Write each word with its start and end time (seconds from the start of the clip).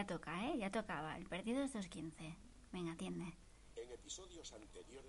ya 0.00 0.06
toca, 0.06 0.46
¿eh? 0.46 0.58
Ya 0.58 0.70
tocaba. 0.70 1.16
El 1.16 1.26
partido 1.26 1.62
es 1.62 1.74
2.15. 1.74 2.34
Venga, 2.72 2.92
atiende. 2.92 3.34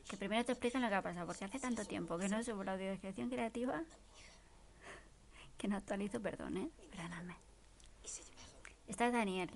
Que 0.10 0.18
primero 0.18 0.44
te 0.44 0.52
explican 0.52 0.82
lo 0.82 0.90
que 0.90 0.96
ha 0.96 1.02
pasado, 1.02 1.26
porque 1.26 1.46
hace 1.46 1.60
tanto 1.60 1.86
tiempo 1.86 2.18
que 2.18 2.30
no 2.30 2.44
subo 2.44 2.64
la 2.64 2.74
audiodescripción 2.74 3.30
creativa 3.30 3.84
que 5.58 5.68
no 5.68 5.78
actualizo, 5.78 6.20
perdón, 6.20 6.58
¿eh? 6.58 6.70
Perdóname. 6.90 7.36
Esta 8.88 9.08
es 9.08 9.14
Daniel. 9.14 9.52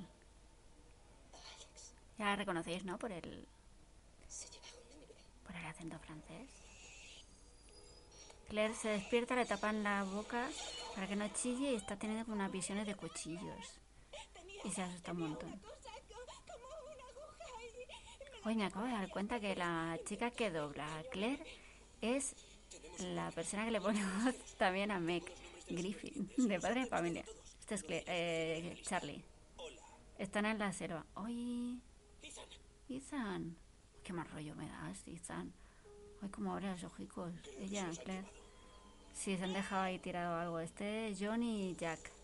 Ya 2.17 2.25
la 2.25 2.35
reconocéis, 2.35 2.85
¿no? 2.85 2.97
Por 2.99 3.11
el... 3.11 3.47
Por 5.45 5.55
el 5.55 5.65
acento 5.65 5.97
francés. 5.99 6.47
Claire 8.49 8.75
se 8.75 8.89
despierta, 8.89 9.35
le 9.35 9.45
tapan 9.45 9.81
la 9.81 10.03
boca 10.03 10.47
para 10.93 11.07
que 11.07 11.15
no 11.15 11.27
chille 11.29 11.71
y 11.71 11.75
está 11.75 11.97
teniendo 11.97 12.23
como 12.25 12.35
unas 12.35 12.51
visiones 12.51 12.85
de 12.85 12.95
cuchillos. 12.95 13.79
Y 14.65 14.71
se 14.71 14.81
asusta 14.81 15.11
un 15.11 15.19
montón. 15.19 15.61
Hoy 18.43 18.55
me 18.55 18.65
acabo 18.65 18.85
de 18.85 18.91
dar 18.91 19.09
cuenta 19.09 19.39
que 19.39 19.55
la 19.55 19.97
chica 20.05 20.31
que 20.31 20.49
dobla 20.51 20.85
a 20.97 21.03
Claire 21.03 21.43
es 22.01 22.35
la 22.99 23.31
persona 23.31 23.65
que 23.65 23.71
le 23.71 23.81
pone 23.81 24.03
voz 24.23 24.35
también 24.57 24.91
a 24.91 24.99
Meg 24.99 25.23
Griffin, 25.69 26.31
de 26.37 26.59
padre 26.59 26.81
de 26.81 26.87
familia. 26.87 27.25
Este 27.59 27.75
es 27.75 27.83
Claire, 27.83 28.05
eh, 28.07 28.81
Charlie. 28.83 29.23
Están 30.17 30.45
en 30.45 30.57
la 30.57 30.71
selva. 30.73 31.05
Oye, 31.15 31.77
Ethan. 32.89 33.55
Qué 34.03 34.13
mal 34.13 34.27
rollo 34.29 34.55
me 34.55 34.67
das, 34.67 35.07
Ethan. 35.07 35.53
Ay, 36.21 36.29
como 36.29 36.53
abre 36.53 36.69
los 36.69 36.83
ojicos. 36.83 37.33
Ella, 37.59 37.89
Claire. 38.03 38.27
Sí, 39.13 39.37
se 39.37 39.43
han 39.43 39.53
dejado 39.53 39.83
ahí 39.83 39.99
tirado 39.99 40.39
algo. 40.39 40.59
Este 40.59 41.09
es 41.09 41.17
John 41.19 41.43
y 41.43 41.75
Jack. 41.75 42.14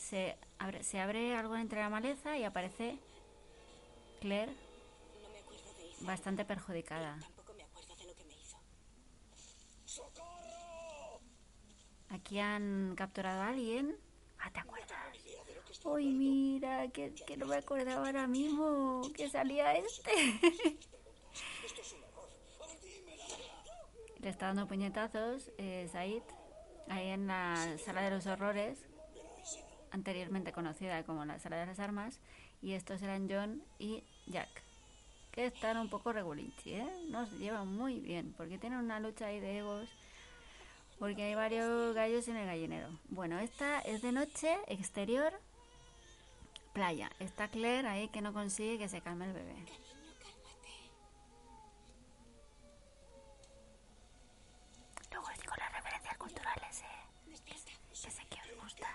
Se 0.00 0.36
abre, 0.58 0.82
se 0.82 0.98
abre 0.98 1.36
algo 1.36 1.56
entre 1.56 1.80
la 1.80 1.90
maleza 1.90 2.36
y 2.36 2.44
aparece 2.44 2.98
Claire 4.20 4.52
bastante 6.00 6.44
perjudicada. 6.44 7.18
Aquí 12.08 12.38
han 12.40 12.94
capturado 12.96 13.42
a 13.42 13.48
alguien. 13.48 13.96
Ah, 14.38 14.50
¿te 14.50 14.60
acuerdas? 14.60 14.88
Uy, 15.84 16.06
mira, 16.06 16.88
que, 16.88 17.14
que 17.14 17.36
no 17.36 17.46
me 17.46 17.56
acordaba 17.56 18.06
ahora 18.06 18.26
mismo 18.26 19.02
que 19.14 19.28
salía 19.28 19.74
este. 19.76 20.10
Le 24.18 24.28
está 24.28 24.46
dando 24.46 24.66
puñetazos 24.66 25.50
eh, 25.56 25.88
Said 25.92 26.22
ahí 26.90 27.08
en 27.08 27.28
la 27.28 27.78
sala 27.84 28.02
de 28.02 28.10
los 28.10 28.26
horrores, 28.26 28.84
anteriormente 29.92 30.52
conocida 30.52 31.02
como 31.04 31.24
la 31.24 31.38
sala 31.38 31.56
de 31.56 31.66
las 31.66 31.78
armas, 31.78 32.18
y 32.62 32.72
estos 32.72 33.02
eran 33.02 33.28
John 33.30 33.62
y 33.78 34.02
Jack, 34.26 34.48
que 35.32 35.46
están 35.46 35.76
un 35.78 35.88
poco 35.88 36.12
regulinchi, 36.12 36.74
¿eh? 36.74 37.06
No 37.08 37.26
se 37.26 37.38
llevan 37.38 37.68
muy 37.74 38.00
bien, 38.00 38.34
porque 38.36 38.58
tienen 38.58 38.80
una 38.80 39.00
lucha 39.00 39.26
ahí 39.26 39.40
de 39.40 39.58
egos, 39.58 39.88
porque 40.98 41.22
hay 41.22 41.34
varios 41.34 41.94
gallos 41.94 42.28
en 42.28 42.36
el 42.36 42.46
gallinero. 42.46 42.88
Bueno, 43.08 43.38
esta 43.38 43.80
es 43.80 44.02
de 44.02 44.12
noche, 44.12 44.58
exterior, 44.66 45.32
playa. 46.72 47.10
Está 47.18 47.48
Claire 47.48 47.88
ahí 47.88 48.08
que 48.08 48.20
no 48.20 48.32
consigue 48.32 48.78
que 48.78 48.88
se 48.88 49.00
calme 49.00 49.24
el 49.24 49.32
bebé. 49.32 49.54
Luego 55.10 55.26
os 55.26 55.40
digo 55.40 55.54
las 55.56 55.72
referencias 55.72 56.16
culturales, 56.18 56.82
¿eh? 56.82 57.40
Que, 57.46 57.54
que 57.54 58.10
sé 58.10 58.24
que 58.26 58.40
os 58.40 58.62
gustan. 58.62 58.90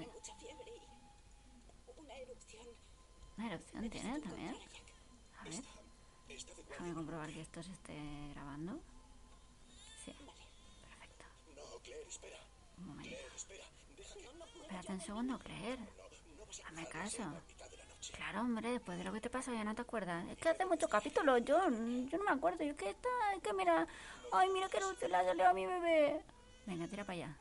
¿Qué 0.00 0.06
pasa? 0.06 2.00
Una 2.00 2.16
erupción. 2.16 2.66
¿Una 3.36 3.46
erupción 3.48 3.90
tiene 3.90 4.20
también? 4.20 4.56
A 5.38 5.44
ver. 5.44 5.64
Déjame 6.68 6.94
comprobar 6.94 7.30
que 7.30 7.40
esto 7.40 7.62
se 7.62 7.72
esté 7.72 7.94
grabando. 8.34 8.80
Sí. 10.04 10.14
Perfecto. 10.82 11.24
No, 11.56 11.78
Claire, 11.82 12.06
espera. 12.08 12.38
Un 12.78 12.86
momento. 12.86 13.10
Claire, 13.10 13.36
espera. 13.36 13.64
Espérate 14.62 14.92
un 14.92 15.00
segundo, 15.00 15.38
Claire. 15.38 15.82
Hazme 16.66 16.86
caso. 16.88 17.22
Claro, 18.14 18.40
hombre, 18.40 18.70
después 18.70 18.98
de 18.98 19.04
lo 19.04 19.12
que 19.12 19.20
te 19.20 19.30
pasó 19.30 19.52
ya 19.52 19.64
no 19.64 19.74
te 19.74 19.82
acuerdas. 19.82 20.26
Es 20.28 20.38
que 20.38 20.48
hace 20.48 20.66
muchos 20.66 20.90
capítulos, 20.90 21.40
yo, 21.44 21.58
yo 21.68 22.18
no 22.18 22.24
me 22.24 22.30
acuerdo. 22.32 22.64
Yo 22.64 22.76
que 22.76 22.90
está, 22.90 23.08
es 23.36 23.42
que 23.42 23.52
mira, 23.52 23.86
ay, 24.32 24.48
mira 24.50 24.68
que 24.68 24.78
erupción 24.78 25.10
le 25.10 25.16
ha 25.18 25.24
salido 25.24 25.48
a 25.48 25.52
mi 25.52 25.66
bebé. 25.66 26.24
Venga, 26.66 26.88
tira 26.88 27.04
para 27.04 27.18
allá. 27.18 27.36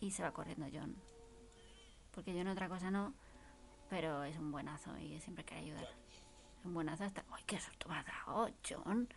Y 0.00 0.10
se 0.10 0.22
va 0.22 0.32
corriendo 0.32 0.66
John. 0.72 0.96
Porque 2.10 2.32
John 2.32 2.48
otra 2.48 2.68
cosa 2.68 2.90
no, 2.90 3.14
pero 3.88 4.24
es 4.24 4.36
un 4.38 4.50
buenazo 4.50 4.96
y 4.98 5.20
siempre 5.20 5.44
quiere 5.44 5.64
ayudar. 5.64 5.88
Es 6.58 6.64
un 6.64 6.74
buenazo 6.74 7.04
hasta... 7.04 7.24
¡Ay, 7.30 7.44
qué 7.46 7.60
susto 7.60 7.88
me 7.88 7.96
ha 7.96 8.02
dado, 8.02 8.50
John! 8.68 9.08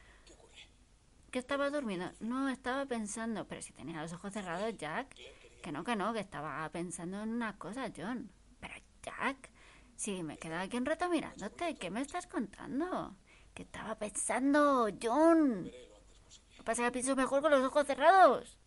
¿Que 1.31 1.39
estaba 1.39 1.71
durmiendo? 1.71 2.11
No, 2.19 2.47
estaba 2.47 2.85
pensando. 2.85 3.47
Pero 3.47 3.61
si 3.61 3.73
tenía 3.73 4.01
los 4.01 4.13
ojos 4.13 4.31
cerrados, 4.33 4.77
Jack. 4.77 5.15
Que 5.63 5.71
no, 5.71 5.83
que 5.83 5.95
no, 5.95 6.13
que 6.13 6.19
estaba 6.19 6.69
pensando 6.69 7.23
en 7.23 7.29
una 7.29 7.57
cosa, 7.57 7.91
John. 7.95 8.29
Pero 8.59 8.75
Jack, 9.01 9.49
si 9.95 10.21
me 10.21 10.37
quedaba 10.37 10.61
aquí 10.61 10.77
un 10.77 10.85
rato 10.85 11.09
mirándote, 11.09 11.75
¿qué 11.75 11.89
me 11.89 12.01
estás 12.01 12.27
contando? 12.27 13.15
Que 13.55 13.63
estaba 13.63 13.95
pensando, 13.95 14.89
John. 15.01 15.63
Lo 15.63 16.57
que 16.57 16.63
pasa 16.63 16.83
que 16.83 16.91
pienso 16.91 17.15
mejor 17.15 17.41
con 17.41 17.49
los 17.49 17.63
ojos 17.63 17.87
cerrados. 17.87 18.59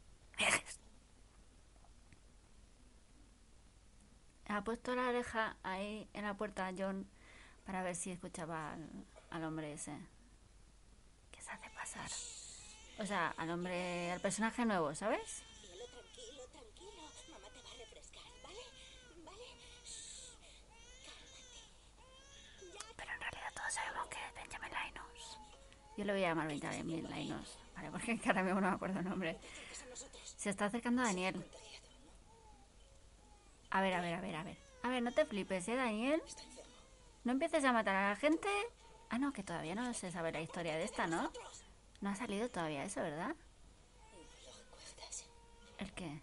Ha 4.49 4.63
puesto 4.63 4.95
la 4.95 5.09
oreja 5.09 5.57
ahí 5.63 6.09
en 6.13 6.25
la 6.25 6.35
puerta 6.35 6.73
John 6.77 7.09
para 7.65 7.83
ver 7.83 7.97
si 7.97 8.11
escuchaba 8.13 8.73
al, 8.75 8.89
al 9.31 9.45
hombre 9.45 9.73
ese. 9.73 9.97
¿Qué 11.33 11.41
se 11.41 11.51
hace 11.51 11.69
pasar? 11.71 12.11
O 12.99 13.05
sea, 13.05 13.35
al 13.37 13.51
hombre, 13.51 14.13
al 14.13 14.21
personaje 14.21 14.65
nuevo, 14.65 14.95
¿sabes? 14.95 15.43
Cielo, 15.61 15.85
tranquilo, 15.89 16.43
tranquilo. 16.51 17.03
Mamá 17.31 17.49
te 17.51 17.61
va 17.61 17.71
a 17.71 17.75
refrescar, 17.75 18.23
¿vale? 18.43 18.61
¿Vale? 19.25 19.45
Pero 22.97 23.13
en 23.13 23.21
realidad 23.21 23.53
todos 23.55 23.75
sabemos 23.75 24.07
que 24.09 24.17
es 24.17 24.35
Benjamin 24.35 24.71
Linus. 24.71 25.39
Yo 25.99 26.05
le 26.05 26.13
voy 26.13 26.25
a 26.25 26.29
llamar 26.29 26.49
Benjamin 26.49 27.11
Linus, 27.11 27.59
¿vale? 27.75 27.91
Porque 27.91 28.21
ahora 28.27 28.43
mismo 28.43 28.61
no 28.61 28.69
me 28.71 28.77
acuerdo 28.77 29.01
el 29.01 29.05
nombre. 29.05 29.39
Se 30.37 30.51
está 30.51 30.67
acercando 30.67 31.03
a 31.03 31.07
Daniel. 31.07 31.45
A 33.77 33.83
ver, 33.83 33.93
a 33.93 34.01
ver, 34.01 34.15
a 34.15 34.21
ver, 34.23 34.35
a 34.35 34.43
ver. 34.43 34.57
A 34.85 34.89
ver, 34.89 35.03
no 35.03 35.13
te 35.13 35.27
flipes, 35.27 35.69
¿eh, 35.69 35.75
Daniel? 35.75 36.23
No 37.25 37.33
empieces 37.33 37.63
a 37.63 37.75
matar 37.75 37.95
a 37.95 38.09
la 38.09 38.17
gente. 38.17 38.49
Ah, 39.11 39.19
no, 39.19 39.35
que 39.35 39.43
todavía 39.43 39.75
no 39.75 39.93
se 39.93 40.11
sabe 40.11 40.33
la 40.33 40.41
historia 40.41 40.77
de 40.77 40.85
esta, 40.85 41.07
¿no? 41.07 41.31
No 42.01 42.09
ha 42.09 42.15
salido 42.15 42.49
todavía 42.49 42.85
eso, 42.85 43.03
¿verdad? 43.03 43.37
¿El 45.77 45.93
qué? 45.93 46.23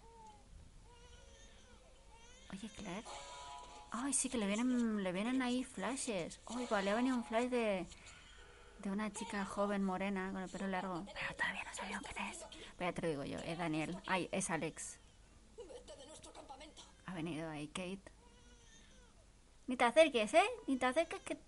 Oye, 2.52 2.68
Claire. 2.70 3.04
Ay, 3.92 4.12
sí, 4.12 4.28
que 4.28 4.38
le 4.38 4.48
vienen, 4.48 5.04
le 5.04 5.12
vienen 5.12 5.40
ahí 5.40 5.62
flashes. 5.62 6.40
Ay, 6.46 6.64
igual 6.64 6.84
le 6.84 6.90
ha 6.90 6.96
venido 6.96 7.14
un 7.14 7.22
flash 7.22 7.50
de, 7.50 7.86
de 8.80 8.90
una 8.90 9.12
chica 9.12 9.44
joven 9.44 9.84
morena 9.84 10.32
con 10.32 10.42
el 10.42 10.50
pelo 10.50 10.66
largo. 10.66 11.06
Pero 11.14 11.36
todavía 11.36 11.62
no 11.62 11.72
sabía 11.72 12.00
quién 12.00 12.26
es. 12.26 12.44
Pero 12.76 12.90
ya 12.90 12.92
te 12.92 13.02
lo 13.02 13.08
digo 13.10 13.24
yo, 13.24 13.38
es 13.38 13.58
Daniel. 13.58 13.96
Ay, 14.08 14.28
es 14.32 14.50
Alex. 14.50 14.98
Vete 15.56 15.96
de 15.96 16.06
nuestro 16.06 16.32
campamento. 16.32 16.82
Ha 17.14 17.18
venido 17.18 17.48
ahí 17.48 17.68
Kate. 17.68 18.10
Ni 19.68 19.76
te 19.76 19.84
acerques, 19.84 20.34
¿eh? 20.34 20.42
Ni 20.66 20.76
te 20.76 20.86
acerques 20.86 21.20
que, 21.20 21.38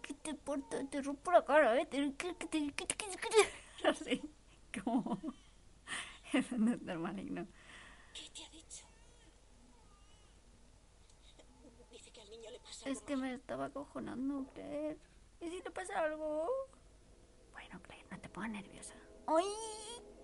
que 0.00 0.14
te, 0.14 0.32
porto, 0.32 0.78
te 0.88 1.02
rompo 1.02 1.30
la 1.30 1.44
cara, 1.44 1.78
¿eh? 1.78 1.84
Te- 1.84 2.08
te- 2.12 3.86
Así, 3.86 4.22
como... 4.82 5.20
Un 6.52 6.70
doctor 6.70 6.98
maligno. 6.98 7.46
¿Qué 8.14 8.30
te 8.34 8.44
ha 8.44 8.48
dicho? 8.48 8.86
Dice 11.90 12.10
que 12.12 12.22
al 12.22 12.30
niño 12.30 12.50
le 12.50 12.60
pasa 12.60 12.88
Es 12.88 13.02
que 13.02 13.14
me 13.14 13.34
estaba 13.34 13.66
acojonando, 13.66 14.50
Claire. 14.54 14.96
¿Y 15.42 15.50
si 15.50 15.60
le 15.62 15.70
pasa 15.70 16.00
algo? 16.00 16.48
Bueno, 17.52 17.78
Claire, 17.82 18.06
no 18.10 18.18
te 18.18 18.28
pongas 18.30 18.52
nerviosa. 18.52 18.94
¡Ay! 19.26 19.44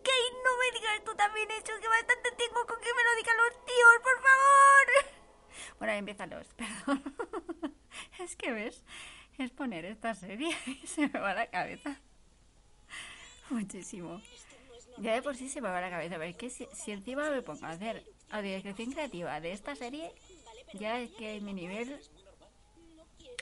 Kate, 0.06 0.37
no 0.44 0.53
me 0.58 0.79
digas 0.79 1.05
tú 1.05 1.14
también 1.17 1.50
eso, 1.50 1.73
que 1.81 1.88
bastante 1.88 2.31
tengo 2.38 2.64
con 2.67 2.81
que 2.81 2.94
me 2.94 3.03
lo 3.05 3.17
digan 3.17 3.37
los 3.38 3.64
tíos, 3.64 3.97
por 4.03 4.17
Bueno, 5.79 5.93
ahí 5.93 5.99
empiezan 5.99 6.31
los, 6.31 6.47
perdón. 6.61 7.03
es 8.20 8.37
que 8.37 8.53
ves, 8.53 8.85
es 9.38 9.50
poner 9.50 9.85
esta 9.85 10.14
serie 10.14 10.56
y 10.67 10.87
se 10.87 11.08
me 11.08 11.19
va 11.19 11.35
la 11.35 11.49
cabeza. 11.50 12.00
Muchísimo. 13.50 14.20
Ya 14.99 15.14
de 15.14 15.23
por 15.23 15.37
sí 15.37 15.49
se 15.49 15.61
me 15.61 15.69
va 15.69 15.81
la 15.81 15.91
cabeza, 15.91 16.17
pero 16.17 16.31
es 16.31 16.37
que 16.37 16.50
si, 16.50 16.67
si 16.73 16.93
encima 16.93 17.29
me 17.31 17.43
pongo 17.43 17.67
a 17.67 17.70
hacer 17.70 18.05
audiodescripción 18.31 18.93
creativa 18.93 19.41
de 19.41 19.52
esta 19.52 19.76
serie, 19.76 20.12
ya 20.75 21.00
es 21.00 21.11
que 21.12 21.41
mi 21.41 21.52
nivel... 21.52 22.00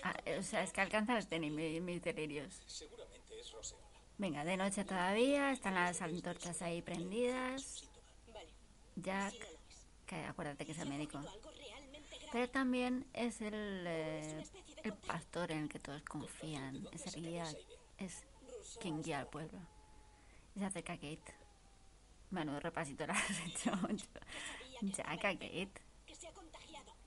ah, 0.03 0.15
o 0.39 0.43
sea, 0.43 0.63
es 0.63 0.73
que 0.73 0.81
alcanza 0.81 1.15
los 1.15 1.29
tenis, 1.29 1.53
mi- 1.53 1.81
mis 1.81 2.03
delirios. 2.03 2.61
Seguramente 2.67 3.39
es 3.41 3.53
roseola. 3.53 3.84
Venga, 4.17 4.45
de 4.45 4.57
noche 4.57 4.85
todavía, 4.85 5.51
están 5.51 5.75
las 5.75 6.01
antorchas 6.01 6.63
ahí 6.63 6.83
prendidas. 6.83 7.89
Jack, 8.97 9.35
que 10.07 10.17
acuérdate 10.25 10.65
que 10.65 10.73
es 10.73 10.79
el 10.79 10.89
médico. 10.89 11.21
Pero 12.33 12.49
también 12.49 13.07
es 13.13 13.41
el, 13.41 13.85
eh, 13.87 14.45
el 14.85 14.93
pastor 14.93 15.51
en 15.53 15.65
el 15.65 15.69
que 15.69 15.79
todos 15.79 16.03
confían. 16.03 16.87
Es 16.93 17.15
el 17.15 17.23
guía, 17.23 17.47
es 17.99 18.25
quien 18.81 19.03
guía 19.03 19.21
al 19.21 19.29
pueblo. 19.29 19.59
Y 20.55 20.61
se 20.61 20.67
acerca 20.67 20.93
a 20.93 20.97
Kate. 20.97 21.35
Menudo 22.31 22.61
repasito 22.61 23.07
le 23.09 23.13
has 23.13 23.41
hecho. 23.47 23.73
Jack 24.81 25.09
a 25.09 25.17
Kate. 25.17 25.39
Que. 25.39 25.69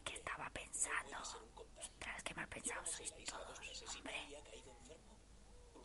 ¿Qué 0.03 0.13
estaba 0.13 0.49
pensando? 0.49 1.17
Ostras, 1.77 2.23
qué 2.23 2.33
mal 2.33 2.47
pensado 2.47 2.85
sois 2.85 3.13
todos, 3.25 3.59
hombre. 3.95 4.15
ha 4.15 4.49
caído 4.49 4.71
enfermo. 4.71 5.13
Russo 5.17 5.33
está 5.43 5.73
loca. 5.73 5.76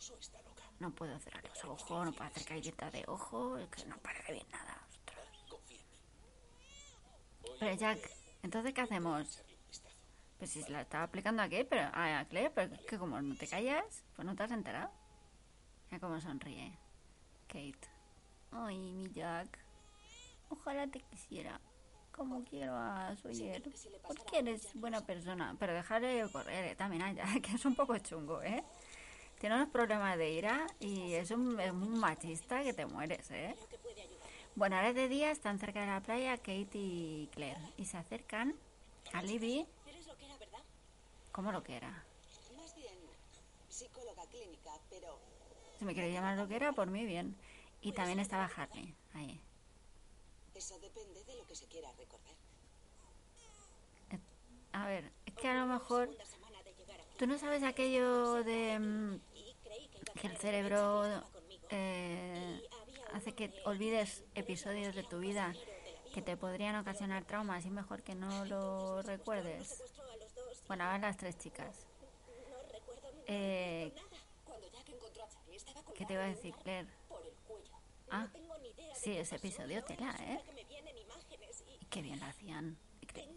No 0.80 0.90
puedo 0.90 1.18
cerrar 1.20 1.44
los 1.48 1.64
ojos, 1.64 2.04
no 2.04 2.12
puedo 2.12 2.24
hacer 2.24 2.44
galleta 2.44 2.90
de 2.90 3.04
ojo, 3.06 3.56
es 3.58 3.68
que 3.68 3.84
no 3.86 3.96
parece 3.98 4.32
bien 4.32 4.46
nada. 4.50 4.86
Ostras. 4.90 5.28
Pero 7.60 7.74
Jack, 7.76 8.10
¿entonces 8.42 8.74
qué 8.74 8.80
hacemos? 8.80 9.42
Pues 10.38 10.50
si 10.50 10.64
la 10.72 10.80
estaba 10.80 11.04
aplicando 11.04 11.42
a 11.42 11.48
qué, 11.48 11.64
pero 11.64 11.82
a 11.92 12.18
a 12.18 12.24
Claire, 12.24 12.50
pero 12.50 12.74
es 12.74 12.80
que 12.80 12.98
como 12.98 13.20
no 13.22 13.36
te 13.36 13.46
callas, 13.46 14.04
pues 14.16 14.26
no 14.26 14.34
te 14.34 14.42
has 14.42 14.50
enterado. 14.50 14.90
Mira 15.88 16.00
cómo 16.00 16.20
sonríe. 16.20 16.76
Kate. 17.46 17.88
Ay, 18.50 18.78
mi 18.78 19.08
Jack. 19.12 19.58
Ojalá 20.48 20.86
te 20.88 21.00
quisiera. 21.00 21.60
Como 22.10 22.44
quiero 22.44 22.74
a 22.74 23.14
Sawyer. 23.16 23.62
Porque 24.06 24.38
eres 24.38 24.74
buena 24.74 25.00
persona. 25.00 25.54
Pero 25.58 25.74
dejarle 25.74 26.28
correr 26.32 26.72
eh, 26.72 26.74
también 26.74 27.02
a 27.02 27.12
Jack, 27.12 27.40
que 27.40 27.52
es 27.52 27.64
un 27.64 27.74
poco 27.74 27.96
chungo, 27.98 28.42
¿eh? 28.42 28.64
Tiene 29.42 29.56
unos 29.56 29.70
problemas 29.70 30.16
de 30.18 30.30
ira 30.30 30.68
y 30.78 31.14
es 31.14 31.32
un, 31.32 31.58
es 31.58 31.72
un 31.72 31.98
machista 31.98 32.62
que 32.62 32.72
te 32.72 32.86
mueres, 32.86 33.28
¿eh? 33.32 33.56
Bueno, 34.54 34.76
ahora 34.76 34.92
de 34.92 35.08
día, 35.08 35.32
están 35.32 35.58
cerca 35.58 35.80
de 35.80 35.88
la 35.88 36.00
playa 36.00 36.36
Kate 36.36 36.68
y 36.74 37.28
Claire. 37.32 37.58
Y 37.76 37.86
se 37.86 37.96
acercan 37.96 38.54
a 39.12 39.20
Libby. 39.20 39.66
Eres 39.88 40.06
lo 40.06 40.16
que 40.16 40.26
era, 40.26 40.36
¿verdad? 40.38 40.60
¿Cómo 41.32 41.50
lo 41.50 41.60
que 41.64 41.76
era? 41.76 42.04
Más 42.56 42.72
bien 42.76 42.94
psicóloga 43.68 44.24
clínica, 44.26 44.70
pero 44.88 45.18
Si 45.76 45.84
me 45.86 45.92
queréis 45.96 46.14
llamar 46.14 46.38
lo 46.38 46.46
que 46.46 46.54
era, 46.54 46.72
por 46.72 46.88
mí 46.88 47.04
bien. 47.04 47.36
Y 47.80 47.90
también 47.90 48.20
estaba 48.20 48.44
Harley, 48.44 48.94
ahí. 49.12 49.40
eso 50.54 50.78
depende 50.78 51.24
de 51.24 51.34
lo 51.34 51.44
que 51.48 51.56
se 51.56 51.66
quiera 51.66 51.90
recordar. 51.98 52.36
A 54.72 54.86
ver, 54.86 55.10
es 55.26 55.34
que 55.34 55.48
a 55.48 55.54
lo 55.54 55.66
mejor... 55.66 56.16
¿Tú 57.18 57.26
no 57.26 57.38
sabes 57.38 57.62
aquello 57.62 58.42
de 58.42 59.20
que 60.14 60.20
que 60.20 60.26
el 60.26 60.36
cerebro 60.36 61.04
eh, 61.70 62.60
hace 63.12 63.34
que 63.34 63.52
olvides 63.64 64.24
episodios 64.34 64.94
de 64.94 65.02
tu 65.02 65.18
vida 65.18 65.54
que 66.14 66.22
te 66.22 66.36
podrían 66.36 66.76
ocasionar 66.76 67.24
traumas 67.24 67.64
y 67.64 67.70
mejor 67.70 68.02
que 68.02 68.14
no 68.14 68.44
lo 68.44 69.02
recuerdes? 69.02 69.82
Bueno, 70.68 70.84
ahora 70.84 70.98
las 70.98 71.16
tres 71.16 71.38
chicas. 71.38 71.86
Eh, 73.26 73.92
¿Qué 75.94 76.04
te 76.04 76.14
iba 76.14 76.24
a 76.24 76.28
decir, 76.28 76.54
Claire? 76.62 76.88
Ah, 78.10 78.28
sí, 78.94 79.16
ese 79.16 79.36
episodio 79.36 79.82
tela, 79.84 80.14
¿eh? 80.20 80.40
que 81.80 81.86
qué 81.88 82.02
bien 82.02 82.20
lo 82.20 82.26
hacían. 82.26 82.76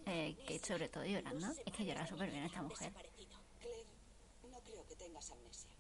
Eh, 0.06 0.36
Kate 0.40 0.66
sobre 0.66 0.90
todo 0.90 1.06
llorando. 1.06 1.48
Es 1.66 1.74
que 1.74 1.86
llora 1.86 2.06
súper 2.08 2.32
bien 2.32 2.44
esta 2.44 2.62
mujer. 2.62 2.94
no 4.50 4.60
creo 4.62 4.86
que 4.86 4.96
tengas 4.96 5.32
amnesia. 5.32 5.75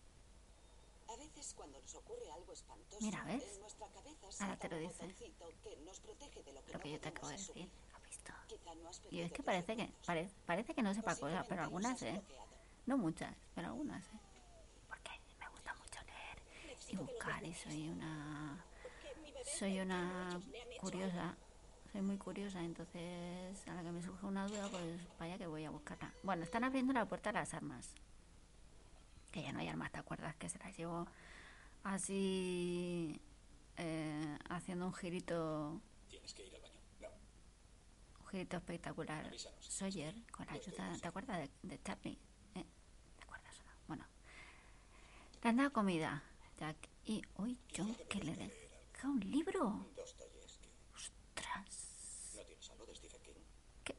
A 1.16 1.18
veces 1.18 1.54
cuando 1.54 1.80
nos 1.80 1.96
ocurre 1.96 2.30
algo 2.32 2.52
espantoso, 2.52 2.98
Mira, 3.06 3.24
¿ves? 3.24 3.44
en 3.56 3.62
nuestra 3.62 3.88
cabeza 3.88 4.44
Ahora 4.44 4.58
te 4.60 4.68
lo 4.70 4.78
dice. 4.78 4.94
botoncito 5.08 5.50
que 5.64 5.78
nos 5.78 6.00
protege 6.02 6.44
de 6.44 6.52
lo 6.54 6.62
que 6.66 6.72
Lo 6.74 6.78
no 6.78 6.84
que 6.84 6.92
yo 6.92 7.00
te 7.00 7.08
acabo 7.10 7.28
de 7.30 7.38
decir. 7.38 7.56
¿Lo 7.90 7.96
has 7.96 8.04
visto? 8.04 8.34
Quizá 8.48 8.76
no 8.76 8.90
has 8.90 9.02
Y 9.10 9.20
es 9.22 9.32
que 9.32 9.44
parece 9.44 9.76
que, 9.78 9.94
pare- 10.06 10.30
parece 10.46 10.74
que 10.74 10.82
no 10.84 10.94
sepa 10.94 11.16
cosas, 11.16 11.46
pero 11.48 11.64
algunas, 11.64 12.02
¿eh? 12.02 12.22
No 12.86 12.98
muchas, 12.98 13.34
pero 13.56 13.68
algunas, 13.70 14.06
¿eh? 14.08 14.20
Porque 14.90 15.12
me 15.40 15.48
gusta 15.50 15.74
mucho 15.76 16.00
leer 16.06 16.44
y 16.90 16.96
buscar 16.98 17.44
y 17.46 17.54
soy 17.54 17.90
una... 17.90 18.66
Soy 19.58 19.80
una 19.80 20.40
curiosa. 20.82 21.38
Soy 21.94 22.02
muy 22.02 22.18
curiosa, 22.18 22.60
entonces 22.62 23.66
a 23.70 23.74
la 23.76 23.84
que 23.84 23.92
me 23.92 24.02
surge 24.02 24.26
una 24.26 24.46
duda, 24.48 24.68
pues 24.70 25.00
vaya 25.18 25.38
que 25.38 25.48
voy 25.48 25.64
a 25.64 25.70
buscarla. 25.70 26.14
Bueno, 26.24 26.44
están 26.44 26.66
abriendo 26.66 26.92
la 26.92 27.06
puerta 27.06 27.30
a 27.30 27.34
las 27.34 27.54
armas. 27.54 27.96
Que 29.36 29.44
ya 29.44 29.52
no 29.52 29.60
hay 29.60 29.68
armas, 29.68 29.92
¿te 29.92 29.98
acuerdas? 30.00 30.34
Que 30.38 30.48
se 30.48 30.58
las 30.60 30.78
llevo 30.78 31.06
así... 31.84 33.20
eh, 33.76 34.38
haciendo 34.50 34.86
un 34.86 34.94
girito 34.94 35.82
Tienes 36.08 36.34
que 36.34 36.46
ir 36.48 36.56
al 36.56 36.62
baño. 36.62 36.80
No. 37.02 37.10
un 38.22 38.28
girito 38.28 38.56
espectacular. 38.56 39.26
Avísanos. 39.26 39.66
Sawyer, 39.66 40.16
con 40.32 40.46
la 40.46 40.54
ayuda, 40.54 40.98
¿te 41.02 41.08
acuerdas 41.10 41.38
de, 41.40 41.50
de 41.64 41.84
Chaplin? 41.84 42.18
¿Eh? 42.56 42.66
¿Te 43.18 43.24
acuerdas 43.24 43.60
no? 43.66 43.72
Bueno, 43.88 44.06
le 45.44 45.50
han 45.50 45.58
dado 45.58 45.74
comida, 45.74 46.24
Jack. 46.58 46.78
Y 47.04 47.22
hoy 47.36 47.60
John 47.76 47.94
que 48.10 48.20
le 48.20 48.36
deja 48.38 49.08
un 49.10 49.20
libro. 49.20 49.86
Ostras. 50.96 52.32
¿No 52.38 52.42
tienes 52.46 52.70
algo 52.70 52.86
de 52.86 52.96
Stephen 52.96 53.22
King? 53.22 53.42
¿Qué? 53.84 53.98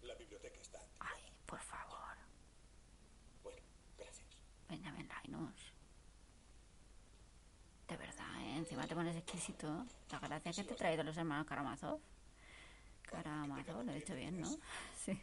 La 0.00 0.14
biblioteca 0.14 0.58
está. 0.58 0.80
Ay, 1.00 1.22
por 1.44 1.60
favor. 1.60 2.16
Bueno, 3.42 3.60
gracias. 3.98 4.26
Benjamin 4.68 5.08
Linus. 5.24 5.72
De 7.88 7.96
te 8.86 8.94
pones 8.94 9.16
exquisito. 9.16 9.86
La 10.10 10.18
gracia 10.18 10.52
que 10.52 10.64
te 10.64 10.74
he 10.74 10.76
traído 10.76 11.02
los 11.04 11.16
hermanos 11.16 11.46
Karamazov. 11.46 12.00
Karamazov, 13.02 13.84
lo 13.84 13.92
he 13.92 13.96
dicho 13.96 14.14
bien, 14.14 14.40
¿no? 14.40 14.48
Sí. 15.04 15.18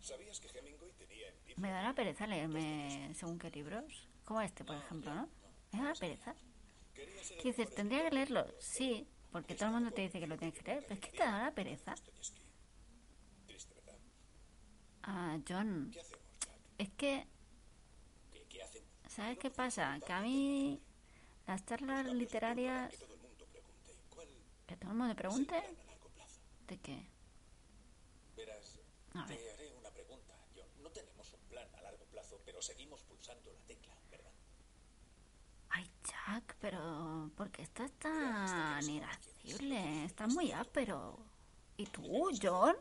¿Sabías 0.00 0.40
que 0.40 0.48
Hemingway 0.48 0.92
tenía? 0.92 1.32
Me 1.56 1.70
da 1.70 1.80
una 1.80 1.94
pereza 1.94 2.26
leerme 2.26 3.10
según 3.14 3.38
qué 3.38 3.50
libros. 3.50 4.08
Como 4.24 4.40
este, 4.40 4.64
por 4.64 4.76
ejemplo, 4.76 5.14
¿no? 5.14 5.28
Me 5.72 5.78
da 5.78 5.84
una 5.84 5.94
pereza. 5.94 6.34
¿Qué 6.94 7.42
dices? 7.44 7.74
¿Tendría 7.74 8.04
que 8.04 8.14
leerlo? 8.14 8.46
Sí, 8.58 9.06
porque 9.30 9.54
todo 9.54 9.68
el 9.68 9.74
mundo 9.74 9.92
te 9.92 10.02
dice 10.02 10.20
que 10.20 10.26
lo 10.26 10.36
tienes 10.36 10.58
que 10.58 10.64
leer, 10.64 10.82
pero 10.82 10.94
es 10.94 11.00
que 11.00 11.10
te 11.10 11.18
da 11.18 11.36
una 11.36 11.54
pereza. 11.54 11.94
Ah, 15.02 15.38
John, 15.48 15.92
es 16.78 16.90
que. 16.90 17.26
¿Sabes 19.12 19.38
qué 19.38 19.50
pasa? 19.50 19.98
Que 20.06 20.12
a 20.12 20.20
mí 20.20 20.80
las 21.46 21.64
charlas 21.66 22.06
literarias... 22.06 22.90
Que 24.66 24.76
todo 24.76 24.92
el 24.92 24.96
mundo 24.96 25.14
pregunte. 25.14 25.62
¿De 26.66 26.78
qué? 26.78 27.06
Verás, 28.36 28.78
A 29.14 29.26
ver. 29.26 29.38
te 29.38 29.50
haré 29.52 29.72
una 29.78 29.90
pregunta. 29.90 30.34
No 30.82 30.90
tenemos 30.90 31.32
un 31.34 31.40
plan 31.48 31.68
a 31.74 31.82
largo 31.82 32.04
plazo, 32.06 32.40
pero 32.44 32.62
seguimos 32.62 33.02
pulsando 33.02 33.52
la 33.52 33.60
tecla, 33.66 33.94
¿verdad? 34.10 34.32
Ay, 35.68 35.90
Jack, 36.04 36.56
pero... 36.60 37.30
¿Por 37.36 37.50
qué 37.50 37.62
estás 37.62 37.92
tan 37.98 38.88
irascible? 38.88 40.04
Estás 40.06 40.28
muy 40.32 40.52
áspero. 40.52 41.18
¿Y 41.76 41.86
tú, 41.86 42.30
John? 42.40 42.76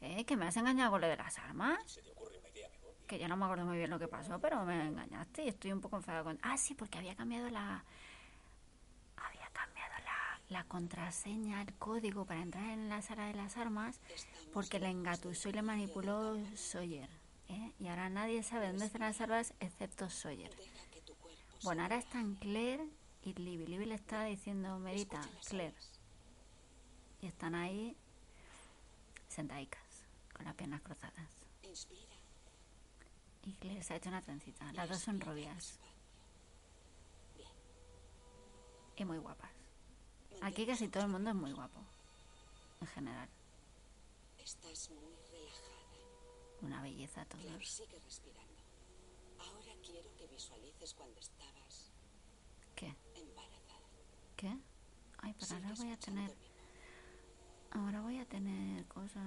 ¿Eh? 0.00 0.24
¿Que 0.24 0.36
me 0.36 0.46
has 0.46 0.56
engañado 0.56 0.92
con 0.92 1.00
lo 1.00 1.08
de 1.08 1.16
las 1.16 1.38
armas? 1.38 1.80
¿Se 1.90 2.02
te 2.02 2.10
ocurre 2.12 2.38
una 2.38 2.48
idea 2.50 2.68
mejor? 2.68 2.94
Que 3.06 3.18
ya 3.18 3.28
no 3.28 3.36
me 3.36 3.44
acuerdo 3.44 3.64
muy 3.64 3.78
bien 3.78 3.90
lo 3.90 3.98
que 3.98 4.08
pasó, 4.08 4.38
pero 4.40 4.64
me 4.64 4.88
engañaste 4.88 5.44
y 5.44 5.48
estoy 5.48 5.72
un 5.72 5.80
poco 5.80 5.96
enfadada 5.96 6.24
con... 6.24 6.38
Ah, 6.42 6.56
sí, 6.56 6.74
porque 6.74 6.98
había 6.98 7.14
cambiado 7.14 7.48
la... 7.50 7.84
Había 9.16 9.48
cambiado 9.52 9.92
la, 10.04 10.40
la 10.48 10.64
contraseña, 10.64 11.62
el 11.62 11.72
código 11.74 12.24
para 12.26 12.42
entrar 12.42 12.64
en 12.70 12.88
la 12.88 13.02
sala 13.02 13.26
de 13.26 13.34
las 13.34 13.56
armas, 13.56 14.00
porque 14.52 14.78
le 14.78 14.88
engatusó 14.88 15.48
y 15.48 15.52
le 15.52 15.62
manipuló 15.62 16.36
Sawyer. 16.54 17.08
¿eh? 17.48 17.72
Y 17.78 17.88
ahora 17.88 18.08
nadie 18.10 18.42
sabe 18.42 18.68
dónde 18.68 18.86
están 18.86 19.02
las 19.02 19.20
armas 19.20 19.54
excepto 19.60 20.10
Sawyer. 20.10 20.50
Bueno, 21.62 21.82
ahora 21.82 21.96
están 21.96 22.34
Claire 22.34 22.86
y 23.22 23.32
Libby. 23.34 23.66
Libby 23.66 23.86
le 23.86 23.94
está 23.94 24.24
diciendo, 24.24 24.78
Merita, 24.78 25.20
Claire. 25.48 25.74
Y 27.22 27.26
están 27.26 27.54
ahí 27.54 27.96
sentadicas, 29.28 30.06
con 30.34 30.44
las 30.44 30.54
piernas 30.54 30.82
cruzadas. 30.82 31.28
inspira. 31.62 32.15
Se 33.82 33.92
ha 33.94 33.96
hecho 33.96 34.08
una 34.08 34.22
trencita. 34.22 34.72
Las 34.72 34.88
dos 34.88 34.98
son 34.98 35.20
rubias. 35.20 35.78
Y 38.96 39.04
muy 39.04 39.18
guapas. 39.18 39.50
Aquí 40.40 40.66
casi 40.66 40.88
todo 40.88 41.04
el 41.04 41.10
mundo 41.10 41.30
es 41.30 41.36
muy 41.36 41.52
guapo. 41.52 41.80
En 42.80 42.86
general. 42.88 43.28
Estás 44.38 44.90
muy 44.90 45.14
relajada. 45.30 45.76
Una 46.62 46.82
belleza 46.82 47.24
Claire, 47.26 47.50
todos. 47.52 47.68
sigue 47.68 47.98
respirando. 48.00 48.62
Ahora 49.38 49.72
quiero 49.84 50.14
que 50.16 50.26
visualices 50.26 50.94
cuando 50.94 51.20
estabas 51.20 51.90
¿Qué? 52.74 52.94
embarazada. 53.14 53.80
¿Qué? 54.36 54.56
Ay, 55.18 55.34
pero 55.38 55.54
ahora 55.56 55.74
voy 55.76 55.92
a 55.92 55.96
tener... 55.98 56.45
Ahora 57.76 58.00
voy 58.00 58.18
a 58.18 58.24
tener 58.24 58.84
cosas... 58.86 59.22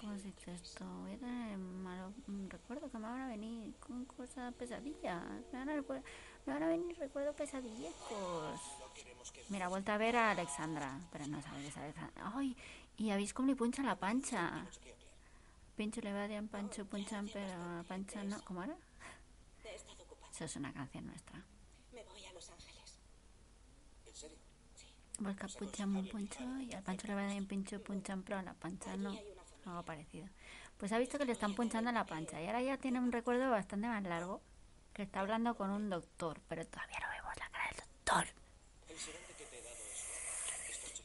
¿Cómo 0.00 0.16
se 0.16 0.28
dice 0.28 0.54
esto? 0.54 0.84
Voy 1.00 1.12
a 1.14 1.18
tener 1.18 1.58
malos 1.58 2.12
mm, 2.28 2.48
recuerdos 2.48 2.90
que 2.90 2.98
me 2.98 3.08
van 3.08 3.20
a 3.22 3.26
venir 3.28 3.74
con 3.80 4.04
cosas 4.04 4.54
pesadillas. 4.54 5.22
Me 5.52 5.58
van 5.58 5.68
a, 5.68 5.74
recuer- 5.76 6.02
me 6.46 6.52
van 6.52 6.62
a 6.62 6.68
venir 6.68 6.96
recuerdos 6.98 7.34
pesadillescos. 7.34 8.60
Mira, 9.48 9.68
vuelto 9.68 9.90
a 9.92 9.98
ver 9.98 10.16
a 10.16 10.30
Alexandra. 10.30 10.98
Pero 11.10 11.26
no 11.26 11.42
sabe 11.42 11.62
que 11.62 11.68
es 11.68 11.76
Alexandra. 11.76 12.32
¡Ay! 12.36 12.56
Y 12.98 13.10
habéis 13.10 13.34
como 13.34 13.48
le 13.48 13.56
puncha 13.56 13.82
la 13.82 13.96
pancha. 13.96 14.64
Pincho 15.76 16.00
le 16.02 16.12
va 16.12 16.24
a 16.24 16.28
dar 16.28 16.44
pancho 16.46 16.84
punchan, 16.86 17.28
pero 17.32 17.52
a 17.80 17.82
pancha 17.88 18.22
no. 18.22 18.40
¿Cómo 18.44 18.62
era? 18.62 18.76
Eso 20.30 20.44
es 20.44 20.56
una 20.56 20.72
canción 20.72 21.06
nuestra. 21.06 21.42
Me 21.92 22.04
voy 22.04 22.24
a 22.26 22.32
Los 22.32 22.48
Ángeles. 22.50 22.98
¿En 24.06 24.14
serio? 24.14 24.38
Volca 25.18 25.46
punchan 25.46 25.94
un 25.94 26.08
puncho 26.08 26.40
y 26.60 26.72
al 26.72 26.82
pancho 26.82 27.06
le 27.06 27.14
va 27.14 27.22
a 27.22 27.26
dar 27.26 27.36
un 27.36 27.46
pincho 27.46 27.80
punchan, 27.82 28.22
pero 28.22 28.38
a 28.38 28.42
la 28.42 28.54
pancha 28.54 28.96
no. 28.96 29.16
Algo 29.64 29.82
parecido. 29.84 30.26
Pues 30.78 30.90
ha 30.92 30.98
visto 30.98 31.18
que 31.18 31.24
le 31.24 31.32
están 31.32 31.54
punchando 31.54 31.90
en 31.90 31.94
la 31.94 32.06
pancha 32.06 32.40
y 32.42 32.46
ahora 32.46 32.60
ya 32.60 32.76
tiene 32.76 32.98
un 32.98 33.12
recuerdo 33.12 33.50
bastante 33.50 33.86
más 33.86 34.02
largo 34.02 34.40
que 34.92 35.02
está 35.02 35.20
hablando 35.20 35.54
con 35.54 35.70
un 35.70 35.88
doctor, 35.88 36.40
pero 36.48 36.66
todavía 36.66 36.98
no 37.00 37.08
vemos 37.10 37.32
la 37.38 37.48
cara 37.50 37.68
del 37.68 37.76
doctor. 37.76 38.26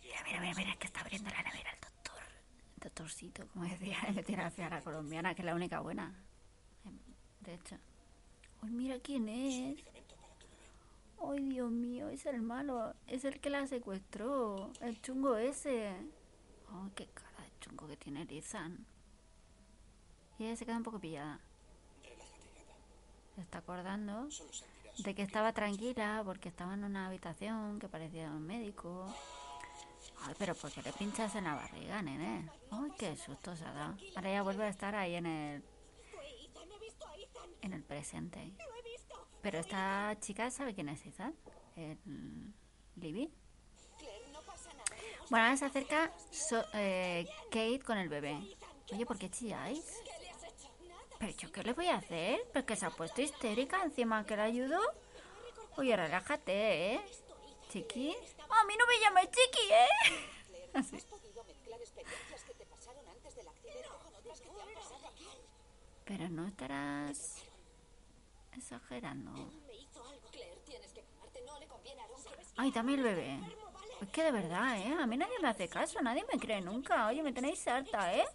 Mira, 0.04 0.24
mira, 0.24 0.40
mira, 0.42 0.54
mira, 0.56 0.76
que 0.78 0.88
está 0.88 1.02
abriendo 1.02 1.30
la 1.30 1.44
nevera 1.44 1.72
el 1.72 1.80
doctor. 1.80 2.22
El 2.76 2.80
doctorcito, 2.82 3.48
como 3.50 3.66
decía, 3.66 3.98
le 4.14 4.24
tiene 4.24 4.44
la 4.44 4.52
fiera 4.52 4.82
colombiana, 4.82 5.36
que 5.36 5.42
es 5.42 5.46
la 5.46 5.56
única 5.56 5.80
buena. 5.80 6.14
De 7.42 7.54
hecho. 7.54 7.78
¡Ay, 8.62 8.72
mira 8.72 9.00
quién 9.00 9.30
es! 9.30 9.78
¡Ay, 11.24 11.44
Dios 11.50 11.72
mío! 11.72 12.10
Es 12.10 12.26
el 12.26 12.42
malo. 12.42 12.94
Es 13.08 13.26
el 13.26 13.40
que 13.40 13.50
la 13.50 13.66
secuestró. 13.68 14.72
El 14.82 15.02
chungo 15.02 15.38
ese. 15.38 15.90
¡Ay, 15.90 16.92
qué 16.96 17.08
cara 17.08 17.44
de 17.44 17.60
chungo 17.60 17.88
que 17.88 17.98
tiene 17.98 18.26
Lizan! 18.26 18.86
Y 20.40 20.46
ella 20.46 20.56
se 20.56 20.66
queda 20.66 20.78
un 20.78 20.84
poco 20.84 21.00
pillada. 21.00 21.40
Se 23.36 23.42
está 23.42 23.60
acordando 23.60 24.28
de 25.00 25.16
que 25.16 25.22
estaba 25.22 25.54
tranquila 25.54 26.22
porque 26.26 26.50
estaba 26.50 26.74
en 26.74 26.84
una 26.84 27.08
habitación 27.08 27.80
que 27.80 27.88
parecía 27.88 28.30
un 28.32 28.46
médico. 28.46 29.06
Ay, 30.24 30.36
pero 30.38 30.56
¿por 30.56 30.72
qué 30.72 30.82
le 30.82 30.92
pinchas 30.94 31.36
en 31.36 31.44
la 31.44 31.56
barriga, 31.56 32.02
nene? 32.02 32.50
Ay, 32.72 32.92
qué 32.98 33.16
susto 33.16 33.56
se 33.56 33.66
ha 33.66 33.72
dado. 33.74 33.96
Ahora 34.16 34.32
ya 34.32 34.42
vuelve 34.44 34.64
a 34.64 34.70
estar 34.70 34.96
ahí 34.96 35.16
en 35.16 35.26
el, 35.26 35.64
en 37.62 37.74
el 37.74 37.84
presente. 37.84 38.54
Pero 39.48 39.60
esta 39.60 40.14
chica 40.20 40.52
sabe 40.52 40.76
quién 40.76 40.90
es 40.90 41.06
Ethan. 41.06 41.34
El 41.78 41.98
Libby. 42.98 43.32
Bueno, 45.30 45.46
ahora 45.46 45.56
se 45.56 45.64
acerca 45.64 46.12
eh, 46.74 47.26
Kate 47.46 47.80
con 47.80 47.98
el 47.98 48.10
bebé. 48.10 48.38
Oye, 48.92 49.06
¿por 49.06 49.18
qué 49.18 49.32
chilláis? 49.32 50.04
¿Pero 51.18 51.32
yo 51.32 51.50
qué 51.54 51.64
le 51.64 51.72
voy 51.72 51.88
a 51.88 51.96
hacer? 51.96 52.42
Pues 52.52 52.66
que 52.66 52.76
se 52.76 52.88
ha 52.88 52.90
puesto 52.90 53.22
histérica 53.22 53.82
encima 53.86 54.26
que 54.26 54.36
la 54.36 54.44
ayudo. 54.44 54.82
Oye, 55.78 55.96
relájate, 55.96 56.96
¿eh? 56.96 57.02
Chiqui. 57.70 58.18
A 58.50 58.66
mí 58.66 58.74
no 58.78 58.86
me 58.86 59.00
llames 59.00 59.30
chiqui, 59.32 59.72
¿eh? 59.72 59.88
Pero 66.04 66.28
no 66.28 66.48
estarás 66.48 67.47
exagerando. 68.58 69.32
Ay, 72.58 72.72
también 72.72 73.00
el 73.00 73.06
bebé. 73.06 73.40
Es 74.02 74.10
que 74.10 74.24
de 74.24 74.32
verdad, 74.32 74.78
¿eh? 74.78 74.96
A 75.00 75.06
mí 75.08 75.18
nadie 75.18 75.40
me 75.42 75.48
hace 75.48 75.68
caso, 75.68 76.02
nadie 76.02 76.26
me 76.32 76.40
cree 76.40 76.62
nunca. 76.62 77.08
Oye, 77.08 77.22
me 77.24 77.34
tenéis 77.34 77.68
harta, 77.68 78.14
¿eh? 78.14 78.26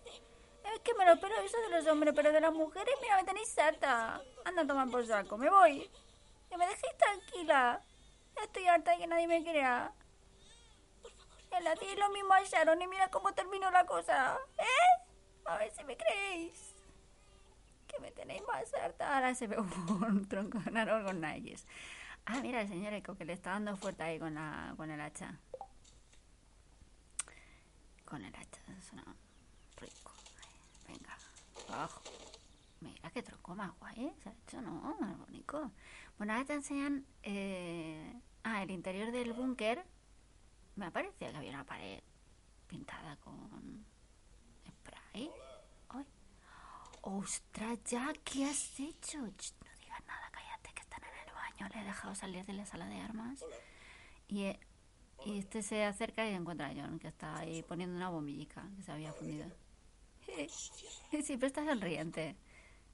Es 0.74 0.80
que 0.80 0.94
me 0.94 1.04
lo 1.04 1.14
espero 1.14 1.34
eso 1.40 1.60
de 1.60 1.68
los 1.70 1.86
hombres, 1.86 2.14
pero 2.14 2.32
de 2.32 2.40
las 2.40 2.52
mujeres, 2.52 2.94
mira, 3.00 3.16
me 3.16 3.24
tenéis 3.24 3.56
harta. 3.58 4.22
Anda 4.44 4.62
a 4.62 4.66
tomar 4.66 4.88
por 4.88 5.06
saco, 5.06 5.36
me 5.36 5.50
voy. 5.50 5.90
Que 6.48 6.56
me 6.56 6.66
dejéis 6.66 6.96
tranquila. 6.96 7.84
Estoy 8.42 8.66
harta 8.66 8.92
de 8.92 8.98
que 8.98 9.06
nadie 9.06 9.26
me 9.26 9.42
crea. 9.42 9.92
El 11.50 11.78
ti 11.78 11.86
lo 11.96 12.08
mismo 12.10 12.32
a 12.32 12.42
Sharon 12.42 12.80
y 12.80 12.86
mira 12.86 13.10
cómo 13.10 13.32
terminó 13.34 13.70
la 13.70 13.84
cosa, 13.84 14.38
¿eh? 14.58 15.02
A 15.44 15.58
ver 15.58 15.70
si 15.72 15.84
me 15.84 15.96
creéis. 15.96 16.74
Me 18.02 18.10
tenéis 18.10 18.42
más 18.46 18.72
harta. 18.74 19.14
Ahora 19.14 19.34
se 19.34 19.46
ve 19.46 19.56
un 19.58 20.26
tronco 20.28 20.58
de 20.58 20.78
árbol 20.78 21.04
con. 21.04 21.24
Ah, 22.26 22.40
mira 22.42 22.60
el 22.60 22.68
señor 22.68 22.92
Eco 22.92 23.16
que 23.16 23.24
le 23.24 23.32
está 23.32 23.50
dando 23.50 23.76
fuerte 23.76 24.02
ahí 24.02 24.18
con, 24.18 24.34
la, 24.34 24.74
con 24.76 24.90
el 24.90 25.00
hacha. 25.00 25.38
Con 28.04 28.22
el 28.24 28.34
hacha, 28.34 28.60
suena 28.80 29.04
rico. 29.80 30.12
Venga, 30.86 31.16
abajo. 31.72 32.02
Mira 32.80 33.10
qué 33.10 33.22
tronco 33.22 33.54
más 33.54 33.72
guay. 33.78 34.12
Se 34.22 34.28
ha 34.28 34.32
hecho, 34.32 34.60
¿no? 34.60 34.96
Más 35.00 35.16
bonito. 35.18 35.70
Bueno, 36.18 36.34
ahora 36.34 36.44
te 36.44 36.54
enseñan... 36.54 37.06
eh, 37.22 38.20
Ah, 38.44 38.62
el 38.62 38.70
interior 38.72 39.12
del 39.12 39.32
búnker. 39.32 39.84
Me 40.74 40.90
parecía 40.90 41.30
que 41.30 41.36
había 41.36 41.50
una 41.50 41.64
pared 41.64 42.00
pintada 42.66 43.16
con 43.16 43.84
spray. 44.68 45.30
¡Ostras, 47.02 47.78
ya! 47.84 48.12
¿Qué 48.24 48.44
has 48.44 48.78
hecho? 48.80 49.18
Ch, 49.36 49.54
no 49.64 49.70
digas 49.80 50.04
nada, 50.06 50.30
cállate, 50.30 50.72
que 50.72 50.80
están 50.80 51.02
en 51.02 51.28
el 51.28 51.34
baño. 51.34 51.74
Le 51.74 51.80
he 51.80 51.84
dejado 51.84 52.14
salir 52.14 52.46
de 52.46 52.52
la 52.52 52.64
sala 52.64 52.86
de 52.86 53.00
armas. 53.00 53.44
Y, 54.28 54.44
eh, 54.44 54.60
y 55.24 55.38
este 55.38 55.62
se 55.62 55.84
acerca 55.84 56.28
y 56.28 56.32
encuentra 56.34 56.68
a 56.68 56.74
John, 56.74 56.98
que 56.98 57.08
está 57.08 57.38
ahí 57.38 57.62
poniendo 57.62 57.96
una 57.96 58.08
bombillica 58.08 58.68
que 58.76 58.82
se 58.82 58.92
había 58.92 59.12
fundido. 59.12 59.46
Siempre 61.22 61.48
está 61.48 61.64
sonriente. 61.64 62.36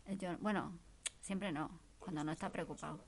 El 0.06 0.18
John, 0.20 0.38
bueno, 0.40 0.72
siempre 1.20 1.52
no, 1.52 1.70
cuando 1.98 2.24
no 2.24 2.32
está 2.32 2.50
preocupado. 2.50 3.04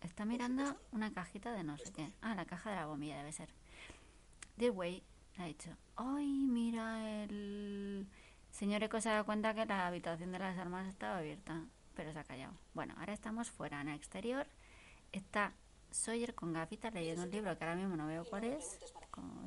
Está 0.00 0.24
mirando 0.24 0.80
una 0.90 1.12
cajita 1.12 1.52
de 1.52 1.62
no 1.62 1.76
sé 1.76 1.92
qué. 1.92 2.12
Ah, 2.22 2.34
la 2.34 2.46
caja 2.46 2.70
de 2.70 2.76
la 2.76 2.86
bombilla 2.86 3.18
debe 3.18 3.32
ser. 3.32 3.50
Dewey 4.56 5.02
le 5.36 5.42
ha 5.42 5.46
dicho, 5.46 5.76
¡ay, 5.96 6.26
mira 6.26 7.22
el... 7.22 8.08
Señor 8.52 8.84
Eco 8.84 9.00
se 9.00 9.08
dado 9.08 9.24
cuenta 9.24 9.54
que 9.54 9.66
la 9.66 9.88
habitación 9.88 10.30
de 10.30 10.38
las 10.38 10.56
armas 10.56 10.86
estaba 10.86 11.18
abierta, 11.18 11.64
pero 11.96 12.12
se 12.12 12.18
ha 12.20 12.24
callado. 12.24 12.52
Bueno, 12.74 12.94
ahora 12.98 13.12
estamos 13.12 13.50
fuera, 13.50 13.80
en 13.80 13.88
el 13.88 13.96
exterior. 13.96 14.46
Está 15.10 15.52
Sawyer 15.90 16.34
con 16.34 16.52
gafitas 16.52 16.94
leyendo 16.94 17.24
un 17.24 17.30
libro 17.30 17.58
que 17.58 17.64
ahora 17.64 17.76
mismo 17.76 17.96
no 17.96 18.06
veo 18.06 18.24
cuál 18.24 18.44
es. 18.44 18.78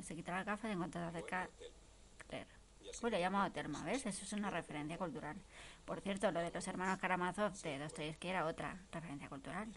Se 0.02 0.14
quita 0.14 0.32
las 0.32 0.44
gafas 0.44 0.70
en 0.70 0.78
cuanto 0.78 0.98
se 0.98 1.04
acerca 1.04 1.48
le 3.02 3.18
he 3.18 3.20
llamado 3.20 3.52
Telma, 3.52 3.84
¿ves? 3.84 4.06
Eso 4.06 4.24
es 4.24 4.32
una 4.32 4.50
referencia 4.50 4.98
cultural. 4.98 5.36
Por 5.84 6.00
cierto, 6.00 6.30
lo 6.32 6.40
de 6.40 6.50
los 6.50 6.66
hermanos 6.66 6.98
Karamazov 6.98 7.52
de 7.62 7.78
Dostoyevsky 7.78 8.28
era 8.28 8.46
otra 8.46 8.76
referencia 8.90 9.28
cultural. 9.28 9.68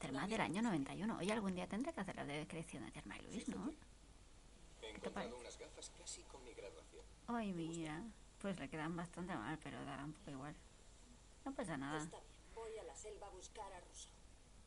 Es 0.00 0.30
del 0.30 0.40
año 0.40 0.62
91. 0.62 1.18
Oye, 1.18 1.32
algún 1.32 1.54
día 1.54 1.66
tendré 1.66 1.92
que 1.92 2.00
hacer 2.00 2.14
la 2.14 2.24
de 2.24 2.38
descripción 2.38 2.84
de 2.84 2.92
Telma 2.92 3.16
y 3.18 3.22
Luis, 3.22 3.48
¿no? 3.48 3.72
Con 6.30 6.44
mi 6.44 6.54
graduación. 6.54 7.04
Ay, 7.28 7.52
mira. 7.52 8.02
Pues 8.38 8.58
le 8.58 8.68
quedan 8.68 8.94
bastante 8.96 9.34
mal, 9.34 9.58
pero 9.62 9.84
dará 9.84 10.04
un 10.04 10.12
poco 10.12 10.30
igual. 10.30 10.54
No 11.44 11.54
pasa 11.54 11.76
nada. 11.76 12.06
Voy 12.54 12.78
a 12.78 12.84
la 12.84 12.94
selva 12.94 13.26
a 13.26 13.30
buscar 13.30 13.72
a 13.72 13.80
Rousseau. 13.80 14.12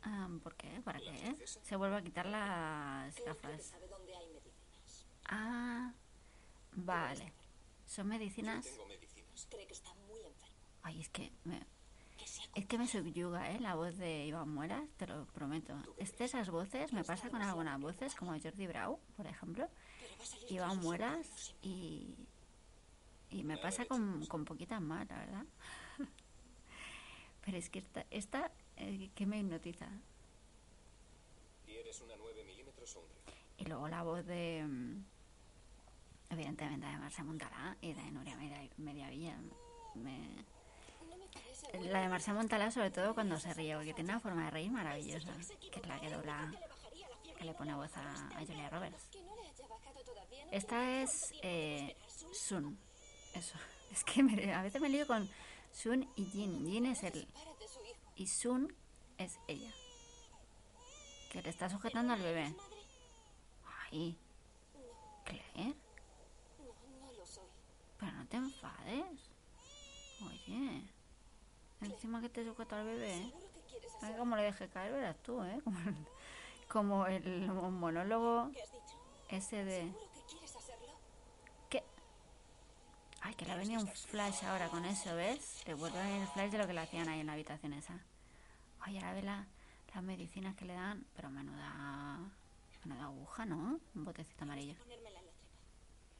Ah, 0.01 0.29
¿Por 0.41 0.55
qué? 0.55 0.81
¿Para 0.81 0.99
qué? 0.99 1.35
Se 1.45 1.75
vuelve 1.75 1.97
a 1.97 2.01
quitar 2.01 2.25
las 2.25 3.15
gafas. 3.23 3.73
Ah, 5.25 5.93
vale. 6.73 7.33
Son 7.85 8.07
medicinas. 8.07 8.67
Ay, 10.83 11.01
es 11.01 11.09
que 11.09 11.31
me, 11.43 11.65
es 12.55 12.65
que 12.65 12.77
me 12.77 12.87
subyuga, 12.87 13.51
¿eh? 13.51 13.59
La 13.59 13.75
voz 13.75 13.97
de 13.97 14.25
Iván 14.25 14.49
Muelas, 14.49 14.89
te 14.97 15.07
lo 15.07 15.25
prometo. 15.27 15.75
Es 15.97 16.17
de 16.17 16.25
esas 16.25 16.49
voces, 16.49 16.93
me 16.93 17.03
pasa 17.03 17.29
con 17.29 17.41
algunas 17.41 17.79
voces, 17.79 18.15
como 18.15 18.39
Jordi 18.39 18.67
Brau, 18.67 18.99
por 19.15 19.27
ejemplo. 19.27 19.69
Pero 20.19 20.19
va 20.19 20.23
a 20.23 20.25
salir 20.27 20.51
Iván 20.51 20.77
Muelas 20.79 21.55
y... 21.61 22.13
Y 23.31 23.43
me 23.43 23.57
pasa 23.57 23.85
con, 23.85 24.25
con 24.25 24.43
poquitas 24.43 24.81
más, 24.81 25.07
la 25.07 25.17
verdad. 25.19 25.45
Pero 27.45 27.57
es 27.57 27.69
que 27.69 27.79
esta, 27.79 28.05
esta 28.09 28.51
eh, 28.77 29.09
que 29.15 29.25
me 29.27 29.37
hipnotiza. 29.39 29.87
¿Quieres 31.65 32.01
una 32.01 32.15
9 32.17 32.43
milímetros 32.43 32.95
o 32.95 33.01
un 33.01 33.05
rifle? 33.07 33.33
Y 33.57 33.65
luego 33.65 33.87
la 33.87 34.01
voz 34.03 34.25
de... 34.25 34.65
mm, 34.67 35.03
Evidentemente 36.31 36.85
de 36.87 36.97
Marcia 36.97 37.23
Montalá 37.23 37.75
y 37.81 37.93
de 37.93 38.11
Nuria 38.11 38.35
Media- 38.35 38.69
Mediavilla. 38.77 39.37
Me... 39.95 40.19
No 41.07 41.15
me 41.81 41.89
La 41.89 42.01
de 42.01 42.09
Marcia 42.09 42.33
Montalá 42.33 42.71
sobre 42.71 42.89
todo 42.91 43.13
cuando 43.13 43.39
se 43.39 43.53
ríe, 43.53 43.75
porque 43.75 43.93
tiene 43.93 44.09
una 44.11 44.19
forma 44.19 44.45
de 44.45 44.51
reír 44.51 44.71
maravillosa, 44.71 45.33
que 45.71 45.79
es 45.79 45.87
la 45.87 45.99
que 45.99 46.09
dobla 46.09 46.51
que 47.37 47.45
le 47.45 47.53
pone 47.53 47.73
voz 47.75 47.95
a, 47.95 48.11
a 48.37 48.45
Julia 48.45 48.69
Roberts. 48.69 49.09
Esta 50.51 51.01
es 51.01 51.33
eh, 51.43 51.95
Sun. 52.33 52.77
Eso. 53.33 53.57
Es 53.91 54.03
que 54.03 54.21
a 54.53 54.61
veces 54.61 54.79
me 54.79 54.87
lío 54.87 55.07
con 55.07 55.27
Sun 55.71 56.07
y 56.15 56.25
Jin. 56.25 56.63
Jin 56.63 56.85
es 56.85 57.01
hijo. 57.01 57.27
Y 58.15 58.27
Sun 58.27 58.71
es 59.17 59.39
ella. 59.47 59.71
Que 61.31 61.41
le 61.41 61.49
está 61.49 61.69
sujetando 61.69 62.13
al 62.13 62.21
bebé. 62.21 62.53
Ay. 63.91 64.15
Claire. 65.25 65.75
Pero 67.97 68.11
no 68.11 68.27
te 68.27 68.37
enfades. 68.37 69.31
Oye. 70.21 70.83
Encima 71.81 72.21
que 72.21 72.29
te 72.29 72.45
sujeto 72.45 72.75
al 72.75 72.85
bebé. 72.85 73.31
Ay, 74.01 74.15
como 74.17 74.35
le 74.35 74.43
dejé 74.43 74.67
caer, 74.69 74.91
verás 74.91 75.17
tú, 75.23 75.41
¿eh? 75.43 75.61
Como 76.67 77.07
el, 77.07 77.47
como 77.47 77.65
el 77.65 77.73
monólogo. 77.73 78.51
Ese 79.29 79.63
de... 79.63 79.91
¿Qué? 81.69 81.83
Ay, 83.21 83.33
que 83.35 83.45
le 83.45 83.51
ha 83.51 83.55
venido 83.55 83.81
un 83.81 83.87
flash 83.87 84.43
ahora 84.45 84.69
con 84.69 84.85
eso, 84.85 85.15
¿ves? 85.15 85.63
Le 85.67 85.73
vuelve 85.73 86.21
el 86.21 86.27
flash 86.29 86.51
de 86.51 86.57
lo 86.57 86.67
que 86.67 86.73
le 86.73 86.81
hacían 86.81 87.07
ahí 87.09 87.19
en 87.19 87.27
la 87.27 87.33
habitación 87.33 87.73
esa. 87.73 87.99
Ay, 88.79 88.97
ahora 88.97 89.13
ve 89.13 89.21
la- 89.23 89.47
las 89.93 90.03
medicinas 90.03 90.55
que 90.55 90.65
le 90.65 90.73
dan, 90.73 91.05
pero 91.15 91.29
menuda... 91.29 92.19
Menuda 92.85 93.05
aguja, 93.05 93.45
¿no? 93.45 93.79
Un 93.95 94.05
botecito 94.05 94.43
amarillo. 94.45 94.75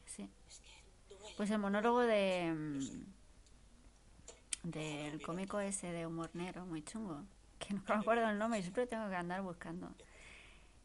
Sí. 0.06 0.30
Pues 1.38 1.50
el 1.52 1.60
monólogo 1.60 2.02
de... 2.02 2.52
mm, 2.54 3.06
Del 4.70 5.22
cómico 5.22 5.60
ese 5.62 5.92
de 5.92 6.06
humor 6.06 6.30
negro, 6.34 6.66
muy 6.66 6.84
chungo. 6.84 7.24
Que 7.60 7.74
no 7.74 7.82
me 7.88 7.96
acuerdo 7.96 8.30
el 8.30 8.38
nombre 8.38 8.60
y 8.60 8.62
siempre 8.64 8.88
tengo 8.88 9.08
que 9.10 9.16
andar 9.16 9.42
buscando. 9.42 9.94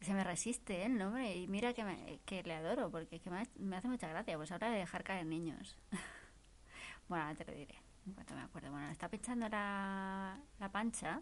Se 0.01 0.13
me 0.13 0.23
resiste 0.23 0.81
¿eh? 0.81 0.85
el 0.85 0.97
nombre 0.97 1.35
y 1.35 1.47
mira 1.47 1.73
que, 1.73 1.83
me- 1.83 2.19
que 2.25 2.43
le 2.43 2.53
adoro 2.53 2.91
porque 2.91 3.19
que 3.19 3.29
me, 3.29 3.39
ha- 3.41 3.47
me 3.55 3.77
hace 3.77 3.87
mucha 3.87 4.07
gracia. 4.07 4.37
Pues 4.37 4.51
habla 4.51 4.69
de 4.69 4.77
dejar 4.79 5.03
caer 5.03 5.25
niños. 5.25 5.77
bueno, 7.07 7.23
ahora 7.25 7.35
te 7.35 7.45
lo 7.45 7.53
diré 7.53 7.75
en 8.05 8.13
cuanto 8.13 8.35
me 8.35 8.41
acuerdo. 8.41 8.71
Bueno, 8.71 8.89
está 8.89 9.09
pinchando 9.09 9.49
la, 9.49 10.39
la 10.59 10.71
pancha 10.71 11.21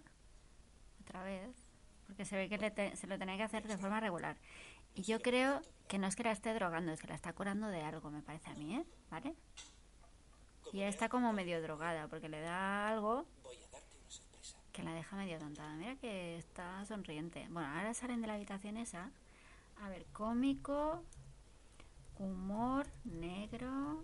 otra 1.02 1.24
vez 1.24 1.56
porque 2.08 2.26
se 2.26 2.36
ve 2.36 2.50
que 2.50 2.58
le 2.58 2.72
te- 2.72 2.96
se 2.98 3.08
lo 3.08 3.18
tenía 3.18 3.38
que 3.38 3.44
hacer 3.44 3.66
de 3.68 3.78
forma 3.78 4.00
regular. 4.00 4.38
Y 4.96 5.04
yo 5.04 5.22
creo 5.22 5.62
que 5.88 5.98
no 5.98 6.08
es 6.08 6.16
que 6.16 6.24
la 6.24 6.32
esté 6.32 6.54
drogando, 6.54 6.92
es 6.92 7.00
que 7.02 7.08
la 7.08 7.16
está 7.16 7.34
curando 7.34 7.68
de 7.68 7.82
algo, 7.82 8.12
me 8.12 8.22
parece 8.22 8.50
a 8.50 8.56
mí, 8.56 8.76
¿eh? 8.76 8.86
¿Vale? 9.10 9.34
Y 10.72 10.78
ella 10.78 10.90
está 10.90 11.08
como 11.10 11.32
medio 11.34 11.62
drogada 11.62 12.08
porque 12.08 12.30
le 12.30 12.42
da 12.42 12.90
algo 12.90 13.26
Voy 13.44 13.58
a 13.58 13.68
darte 13.70 13.98
una 14.00 14.10
sorpresa. 14.10 14.58
Que 14.74 14.84
la 14.84 14.94
deja 14.94 15.16
medio 15.16 15.38
tontada. 15.38 15.74
Mira 15.76 15.96
que 15.96 16.38
está 16.38 16.84
sonriente. 16.86 17.48
Bueno, 17.52 17.70
ahora 17.70 17.94
salen 17.94 18.22
de 18.22 18.28
la 18.28 18.34
habitación 18.34 18.76
esa. 18.78 19.12
A 19.82 19.88
ver, 19.88 20.06
cómico, 20.12 21.04
humor, 22.18 22.88
negro, 23.06 24.04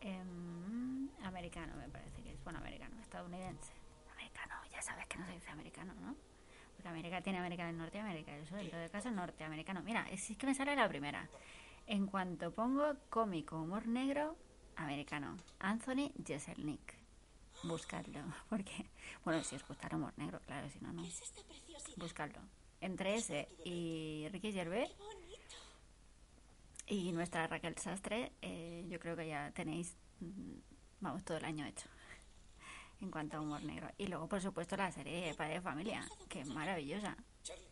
em, 0.00 1.08
americano 1.22 1.74
me 1.76 1.88
parece 1.88 2.22
que 2.22 2.34
es. 2.34 2.44
Bueno, 2.44 2.58
americano, 2.58 3.00
estadounidense. 3.00 3.72
Americano, 4.12 4.54
ya 4.70 4.82
sabes 4.82 5.06
que 5.06 5.18
no 5.18 5.26
se 5.26 5.32
dice 5.32 5.50
americano, 5.50 5.94
¿no? 6.00 6.14
Porque 6.76 6.88
América 6.88 7.22
tiene 7.22 7.38
América 7.38 7.66
del 7.66 7.78
Norte 7.78 7.98
y 7.98 8.00
América 8.02 8.32
del 8.32 8.46
Sur. 8.46 8.58
En 8.58 8.70
todo 8.70 8.90
caso, 8.90 9.10
norteamericano. 9.10 9.82
Mira, 9.82 10.06
es 10.10 10.28
es 10.30 10.36
que 10.36 10.46
me 10.46 10.54
sale 10.54 10.76
la 10.76 10.88
primera. 10.88 11.26
En 11.86 12.06
cuanto 12.06 12.52
pongo 12.52 12.96
cómico, 13.08 13.56
humor 13.56 13.86
negro, 13.86 14.36
americano. 14.76 15.36
Anthony 15.58 16.12
Jeselnik. 16.22 16.83
Buscadlo. 17.64 18.20
Porque, 18.48 18.90
bueno, 19.24 19.42
si 19.42 19.56
os 19.56 19.66
gusta 19.66 19.88
el 19.88 19.96
humor 19.96 20.12
negro, 20.16 20.40
claro, 20.46 20.68
si 20.70 20.80
no, 20.80 20.92
no. 20.92 21.02
¿Qué 21.02 21.08
es 21.08 21.32
preciosidad? 21.46 21.96
Buscadlo. 21.96 22.40
Entre 22.80 23.14
ese 23.14 23.48
y 23.64 24.28
Ricky 24.30 24.52
Gervais 24.52 24.90
y 26.86 27.12
nuestra 27.12 27.46
Raquel 27.46 27.78
Sastre, 27.78 28.32
eh, 28.42 28.86
yo 28.88 28.98
creo 29.00 29.16
que 29.16 29.26
ya 29.26 29.50
tenéis, 29.52 29.96
mm, 30.20 30.58
vamos, 31.00 31.24
todo 31.24 31.38
el 31.38 31.44
año 31.46 31.64
hecho 31.64 31.88
en 33.00 33.10
cuanto 33.10 33.38
a 33.38 33.40
humor 33.40 33.62
negro. 33.62 33.88
Y 33.96 34.06
luego, 34.08 34.28
por 34.28 34.42
supuesto, 34.42 34.76
la 34.76 34.92
serie 34.92 35.32
Padre 35.34 35.54
de 35.54 35.60
Familia, 35.62 36.06
que 36.28 36.40
es 36.40 36.48
maravillosa, 36.48 37.16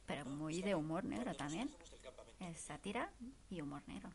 pero 0.07 0.25
muy 0.25 0.62
de 0.62 0.75
humor 0.75 1.05
negro 1.05 1.35
también. 1.35 1.71
Es 2.40 2.61
sátira 2.61 3.12
y 3.51 3.61
humor 3.61 3.83
negro. 3.87 4.11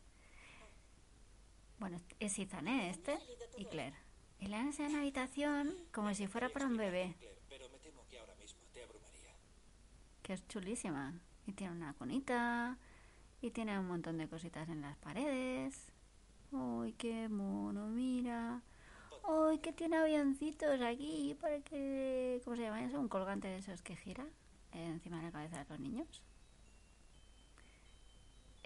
Bueno, 1.79 2.01
es 2.19 2.39
Ethan, 2.39 2.67
¿eh? 2.67 2.89
Este 2.89 3.19
y 3.55 3.65
Claire. 3.65 4.06
La 4.41 4.61
han 4.61 4.71
en 4.79 4.93
la 4.93 4.99
habitación 4.99 5.75
como 5.91 6.13
si 6.13 6.27
fuera 6.27 6.47
para 6.47 6.67
un 6.67 6.77
bebé, 6.77 7.15
que 10.23 10.33
es 10.33 10.47
chulísima. 10.47 11.13
Y 11.45 11.53
tiene 11.53 11.73
una 11.73 11.93
cunita, 11.93 12.77
y 13.41 13.51
tiene 13.51 13.77
un 13.77 13.87
montón 13.87 14.17
de 14.17 14.27
cositas 14.27 14.67
en 14.69 14.81
las 14.81 14.97
paredes. 14.97 15.91
¡Ay, 16.51 16.93
qué 16.93 17.29
mono, 17.29 17.87
mira! 17.87 18.61
¡Ay, 19.23 19.59
que 19.59 19.73
tiene 19.73 19.97
avioncitos 19.97 20.81
aquí 20.81 21.37
para 21.39 21.59
que... 21.59 22.41
¿Cómo 22.43 22.55
se 22.55 22.63
llama 22.63 22.83
eso? 22.83 22.99
Un 22.99 23.09
colgante 23.09 23.47
de 23.47 23.57
esos 23.57 23.81
que 23.81 23.95
gira 23.95 24.25
eh, 24.71 24.85
encima 24.85 25.17
de 25.17 25.23
la 25.23 25.31
cabeza 25.31 25.63
de 25.63 25.69
los 25.69 25.79
niños. 25.79 26.21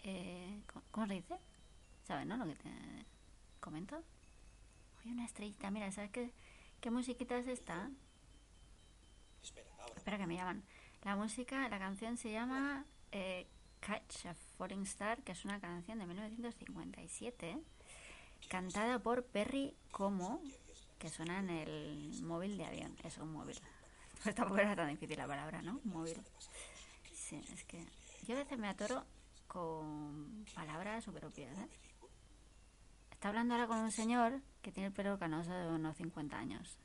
Eh, 0.04 0.62
¿cómo, 0.72 0.86
cómo 0.92 1.08
se 1.08 1.14
dice? 1.16 1.36
¿Sabes, 2.04 2.28
no? 2.28 2.38
Lo 2.38 2.46
que 2.46 2.56
te 2.56 2.70
comento. 3.60 4.04
Hay 5.04 5.12
una 5.12 5.26
estrellita, 5.26 5.72
mira, 5.72 5.92
¿sabes 5.92 6.12
qué, 6.12 6.32
qué 6.80 6.92
musiquita 6.92 7.38
es 7.38 7.48
esta? 7.48 7.90
Espera, 9.42 9.70
ahora. 9.80 9.94
Espera 9.98 10.18
que 10.18 10.28
me 10.28 10.36
llaman. 10.36 10.64
La 11.04 11.16
música, 11.16 11.68
la 11.70 11.80
canción 11.80 12.18
se 12.18 12.32
llama 12.32 12.86
eh, 13.12 13.48
Catch 13.80 14.28
a 14.28 14.36
Falling 14.58 14.84
Star, 14.84 15.24
que 15.24 15.32
es 15.32 15.44
una 15.44 15.60
canción 15.60 15.98
de 15.98 16.06
1957, 16.06 17.58
cantada 18.48 19.00
por 19.00 19.26
Perry 19.26 19.76
Como, 19.92 20.42
que 21.00 21.10
suena 21.10 21.40
en 21.40 21.50
el 21.50 22.22
móvil 22.22 22.58
de 22.58 22.66
avión. 22.66 22.96
Es 23.04 23.18
un 23.18 23.34
móvil. 23.34 23.60
Pues 24.24 24.36
tampoco 24.36 24.62
era 24.62 24.76
tan 24.76 24.88
difícil 24.88 25.18
la 25.18 25.26
palabra, 25.26 25.64
¿no? 25.64 25.80
Móvil. 25.84 26.16
Sí, 27.12 27.44
es 27.52 27.64
que 27.64 27.84
yo 28.28 28.36
a 28.36 28.38
veces 28.38 28.60
me 28.60 28.68
atoro 28.68 29.04
con 29.48 30.46
palabras 30.54 31.04
súper 31.04 31.26
obvias, 31.26 31.58
¿eh? 31.58 31.68
Está 33.10 33.30
hablando 33.30 33.56
ahora 33.56 33.66
con 33.66 33.80
un 33.80 33.92
señor 33.92 34.40
que 34.62 34.72
tiene 34.72 34.88
el 34.88 34.94
pelo 34.94 35.18
canoso 35.18 35.52
de 35.52 35.68
unos 35.68 35.98
50 35.98 36.38
años. 36.38 36.78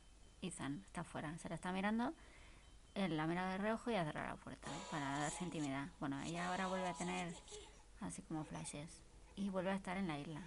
Ethan 0.43 0.83
está 0.87 1.03
afuera, 1.03 1.37
se 1.39 1.49
la 1.49 1.55
está 1.55 1.73
mirando 1.73 2.13
él 2.97 3.17
la 3.17 3.27
mira 3.27 3.51
de 3.51 3.59
reojo 3.59 3.91
y 3.91 3.95
a 3.95 4.05
cerrar 4.05 4.31
la 4.31 4.37
puerta 4.37 4.69
para 4.91 5.19
darse 5.19 5.45
intimidad. 5.45 5.89
Bueno, 6.01 6.19
ella 6.23 6.49
ahora 6.49 6.67
vuelve 6.67 6.89
a 6.89 6.95
tener 6.95 7.33
así 8.01 8.23
como 8.23 8.45
flashes 8.45 9.03
y 9.37 9.51
vuelve 9.51 9.71
a 9.71 9.75
estar 9.75 9.99
en 9.99 10.09
la 10.09 10.19
isla. 10.19 10.41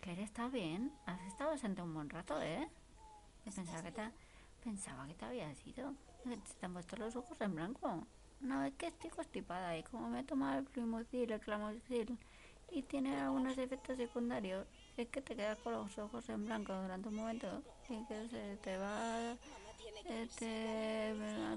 Claire 0.00 0.22
está 0.22 0.48
bien, 0.48 0.90
has 1.04 1.20
estado 1.22 1.50
ausente 1.50 1.82
un 1.82 1.92
buen 1.92 2.08
rato, 2.08 2.40
¿eh? 2.40 2.66
Yo 3.44 3.52
pensaba 3.52 3.82
que 3.82 3.92
te, 3.92 4.10
pensaba 4.64 5.06
que 5.06 5.14
te 5.14 5.24
habías 5.26 5.66
ido. 5.66 5.92
Te 6.58 6.66
han 6.66 6.72
puesto 6.72 6.96
los 6.96 7.14
ojos 7.14 7.38
en 7.42 7.54
blanco. 7.54 8.06
Una 8.40 8.62
vez 8.62 8.74
que 8.74 8.86
estoy 8.86 9.10
constipada 9.10 9.76
y 9.76 9.82
como 9.82 10.08
me 10.08 10.20
he 10.20 10.24
tomado 10.24 10.60
el 10.60 10.66
flumoxil, 10.66 11.30
el 11.30 11.40
clamoxil 11.40 12.18
y 12.70 12.82
tiene 12.82 13.20
algunos 13.20 13.58
efectos 13.58 13.98
secundarios, 13.98 14.66
es 15.02 15.08
que 15.08 15.22
te 15.22 15.36
quedas 15.36 15.58
con 15.58 15.72
los 15.72 15.96
ojos 15.98 16.28
en 16.28 16.44
blanco 16.44 16.74
durante 16.74 17.08
un 17.08 17.14
momento 17.14 17.62
y 17.88 18.04
que 18.06 18.28
se 18.28 18.56
te 18.56 18.76
va 18.76 19.32
eh, 20.04 20.28
te 20.38 21.14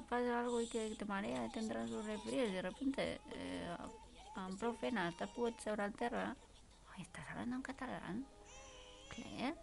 pasa 0.10 0.42
algo 0.42 0.62
y 0.62 0.68
que 0.68 0.96
te 0.96 1.06
marea 1.06 1.46
y 1.46 1.50
tendrás 1.50 1.90
un 1.90 2.06
resfrío 2.06 2.46
y 2.46 2.52
de 2.52 2.62
repente 2.62 3.20
eh, 3.34 3.76
t'has 5.18 5.30
pogut 5.30 5.60
seure 5.60 5.84
al 5.84 5.94
terra 5.94 6.36
Ay, 6.94 7.04
¿estás 7.04 7.28
hablando 7.30 7.56
en 7.56 7.62
catalán? 7.62 8.26
Claire? 9.10 9.56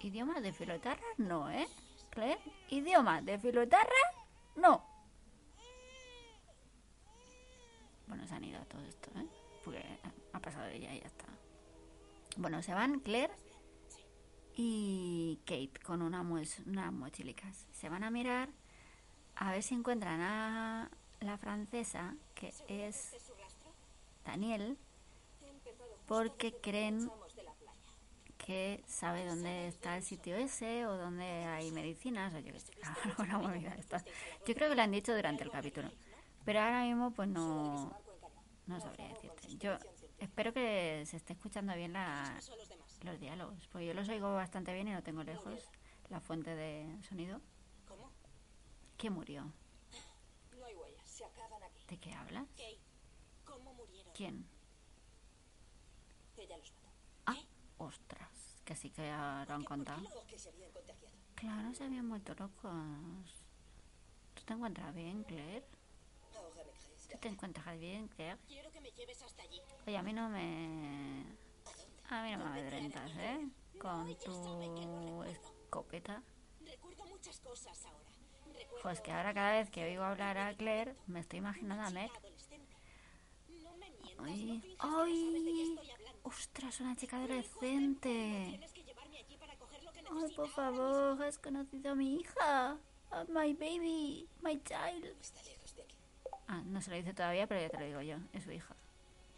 Idioma 0.00 0.40
de 0.40 0.52
filotarra? 0.52 1.06
No, 1.16 1.50
¿eh? 1.50 1.66
Claire? 2.10 2.40
Idioma 2.68 3.22
de 3.22 3.38
filotarra? 3.38 4.04
No. 4.56 4.84
Bueno, 8.06 8.26
se 8.26 8.34
han 8.34 8.44
ido 8.44 8.60
a 8.60 8.64
todo 8.64 8.82
esto, 8.84 9.10
¿eh? 9.18 9.26
Porque 9.64 9.84
ha 10.32 10.40
pasado 10.40 10.66
ella 10.66 10.92
y 10.94 11.00
ya 11.00 11.06
está. 11.06 11.37
Bueno, 12.38 12.62
se 12.62 12.72
van 12.72 13.00
Claire 13.00 13.32
y 14.54 15.40
Kate 15.44 15.72
con 15.84 16.02
una 16.02 16.22
moch- 16.22 16.66
unas 16.66 16.92
mochilicas. 16.92 17.66
Se 17.72 17.88
van 17.88 18.04
a 18.04 18.10
mirar 18.10 18.48
a 19.36 19.52
ver 19.52 19.62
si 19.62 19.74
encuentran 19.74 20.20
a 20.20 20.90
la 21.20 21.36
francesa, 21.38 22.14
que 22.34 22.52
es 22.68 23.12
Daniel, 24.24 24.78
porque 26.06 26.52
creen 26.60 27.10
que 28.36 28.82
sabe 28.86 29.26
dónde 29.26 29.66
está 29.68 29.96
el 29.96 30.02
sitio 30.02 30.36
ese 30.36 30.86
o 30.86 30.96
dónde 30.96 31.24
hay 31.24 31.70
medicinas 31.72 32.32
o 32.34 32.38
yo 32.38 32.52
qué 32.52 32.60
sé. 32.60 32.72
Yo 34.46 34.54
creo 34.54 34.68
que 34.70 34.76
lo 34.76 34.82
han 34.82 34.92
dicho 34.92 35.14
durante 35.14 35.42
el 35.44 35.50
capítulo, 35.50 35.90
pero 36.44 36.60
ahora 36.60 36.84
mismo 36.84 37.10
pues 37.10 37.28
no, 37.28 37.92
no 38.66 38.80
sabría 38.80 39.08
decirte. 39.08 39.56
Yo 39.58 39.76
espero 40.18 40.52
que 40.52 41.04
se 41.06 41.16
esté 41.16 41.32
escuchando 41.32 41.74
bien 41.74 41.92
la, 41.92 42.38
los 43.02 43.20
diálogos, 43.20 43.66
porque 43.68 43.86
yo 43.86 43.94
los 43.94 44.08
oigo 44.08 44.34
bastante 44.34 44.72
bien 44.72 44.88
y 44.88 44.92
no 44.92 45.02
tengo 45.02 45.22
lejos 45.22 45.70
la 46.08 46.20
fuente 46.20 46.54
de 46.54 46.98
sonido. 47.02 47.40
¿Cómo? 47.86 48.10
¿Quién 48.96 49.12
murió? 49.12 49.44
No 49.44 51.04
se 51.04 51.24
acaban 51.24 51.62
aquí. 51.62 51.84
¿De 51.88 51.98
qué 51.98 52.12
hablas? 52.12 52.46
Kate, 52.50 52.78
¿cómo 53.44 53.74
murieron? 53.74 54.12
¿Quién? 54.14 54.46
Ella 56.36 56.56
los 56.56 56.72
mató. 56.72 56.88
Ah, 57.26 57.38
ostras, 57.78 58.62
que 58.64 58.76
sí 58.76 58.90
que 58.90 59.02
lo 59.02 59.54
han 59.54 59.64
contado. 59.64 60.06
¿O 60.14 60.26
que 60.26 60.38
se 60.38 60.50
habían 60.50 60.70
contagiado? 60.70 61.16
Claro, 61.34 61.74
se 61.74 61.84
habían 61.84 62.08
vuelto 62.08 62.34
locos. 62.34 63.44
¿Tú 64.34 64.42
te 64.44 64.52
encuentras 64.52 64.94
bien, 64.94 65.24
Claire? 65.24 65.64
¿Tú 67.10 67.18
te 67.18 67.28
encuentras 67.28 67.66
Claire? 67.66 68.38
Quiero 68.46 68.70
que 68.70 68.80
me 68.80 68.90
lleves 68.92 69.22
hasta 69.22 69.42
allí. 69.42 69.60
Oye, 69.86 69.96
a 69.96 70.02
mí 70.02 70.12
no 70.12 70.28
me... 70.28 71.24
A 72.10 72.22
mí 72.22 72.32
no 72.32 72.38
me 72.38 72.44
amedrentas, 72.44 73.10
¿eh? 73.16 73.48
Con 73.80 74.14
tu 74.18 75.22
escopeta. 75.24 76.22
Recuerdo 76.60 77.04
muchas 77.06 77.38
cosas 77.40 77.84
ahora. 77.86 78.10
Recuerdo 78.46 78.82
Pues 78.82 79.00
que 79.00 79.12
ahora 79.12 79.34
cada 79.34 79.52
vez 79.52 79.70
que 79.70 79.84
oigo 79.84 80.02
hablar 80.02 80.38
a 80.38 80.54
Claire, 80.54 80.96
me 81.06 81.20
estoy 81.20 81.38
imaginando 81.38 81.84
a 81.84 81.90
Meg. 81.90 82.10
Ay, 84.20 84.76
ay, 84.78 85.78
ostras, 86.24 86.80
una 86.80 86.96
chica 86.96 87.18
adolescente. 87.18 88.58
Ay, 90.10 90.34
por 90.34 90.48
favor, 90.48 91.22
has 91.22 91.38
conocido 91.38 91.92
a 91.92 91.94
mi 91.94 92.16
hija. 92.16 92.78
My 93.28 93.52
baby, 93.54 94.28
my 94.42 94.60
child. 94.64 95.04
Está 95.20 95.42
lejos 95.42 95.74
de 95.74 95.82
aquí. 95.82 95.96
Ah, 96.48 96.62
no 96.64 96.80
se 96.80 96.90
lo 96.90 96.96
dice 96.96 97.12
todavía, 97.12 97.46
pero 97.46 97.60
ya 97.60 97.68
te 97.68 97.78
lo 97.78 97.84
digo 97.84 98.00
yo, 98.00 98.16
es 98.32 98.42
su 98.42 98.52
hija. 98.52 98.74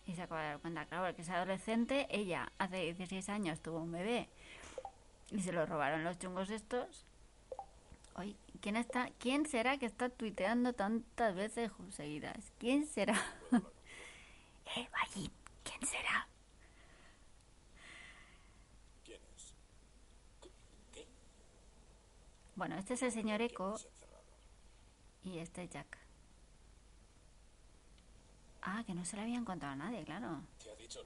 Y 0.07 0.15
se 0.15 0.23
acaba 0.23 0.43
de 0.43 0.49
dar 0.49 0.61
cuenta, 0.61 0.87
claro, 0.87 1.07
porque 1.07 1.23
es 1.23 1.29
adolescente, 1.29 2.07
ella 2.09 2.53
hace 2.59 2.77
16 2.77 3.29
años 3.29 3.61
tuvo 3.61 3.79
un 3.79 3.93
bebé 3.93 4.29
y 5.31 5.41
se 5.41 5.53
lo 5.53 5.67
robaron 5.67 6.05
los 6.05 6.19
chungos 6.19 6.51
estos. 6.51 7.05
Oye, 8.15 8.37
¿quién 8.61 8.77
está? 8.77 9.11
¿Quién 9.19 9.47
será 9.47 9.77
que 9.79 9.87
está 9.87 10.09
tuiteando 10.09 10.73
tantas 10.73 11.35
veces 11.35 11.73
seguidas? 11.91 12.53
¿Quién 12.59 12.87
será? 12.87 13.15
eh, 14.77 14.89
Valle, 14.93 15.31
¿quién 15.65 15.87
será? 15.87 16.29
¿Quién 19.05 19.21
es? 19.37 19.55
¿Qué? 20.93 21.07
Bueno, 22.55 22.77
este 22.77 22.95
es 22.95 23.03
el 23.03 23.13
señor 23.13 23.41
Eco 23.43 23.77
y 25.23 25.39
este 25.39 25.65
es 25.65 25.71
Jack. 25.71 26.00
Ah, 28.63 28.83
que 28.87 28.95
no 28.95 29.05
se 29.05 29.17
le 29.17 29.23
habían 29.23 29.45
contado 29.45 29.73
a 29.73 29.77
nadie, 29.77 30.05
claro. 30.05 30.43
Te 30.63 30.71
ha 30.71 30.75
dicho. 30.77 31.03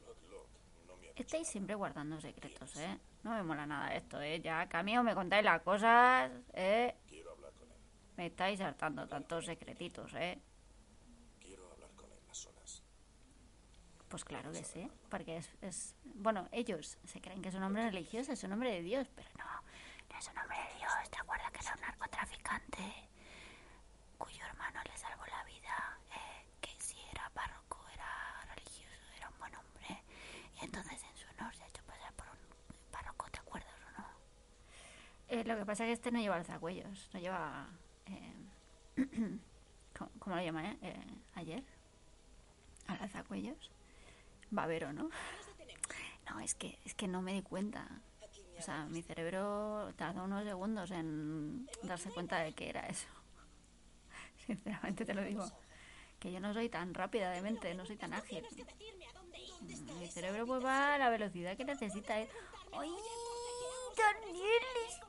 No 0.87 0.97
me 0.97 1.09
ha 1.09 1.11
dicho 1.13 1.23
Estáis 1.23 1.49
siempre 1.49 1.75
guardando 1.75 2.21
secretos, 2.21 2.77
¿eh? 2.77 2.99
No 3.23 3.31
me 3.33 3.43
mola 3.43 3.67
nada 3.67 3.95
esto, 3.95 4.21
¿eh? 4.21 4.41
Ya, 4.41 4.69
que 4.69 4.77
a 4.77 4.83
mí 4.83 4.97
o 4.99 5.03
me 5.03 5.15
contáis 5.15 5.45
las 5.45 5.63
cosas, 5.63 6.31
¿eh? 6.53 6.97
Quiero 7.07 7.33
hablar 7.33 7.53
con 7.53 7.71
él. 7.71 7.79
Me 8.17 8.27
estáis 8.27 8.61
hartando 8.61 9.07
tantos 9.07 9.47
secretitos, 9.47 10.13
¿eh? 10.15 10.41
Quiero 11.41 11.71
hablar 11.73 11.91
con 11.95 12.11
él 12.11 12.19
a 12.29 12.35
solas. 12.35 12.83
Pues 14.09 14.25
claro 14.25 14.53
que 14.53 14.65
sí, 14.65 14.91
porque 15.09 15.37
es, 15.39 15.51
es... 15.61 15.97
Bueno, 16.05 16.49
ellos 16.53 16.99
se 17.05 17.21
creen 17.21 17.41
que 17.43 17.49
es 17.49 17.55
un 17.55 17.63
hombre 17.63 17.91
religioso, 17.91 18.33
es 18.33 18.43
un 18.45 18.53
hombre 18.53 18.73
de 18.73 18.83
Dios, 18.83 19.09
pero 19.15 19.29
no, 19.39 19.45
no 19.45 20.19
es 20.19 20.29
un 20.29 20.39
hombre 20.39 20.57
de 20.59 20.79
Dios. 20.79 20.93
¿Te 21.11 21.19
acuerdas 21.19 21.51
que 21.53 21.61
era 21.61 21.75
un 21.75 21.81
narcotraficante 21.81 23.09
cuyo 24.19 24.45
hermano 24.45 24.81
le 24.85 24.97
salvó 24.97 25.25
la 25.27 25.45
vida? 25.45 25.99
eh, 26.15 26.47
que 26.61 26.71
si 26.81 26.97
era 27.11 27.29
párroco, 27.31 27.85
era 27.93 28.45
religioso, 28.55 29.03
era 29.17 29.29
un 29.31 29.39
buen 29.39 29.55
hombre. 29.57 30.03
Y 30.61 30.65
entonces 30.65 31.03
en 31.03 31.17
su 31.17 31.27
honor 31.31 31.55
se 31.55 31.63
ha 31.63 31.67
hecho 31.69 31.83
pasar 31.85 32.13
por 32.15 32.27
un 32.29 32.91
párroco, 32.91 33.31
¿te 33.31 33.39
acuerdas 33.39 33.75
o 33.89 34.01
no? 34.01 34.07
Eh, 35.35 35.43
lo 35.45 35.57
que 35.57 35.67
pasa 35.67 35.83
es 35.83 35.89
que 35.89 35.93
este 35.95 36.13
no 36.13 36.21
lleva 36.21 36.37
alzacuellos, 36.37 37.11
no 37.13 37.19
lleva... 37.19 37.67
eh, 38.07 38.35
¿cómo, 40.21 40.37
lo 40.37 40.41
llama, 40.41 40.71
eh? 40.71 40.79
Eh, 40.81 41.07
¿Ayer? 41.35 41.65
¿Al 42.87 43.03
alzacuellos? 43.03 43.71
Babero, 44.51 44.93
¿no? 44.93 45.11
No, 46.31 46.41
es 46.41 46.55
que, 46.55 46.79
es 46.87 46.95
que 46.95 47.07
no 47.07 47.21
me 47.21 47.35
di 47.35 47.43
cuenta. 47.43 47.87
O 48.59 48.63
sea, 48.63 48.87
mi 48.87 49.03
cerebro 49.03 49.93
tardó 49.97 50.25
unos 50.25 50.45
segundos 50.45 50.91
en 50.91 51.69
darse 51.83 52.09
cuenta 52.11 52.39
de 52.39 52.55
que 52.55 52.71
era 52.71 52.87
eso. 52.87 53.09
Sinceramente 54.47 55.05
te 55.05 55.13
lo 55.13 55.23
digo. 55.23 55.45
Que 56.19 56.33
yo 56.33 56.41
no 56.41 56.55
soy 56.55 56.71
tan 56.71 56.95
rápida 56.95 57.31
de 57.31 57.43
mente, 57.43 57.75
no 57.75 57.85
soy 57.85 57.97
tan 57.97 58.15
ágil. 58.15 58.47
Ir. 58.57 59.83
Mi 59.99 60.07
cerebro 60.07 60.47
pues 60.47 60.65
va 60.65 60.95
a 60.95 60.99
la 60.99 61.11
velocidad 61.11 61.59
que 61.59 61.67
necesita. 61.67 62.19
¿eh? 62.19 62.29
¡Ay, 63.95 64.25
Daniel! 64.25 64.63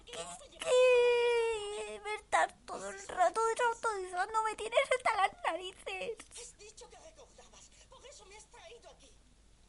Es 0.07 0.37
que 0.59 2.01
me 2.03 2.15
estás 2.15 2.53
todo 2.65 2.89
el 2.89 3.07
rato 3.07 3.41
desautorizando, 3.47 4.43
me 4.43 4.55
tienes 4.55 4.79
hasta 4.97 5.15
las 5.15 5.31
narices. 5.43 6.17
Has 6.31 6.57
dicho 6.57 6.89
que 6.89 6.99
recordabas. 6.99 7.71
Por 7.89 8.05
eso 8.05 8.25
me 8.25 8.37
has 8.37 8.45
traído 8.45 8.89
aquí. 8.89 9.11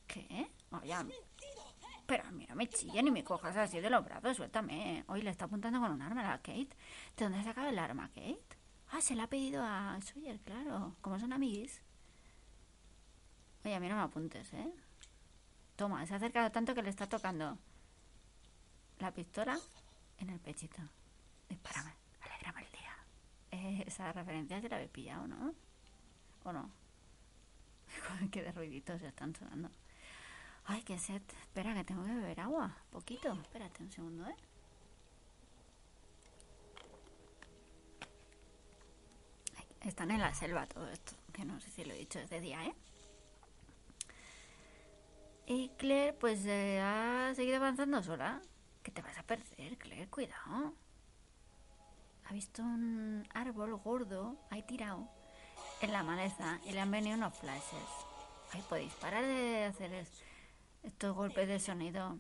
¿Qué? 0.07 0.51
Oye. 0.71 0.93
¿eh? 0.93 1.25
pero 2.07 2.25
a 2.25 2.31
mí 2.31 2.47
no 2.49 2.55
me 2.55 2.69
chilles 2.69 3.03
ni 3.03 3.11
me 3.11 3.25
cojas 3.25 3.57
así 3.57 3.81
de 3.81 3.91
los 3.91 4.05
brazos, 4.05 4.37
suéltame. 4.37 5.05
Hoy 5.09 5.23
le 5.23 5.31
está 5.31 5.47
apuntando 5.47 5.81
con 5.81 5.91
un 5.91 6.03
arma 6.03 6.21
a 6.21 6.31
la 6.31 6.39
Kate. 6.39 6.69
¿De 7.17 7.25
dónde 7.25 7.39
ha 7.39 7.43
sacado 7.43 7.69
el 7.69 7.79
arma, 7.79 8.09
Kate? 8.09 8.57
Ah, 8.91 9.01
se 9.01 9.17
la 9.17 9.25
ha 9.25 9.29
pedido 9.29 9.63
a 9.65 9.99
Sawyer, 10.01 10.39
claro. 10.41 10.95
Como 11.01 11.19
son 11.19 11.33
amiguis. 11.33 11.83
Oye, 13.65 13.75
a 13.75 13.81
mí 13.81 13.89
no 13.89 13.97
me 13.97 14.03
apuntes, 14.03 14.53
¿eh? 14.53 14.73
Toma, 15.75 16.07
se 16.07 16.15
ha 16.15 16.19
acercado 16.19 16.51
tanto 16.53 16.75
que 16.75 16.83
le 16.83 16.91
está 16.91 17.09
tocando 17.09 17.59
la 18.99 19.13
pistola 19.13 19.59
en 20.19 20.31
el 20.31 20.41
pechito. 20.41 20.83
Dispárame, 21.49 21.93
alegrame 22.21 22.63
el 22.63 22.73
día. 22.73 22.97
Eh, 23.51 23.85
esa 23.87 24.13
referencia 24.13 24.61
se 24.61 24.69
la 24.69 24.77
habéis 24.77 24.91
pillado, 24.91 25.27
¿no? 25.27 25.55
¿O 26.45 26.53
no? 26.53 26.71
Qué 28.31 28.43
de 28.43 28.53
ruiditos 28.53 29.01
se 29.01 29.09
están 29.09 29.35
sonando. 29.35 29.71
Ay, 30.69 30.83
qué 30.83 30.99
sed. 30.99 31.23
Espera, 31.43 31.75
que 31.75 31.85
tengo 31.85 32.05
que 32.05 32.13
beber 32.13 32.41
agua. 32.41 32.77
Poquito. 32.91 33.33
Espérate 33.33 33.85
un 33.85 33.93
segundo, 33.93 34.27
¿eh? 34.27 34.35
Están 39.83 40.11
en 40.11 40.21
la 40.21 40.35
selva 40.35 40.67
todo 40.67 40.89
esto. 40.89 41.13
Que 41.33 41.45
no 41.45 41.61
sé 41.61 41.71
si 41.71 41.85
lo 41.85 41.95
he 41.95 41.99
dicho 41.99 42.19
desde 42.19 42.41
día, 42.41 42.65
¿eh? 42.67 42.75
Y 45.47 45.69
Claire, 45.79 46.13
pues 46.15 46.45
eh, 46.47 46.81
ha 46.81 47.33
seguido 47.37 47.59
avanzando 47.59 48.03
sola. 48.03 48.43
¿Qué 48.87 48.93
te 48.93 49.03
vas 49.03 49.19
a 49.19 49.25
perder, 49.25 49.77
Claire? 49.79 50.07
Cuidado. 50.07 50.73
Ha 52.25 52.33
visto 52.33 52.63
un 52.63 53.27
árbol 53.35 53.75
gordo 53.79 54.37
ahí 54.49 54.63
tirado 54.63 55.09
en 55.81 55.91
la 55.91 56.05
maleza 56.05 56.61
y 56.65 56.71
le 56.71 56.81
han 56.83 56.93
venido 56.93 57.17
unos 57.17 57.37
flashes. 57.37 57.89
Ay, 58.53 58.63
podéis 58.69 58.93
parar 58.95 59.25
de 59.25 59.65
hacer 59.65 59.93
es- 59.93 60.23
estos 60.85 61.17
golpes 61.17 61.49
de 61.49 61.59
sonido. 61.59 62.17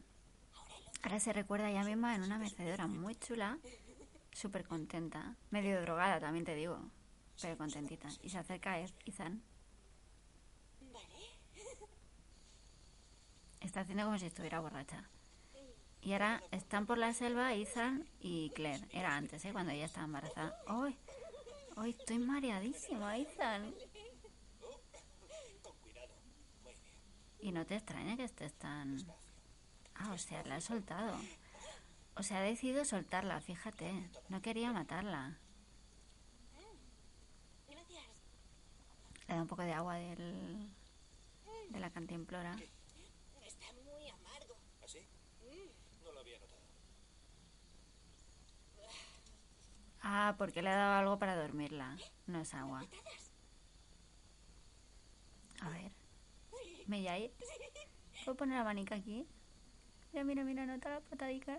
Ahora 1.04 1.20
se 1.20 1.32
recuerda 1.32 1.70
ella 1.70 1.84
misma 1.84 2.16
en 2.16 2.24
una 2.24 2.36
mecedora 2.36 2.88
muy 2.88 3.14
chula, 3.14 3.58
súper 4.32 4.66
contenta, 4.66 5.36
medio 5.52 5.80
drogada 5.82 6.18
también 6.18 6.44
te 6.44 6.56
digo, 6.56 6.80
pero 7.40 7.56
contentita. 7.56 8.08
Y 8.24 8.30
se 8.30 8.38
acerca 8.38 8.72
a 8.72 8.80
Ethan. 8.80 9.40
Está 13.60 13.82
haciendo 13.82 14.04
como 14.06 14.18
si 14.18 14.26
estuviera 14.26 14.58
borracha. 14.58 15.08
Y 16.06 16.12
ahora 16.12 16.40
están 16.52 16.86
por 16.86 16.98
la 16.98 17.12
selva 17.12 17.52
Ethan 17.52 18.08
y 18.20 18.50
Claire. 18.50 18.86
Era 18.92 19.16
antes, 19.16 19.44
¿eh? 19.44 19.50
Cuando 19.50 19.72
ella 19.72 19.86
estaba 19.86 20.04
embarazada. 20.06 20.56
¡Ay! 20.68 20.96
¡Ay, 21.74 21.90
estoy 21.98 22.20
mareadísima, 22.20 23.18
Ethan! 23.18 23.74
Y 27.40 27.50
no 27.50 27.66
te 27.66 27.74
extraña 27.74 28.16
que 28.16 28.22
estés 28.22 28.52
tan... 28.52 29.04
Ah, 29.96 30.12
o 30.12 30.18
sea, 30.18 30.44
la 30.44 30.54
ha 30.54 30.60
soltado. 30.60 31.18
O 32.14 32.22
sea, 32.22 32.38
ha 32.38 32.42
decidido 32.42 32.84
soltarla, 32.84 33.40
fíjate. 33.40 34.08
No 34.28 34.40
quería 34.40 34.72
matarla. 34.72 35.36
Le 39.26 39.34
da 39.34 39.42
un 39.42 39.48
poco 39.48 39.62
de 39.62 39.72
agua 39.72 39.96
del... 39.96 40.72
de 41.70 41.80
la 41.80 41.90
cantimplora. 41.90 42.54
Está 43.44 43.66
muy 43.84 44.08
amargo. 44.08 44.54
¿Así? 44.84 45.00
No 46.04 46.12
lo 46.12 46.20
había 46.20 46.38
notado. 46.38 46.62
Ah, 50.08 50.36
porque 50.38 50.62
le 50.62 50.70
ha 50.70 50.76
dado 50.76 50.98
algo 51.00 51.18
para 51.18 51.34
dormirla. 51.34 51.96
No 52.28 52.40
es 52.40 52.54
agua. 52.54 52.86
A 55.60 55.68
ver. 55.68 55.90
Mellay. 56.86 57.32
¿Puedo 58.24 58.36
poner 58.36 58.58
abanica 58.58 58.94
aquí? 58.94 59.26
Mira, 60.12 60.24
mira, 60.24 60.44
mira, 60.44 60.64
nota 60.64 60.90
la 60.90 61.00
patadica. 61.00 61.58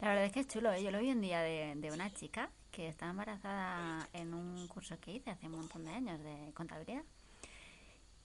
La 0.00 0.08
verdad 0.08 0.26
es 0.26 0.32
que 0.32 0.40
es 0.40 0.48
chulo, 0.48 0.70
¿eh? 0.70 0.82
Yo 0.82 0.90
lo 0.90 1.00
vi 1.00 1.12
un 1.12 1.22
día 1.22 1.40
de, 1.40 1.90
una 1.90 2.12
chica 2.12 2.50
que 2.70 2.88
estaba 2.88 3.10
embarazada 3.10 4.06
en 4.12 4.34
un 4.34 4.68
curso 4.68 5.00
que 5.00 5.12
hice 5.12 5.30
hace 5.30 5.46
un 5.46 5.52
montón 5.52 5.86
de 5.86 5.92
años 5.92 6.22
de 6.22 6.52
contabilidad. 6.52 7.04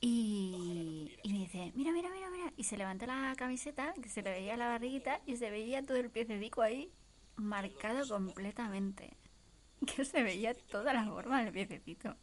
Y, 0.01 1.17
y 1.23 1.31
me 1.31 1.39
dice, 1.39 1.71
mira, 1.73 1.93
mira, 1.93 2.09
mira, 2.09 2.29
mira. 2.29 2.51
Y 2.57 2.65
se 2.65 2.75
levantó 2.75 3.05
la 3.05 3.33
camiseta, 3.37 3.93
que 3.93 4.09
se 4.09 4.21
le 4.21 4.31
veía 4.31 4.57
la 4.57 4.67
barriguita 4.67 5.21
y 5.25 5.37
se 5.37 5.49
veía 5.51 5.85
todo 5.85 5.95
el 5.95 6.09
piececico 6.09 6.61
ahí 6.61 6.91
marcado 7.35 8.07
completamente. 8.07 9.15
Que 9.85 10.05
se 10.05 10.23
veía 10.23 10.53
toda 10.53 10.93
la 10.93 11.05
forma 11.05 11.43
del 11.43 11.51
piececito. 11.51 12.15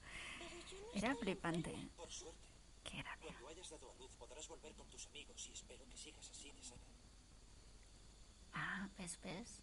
Era 0.95 1.15
flipante. 1.15 1.71
Por 1.97 2.09
Qué 2.83 2.97
gracia. 2.99 3.37
Ah, 8.55 8.89
ves, 8.99 9.19
ves. 9.23 9.63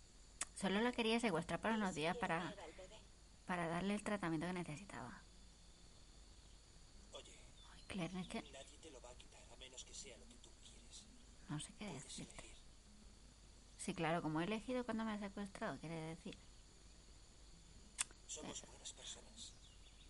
Solo 0.56 0.82
la 0.82 0.92
quería 0.92 1.20
secuestrar 1.20 1.60
para 1.60 1.76
unos 1.76 1.96
días 1.96 2.16
para, 2.18 2.54
para 3.46 3.68
darle 3.68 3.96
el 3.96 4.04
tratamiento 4.04 4.48
que 4.48 4.54
necesitaba. 4.54 5.22
Oye, 7.14 7.40
Claire, 7.88 8.20
es 8.20 8.28
que 8.28 8.42
lo 8.92 9.00
lo 9.00 9.10
no 11.50 11.60
sé 11.60 11.74
qué 11.80 11.86
decirte. 11.86 12.49
Sí, 13.90 13.96
claro, 13.96 14.22
como 14.22 14.40
he 14.40 14.44
elegido 14.44 14.86
cuando 14.86 15.04
me 15.04 15.14
ha 15.14 15.18
secuestrado, 15.18 15.80
quiere 15.80 15.96
decir. 15.96 16.38
Somos 18.28 18.62
buenas 18.62 18.94
personas. 18.94 19.56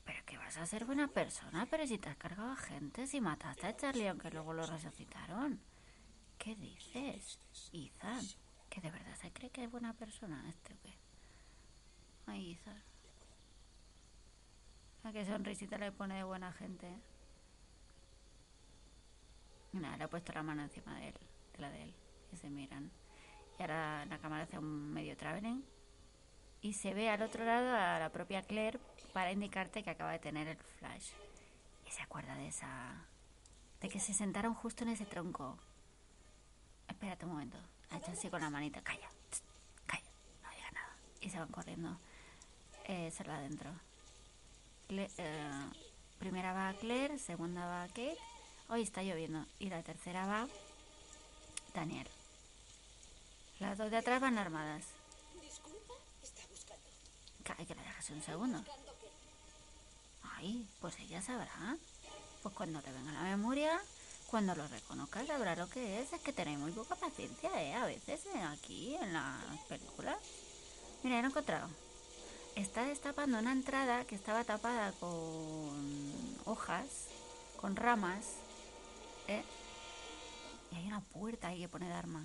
Pero 0.03 0.25
que 0.25 0.37
vas 0.37 0.57
a 0.57 0.65
ser 0.65 0.83
buena 0.83 1.07
persona, 1.07 1.65
pero 1.65 1.87
si 1.87 1.97
te 1.97 2.09
has 2.09 2.17
cargado 2.17 2.51
a 2.51 2.57
gente, 2.57 3.07
si 3.07 3.21
mataste 3.21 3.67
a 3.67 3.77
Charlie 3.77 4.09
aunque 4.09 4.31
luego 4.31 4.51
lo 4.53 4.65
resucitaron. 4.65 5.61
¿Qué 6.37 6.57
dices? 6.57 7.39
Ethan, 7.71 8.19
que 8.69 8.81
de 8.81 8.91
verdad 8.91 9.15
se 9.15 9.31
cree 9.31 9.49
que 9.49 9.63
es 9.63 9.71
buena 9.71 9.93
persona 9.93 10.43
este 10.49 10.73
o 10.73 10.77
qué. 10.81 10.93
Ay, 12.27 12.51
Ethan. 12.51 12.83
A 15.05 15.13
qué 15.13 15.25
sonrisita 15.25 15.77
le 15.77 15.93
pone 15.93 16.15
de 16.15 16.23
buena 16.25 16.51
gente. 16.51 16.85
¿eh? 16.85 17.01
Mira, 19.71 19.95
le 19.95 20.03
ha 20.03 20.09
puesto 20.09 20.33
la 20.33 20.43
mano 20.43 20.63
encima 20.63 20.99
de 20.99 21.07
él, 21.07 21.15
de 21.53 21.59
la 21.61 21.69
de 21.69 21.83
él, 21.83 21.95
y 22.33 22.35
se 22.35 22.49
miran. 22.49 22.91
Y 23.59 23.61
ahora 23.61 24.05
la 24.05 24.17
cámara 24.19 24.43
hace 24.43 24.57
un 24.57 24.93
medio 24.93 25.17
traveling 25.17 25.61
y 26.61 26.73
se 26.73 26.93
ve 26.93 27.09
al 27.09 27.21
otro 27.21 27.43
lado 27.43 27.75
a 27.75 27.99
la 27.99 28.09
propia 28.09 28.41
Claire 28.41 28.79
para 29.13 29.31
indicarte 29.33 29.83
que 29.83 29.89
acaba 29.89 30.13
de 30.13 30.19
tener 30.19 30.47
el 30.47 30.57
flash. 30.57 31.11
Y 31.85 31.91
se 31.91 32.01
acuerda 32.01 32.35
de 32.35 32.47
esa... 32.47 33.05
de 33.81 33.89
que 33.89 33.99
se 33.99 34.13
sentaron 34.13 34.53
justo 34.53 34.83
en 34.83 34.91
ese 34.91 35.05
tronco. 35.05 35.57
Espérate 36.87 37.25
un 37.25 37.31
momento. 37.33 37.57
Ha 37.91 37.97
hecho 37.97 38.11
así 38.11 38.29
con 38.29 38.41
la 38.41 38.49
manita. 38.49 38.81
Calla. 38.81 39.09
Calla. 39.85 40.09
No 40.43 40.49
diga 40.51 40.71
nada. 40.71 40.95
Y 41.21 41.29
se 41.29 41.39
van 41.39 41.49
corriendo. 41.49 41.99
Eh, 42.85 43.11
se 43.11 43.23
va 43.23 43.35
adentro. 43.37 43.71
Cle- 44.87 45.11
eh, 45.17 45.69
primera 46.17 46.53
va 46.53 46.73
Claire, 46.79 47.17
segunda 47.19 47.65
va 47.65 47.87
Kate. 47.87 48.17
Hoy 48.69 48.83
está 48.83 49.03
lloviendo. 49.03 49.45
Y 49.59 49.69
la 49.69 49.83
tercera 49.83 50.25
va 50.27 50.47
Daniel. 51.73 52.07
Las 53.59 53.77
dos 53.77 53.91
de 53.91 53.97
atrás 53.97 54.21
van 54.21 54.37
armadas. 54.37 54.85
Disculpa, 55.41 55.93
está 56.23 56.41
buscando. 56.49 56.83
Ay, 57.57 57.65
que 57.65 57.75
la 57.75 57.83
dejas 57.83 58.09
un 58.09 58.21
segundo. 58.21 58.63
Ay, 60.23 60.65
pues 60.79 60.97
ella 60.99 61.21
sabrá. 61.21 61.75
Pues 62.41 62.55
cuando 62.55 62.79
le 62.81 62.91
venga 62.91 63.11
la 63.11 63.23
memoria, 63.23 63.77
cuando 64.27 64.55
lo 64.55 64.65
reconozca, 64.67 65.25
sabrá 65.25 65.57
lo 65.57 65.69
que 65.69 66.01
es. 66.01 66.13
Es 66.13 66.21
que 66.21 66.31
tenéis 66.31 66.57
muy 66.57 66.71
poca 66.71 66.95
paciencia, 66.95 67.49
¿eh? 67.61 67.73
A 67.75 67.85
veces 67.85 68.25
eh, 68.27 68.41
aquí 68.43 68.95
en 68.95 69.11
las 69.11 69.59
películas. 69.67 70.17
Mira, 71.03 71.17
ya 71.17 71.21
lo 71.21 71.27
he 71.27 71.31
encontrado. 71.31 71.67
Está 72.55 72.83
destapando 72.85 73.39
una 73.39 73.51
entrada 73.51 74.05
que 74.05 74.15
estaba 74.15 74.45
tapada 74.45 74.93
con 74.93 76.39
hojas, 76.45 77.07
con 77.57 77.75
ramas, 77.75 78.25
¿eh? 79.27 79.43
Y 80.71 80.75
hay 80.75 80.87
una 80.87 81.01
puerta 81.01 81.49
ahí 81.49 81.59
que 81.59 81.67
pone 81.67 81.87
de 81.87 81.93
arma. 81.93 82.23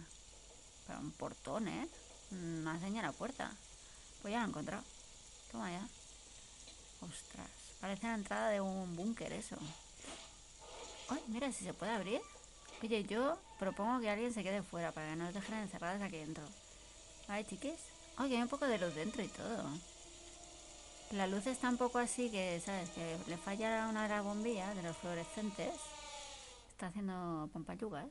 Pero 0.86 1.00
un 1.00 1.12
portón, 1.12 1.68
¿eh? 1.68 1.88
Una 2.30 2.78
señal 2.80 3.04
a 3.04 3.08
la 3.08 3.12
puerta. 3.12 3.50
Pues 4.22 4.32
ya 4.32 4.40
lo 4.40 4.46
he 4.46 4.48
encontrado. 4.48 4.82
Toma 5.52 5.70
ya. 5.70 5.86
Ostras, 7.00 7.50
parece 7.80 8.06
la 8.06 8.14
entrada 8.14 8.48
de 8.48 8.60
un 8.60 8.96
búnker 8.96 9.32
eso. 9.32 9.56
Ay, 11.08 11.22
mira 11.28 11.52
si 11.52 11.64
se 11.64 11.74
puede 11.74 11.92
abrir. 11.92 12.20
Oye, 12.82 13.04
yo 13.04 13.38
propongo 13.58 14.00
que 14.00 14.10
alguien 14.10 14.32
se 14.32 14.42
quede 14.42 14.62
fuera 14.62 14.92
para 14.92 15.10
que 15.10 15.16
no 15.16 15.24
nos 15.24 15.34
dejen 15.34 15.54
encerradas 15.54 16.02
aquí 16.02 16.16
dentro. 16.16 16.44
¿Vale, 17.28 17.46
chiquis? 17.46 17.80
Que 18.16 18.22
hay 18.22 18.42
un 18.42 18.48
poco 18.48 18.66
de 18.66 18.78
luz 18.78 18.94
dentro 18.94 19.22
y 19.22 19.28
todo. 19.28 19.64
La 21.12 21.26
luz 21.26 21.46
está 21.46 21.68
un 21.68 21.76
poco 21.76 21.98
así 21.98 22.30
que, 22.30 22.60
¿sabes? 22.64 22.90
Que 22.90 23.18
le 23.26 23.36
falla 23.36 23.88
una 23.88 24.04
de 24.04 24.08
las 24.08 24.24
bombillas 24.24 24.74
de 24.74 24.82
los 24.82 24.96
fluorescentes. 24.96 25.74
Está 26.70 26.86
haciendo 26.86 27.48
pampallugas. 27.52 28.08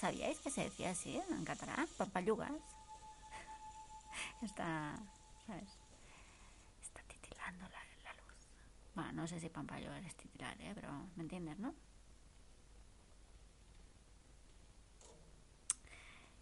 ¿Sabíais 0.00 0.38
que 0.40 0.50
se 0.50 0.64
decía 0.64 0.90
así 0.90 1.20
en 1.30 1.44
catalán? 1.44 1.86
Pampallugas. 1.98 2.52
Está, 4.42 4.98
¿sabes? 5.46 5.78
Está 6.80 7.02
titilando 7.02 7.68
la, 7.68 7.80
la 8.04 8.14
luz. 8.14 8.48
Bueno, 8.94 9.12
no 9.12 9.26
sé 9.26 9.38
si 9.38 9.50
pampallugas 9.50 10.02
es 10.06 10.14
titilar, 10.14 10.58
¿eh? 10.62 10.72
Pero 10.74 10.90
me 11.16 11.24
entiendes, 11.24 11.58
¿no? 11.58 11.74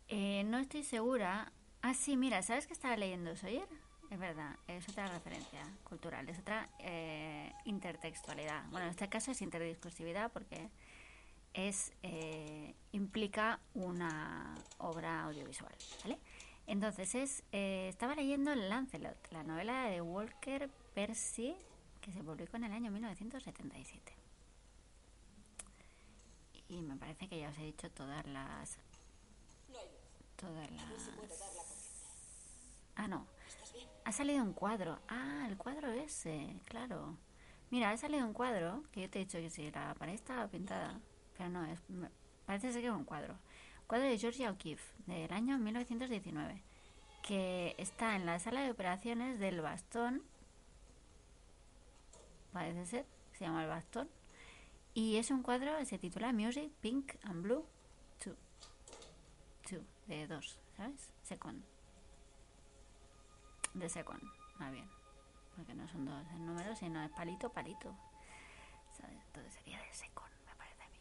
Eh, 0.06 0.44
no 0.44 0.58
estoy 0.58 0.84
segura. 0.84 1.50
Ah, 1.82 1.94
sí, 1.94 2.16
mira, 2.16 2.42
¿sabes 2.42 2.68
que 2.68 2.74
estaba 2.74 2.96
leyendo 2.96 3.34
Sawyer? 3.34 3.68
Es 4.08 4.20
verdad, 4.20 4.56
es 4.68 4.88
otra 4.88 5.08
referencia 5.08 5.62
cultural, 5.82 6.28
es 6.28 6.38
otra 6.38 6.68
eh, 6.78 7.52
intertextualidad. 7.64 8.64
Bueno, 8.70 8.86
en 8.86 8.90
este 8.90 9.08
caso 9.08 9.32
es 9.32 9.42
interdiscursividad 9.42 10.30
porque 10.30 10.70
es 11.58 11.92
eh, 12.04 12.74
implica 12.92 13.58
una 13.74 14.54
obra 14.78 15.24
audiovisual, 15.24 15.74
¿vale? 16.04 16.18
Entonces 16.68 17.14
es 17.16 17.42
eh, 17.50 17.88
estaba 17.88 18.14
leyendo 18.14 18.54
Lancelot, 18.54 19.16
la 19.32 19.42
novela 19.42 19.86
de 19.86 20.00
Walker 20.00 20.70
Percy 20.94 21.56
que 22.00 22.12
se 22.12 22.22
publicó 22.22 22.56
en 22.58 22.64
el 22.64 22.72
año 22.72 22.92
1977. 22.92 24.12
Y 26.68 26.82
me 26.82 26.96
parece 26.96 27.28
que 27.28 27.40
ya 27.40 27.48
os 27.48 27.58
he 27.58 27.62
dicho 27.62 27.90
todas 27.90 28.24
las 28.26 28.78
todas 30.36 30.70
las. 30.70 31.10
Ah, 32.94 33.08
no. 33.08 33.26
Ha 34.04 34.12
salido 34.12 34.44
un 34.44 34.52
cuadro. 34.52 34.98
Ah, 35.08 35.46
el 35.48 35.56
cuadro 35.56 35.90
ese, 35.90 36.54
claro. 36.66 37.16
Mira, 37.70 37.90
ha 37.90 37.96
salido 37.96 38.24
un 38.24 38.32
cuadro 38.32 38.84
que 38.92 39.02
yo 39.02 39.10
te 39.10 39.18
he 39.20 39.24
dicho 39.24 39.38
que 39.38 39.50
sí, 39.50 39.70
la 39.72 39.94
pared 39.94 40.14
estaba 40.14 40.46
pintada, 40.46 41.00
pero 41.38 41.48
no, 41.48 41.66
parece 42.44 42.72
ser 42.72 42.83
que 42.83 42.88
es 42.88 42.92
un 42.92 43.05
cuadro. 43.05 43.35
Cuadro 43.87 44.07
de 44.07 44.18
Georgia 44.18 44.51
O'Keeffe, 44.51 44.92
del 45.07 45.33
año 45.33 45.57
1919, 45.57 46.62
que 47.22 47.74
está 47.79 48.16
en 48.16 48.27
la 48.27 48.38
sala 48.38 48.61
de 48.61 48.70
operaciones 48.70 49.38
del 49.38 49.62
Bastón, 49.62 50.22
parece 52.53 52.85
ser, 52.85 53.07
se 53.33 53.46
llama 53.46 53.62
el 53.62 53.68
Bastón, 53.68 54.11
y 54.92 55.16
es 55.16 55.31
un 55.31 55.42
cuadro, 55.42 55.83
se 55.87 55.98
titula 55.98 56.33
Music, 56.35 56.70
Pink 56.83 57.14
and 57.22 57.42
Blue 57.42 57.64
2. 58.24 58.37
2, 59.70 59.81
de 60.09 60.27
dos, 60.27 60.61
¿sabes? 60.77 61.14
Second 61.22 61.62
de 63.79 63.88
second, 63.88 64.22
más 64.59 64.72
bien. 64.72 64.88
Porque 65.57 65.74
no 65.74 65.88
son 65.88 66.05
dos 66.05 66.27
en 66.35 66.46
número, 66.46 66.74
sino 66.77 67.03
es 67.03 67.11
palito, 67.11 67.51
palito. 67.51 67.94
¿Sabes? 68.96 69.18
Entonces 69.27 69.55
sería 69.55 69.79
de 69.81 69.92
second, 69.92 70.33
me 70.46 70.55
parece 70.57 70.83
a 70.83 70.88
mí. 70.88 70.98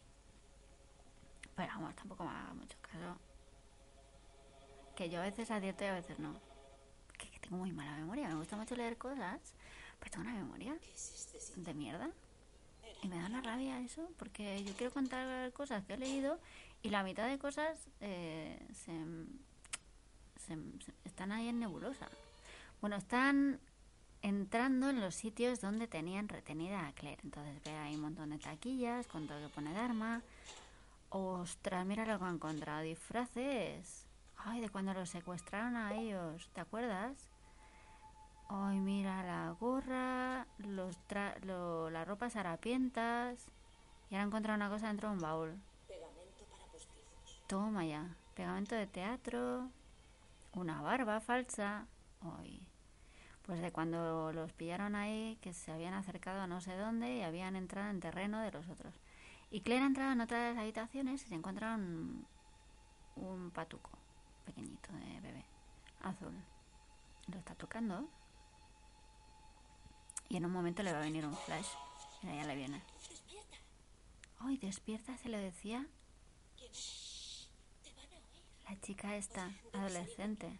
Pero 1.58 1.72
vamos, 1.74 1.94
tampoco 1.96 2.22
me 2.24 2.30
haga 2.30 2.54
mucho 2.54 2.76
caso. 2.80 3.18
Que 4.94 5.10
yo 5.10 5.18
a 5.20 5.24
veces 5.24 5.50
acierto 5.50 5.82
y 5.82 5.88
a 5.88 5.94
veces 5.94 6.18
no. 6.20 6.40
Que, 7.18 7.28
que 7.30 7.38
tengo 7.40 7.56
muy 7.56 7.72
mala 7.72 7.96
memoria. 7.96 8.28
Me 8.28 8.36
gusta 8.36 8.56
mucho 8.56 8.76
leer 8.76 8.96
cosas, 8.96 9.40
pero 9.98 10.10
tengo 10.12 10.28
una 10.28 10.34
memoria 10.38 10.76
de 11.56 11.74
mierda. 11.74 12.10
Y 13.02 13.08
me 13.08 13.18
da 13.18 13.26
una 13.26 13.40
rabia 13.42 13.80
eso, 13.80 14.08
porque 14.18 14.62
yo 14.64 14.72
quiero 14.74 14.92
contar 14.92 15.52
cosas 15.52 15.84
que 15.84 15.94
he 15.94 15.98
leído 15.98 16.38
y 16.82 16.90
la 16.90 17.02
mitad 17.02 17.26
de 17.28 17.38
cosas 17.38 17.76
eh, 18.00 18.58
se, 18.72 18.92
se- 20.46 20.56
se- 20.84 20.94
están 21.04 21.32
ahí 21.32 21.48
en 21.48 21.58
nebulosa. 21.58 22.08
Bueno, 22.80 22.94
están 22.96 23.58
entrando 24.22 24.90
en 24.90 25.00
los 25.00 25.14
sitios 25.16 25.60
donde 25.60 25.88
tenían 25.88 26.28
retenida 26.28 26.86
a 26.86 26.92
Claire. 26.92 27.20
Entonces 27.24 27.60
ve 27.64 27.70
ahí 27.76 27.96
un 27.96 28.02
montón 28.02 28.30
de 28.30 28.38
taquillas 28.38 29.08
con 29.08 29.26
todo 29.26 29.40
lo 29.40 29.48
que 29.48 29.54
pone 29.54 29.72
de 29.72 29.78
arma. 29.78 30.22
Ostras, 31.10 31.86
mira 31.86 32.04
lo 32.04 32.18
que 32.18 32.24
he 32.24 32.28
encontrado. 32.28 32.82
Disfraces. 32.82 34.06
Ay, 34.36 34.60
de 34.60 34.68
cuando 34.70 34.94
los 34.94 35.08
secuestraron 35.10 35.76
a 35.76 35.94
ellos. 35.94 36.50
¿Te 36.52 36.60
acuerdas? 36.60 37.28
Ay, 38.48 38.78
mira 38.80 39.22
la 39.22 39.50
gorra, 39.58 40.46
los 40.58 40.96
tra- 41.08 41.38
lo- 41.44 41.90
las 41.90 42.06
ropas 42.06 42.36
harapientas. 42.36 43.50
Y 44.10 44.14
ahora 44.14 44.24
he 44.24 44.26
encontrado 44.26 44.56
una 44.56 44.70
cosa 44.70 44.88
dentro 44.88 45.08
de 45.08 45.14
un 45.16 45.20
baúl. 45.20 45.60
Pegamento 45.86 46.44
para 46.50 46.64
postizos. 46.66 47.42
Toma 47.46 47.84
ya. 47.84 48.16
Pegamento 48.34 48.74
de 48.74 48.86
teatro. 48.86 49.70
Una 50.54 50.80
barba 50.82 51.20
falsa. 51.20 51.86
Ay. 52.38 52.62
Pues 53.42 53.60
de 53.60 53.72
cuando 53.72 54.32
los 54.32 54.52
pillaron 54.52 54.94
ahí, 54.94 55.38
que 55.40 55.52
se 55.54 55.72
habían 55.72 55.94
acercado 55.94 56.42
a 56.42 56.46
no 56.46 56.60
sé 56.60 56.76
dónde 56.76 57.16
y 57.16 57.22
habían 57.22 57.56
entrado 57.56 57.88
en 57.90 58.00
terreno 58.00 58.40
de 58.40 58.52
los 58.52 58.68
otros. 58.68 58.94
Y 59.50 59.60
Claire 59.62 59.84
ha 59.84 59.86
entrado 59.86 60.12
en 60.12 60.20
otra 60.20 60.38
de 60.38 60.54
las 60.54 60.62
habitaciones 60.62 61.22
y 61.24 61.28
se 61.28 61.34
encuentra 61.34 61.74
un, 61.74 62.26
un 63.16 63.50
patuco 63.50 63.90
pequeñito 64.44 64.92
de 64.92 65.20
bebé, 65.20 65.44
azul. 66.02 66.34
Lo 67.28 67.38
está 67.38 67.54
tocando. 67.54 68.08
Y 70.28 70.36
en 70.36 70.44
un 70.44 70.52
momento 70.52 70.82
le 70.82 70.92
va 70.92 70.98
a 70.98 71.02
venir 71.02 71.24
un 71.26 71.34
flash. 71.34 71.68
Mira, 72.22 72.36
ya 72.36 72.44
le 72.44 72.56
viene. 72.56 72.82
Despierta. 73.08 73.56
¡Ay, 74.40 74.58
despierta! 74.58 75.16
Se 75.16 75.28
lo 75.28 75.38
decía 75.38 75.86
la 78.68 78.80
chica 78.80 79.16
esta, 79.16 79.50
adolescente. 79.72 80.58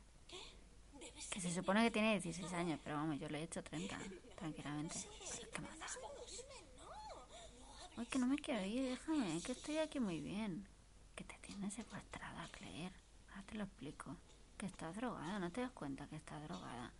Que 1.30 1.40
se 1.40 1.52
supone 1.52 1.82
que 1.84 1.90
tiene 1.90 2.12
16 2.12 2.52
años, 2.54 2.80
pero 2.82 2.96
vamos, 2.96 3.18
yo 3.20 3.28
le 3.28 3.40
he 3.40 3.42
hecho 3.42 3.62
30, 3.62 3.98
tranquilamente. 4.36 4.94
Qué. 4.94 5.60
oírme, 5.60 6.56
no. 6.78 6.84
No 6.86 7.74
hables. 7.74 7.87
Ay, 7.98 8.06
que 8.06 8.18
no 8.20 8.28
me 8.28 8.36
quiero 8.36 8.64
ir, 8.64 8.90
déjame, 8.90 9.40
que 9.42 9.52
estoy 9.52 9.78
aquí 9.78 9.98
muy 9.98 10.20
bien. 10.20 10.68
Que 11.16 11.24
te 11.24 11.36
tienes 11.38 11.74
secuestrada, 11.74 12.48
Claire. 12.52 12.94
Ahora 13.30 13.42
te 13.42 13.56
lo 13.56 13.64
explico. 13.64 14.16
Que 14.56 14.66
estás 14.66 14.94
drogada, 14.94 15.40
no 15.40 15.50
te 15.50 15.62
das 15.62 15.72
cuenta 15.72 16.06
que 16.06 16.14
estás 16.14 16.40
drogada. 16.44 16.92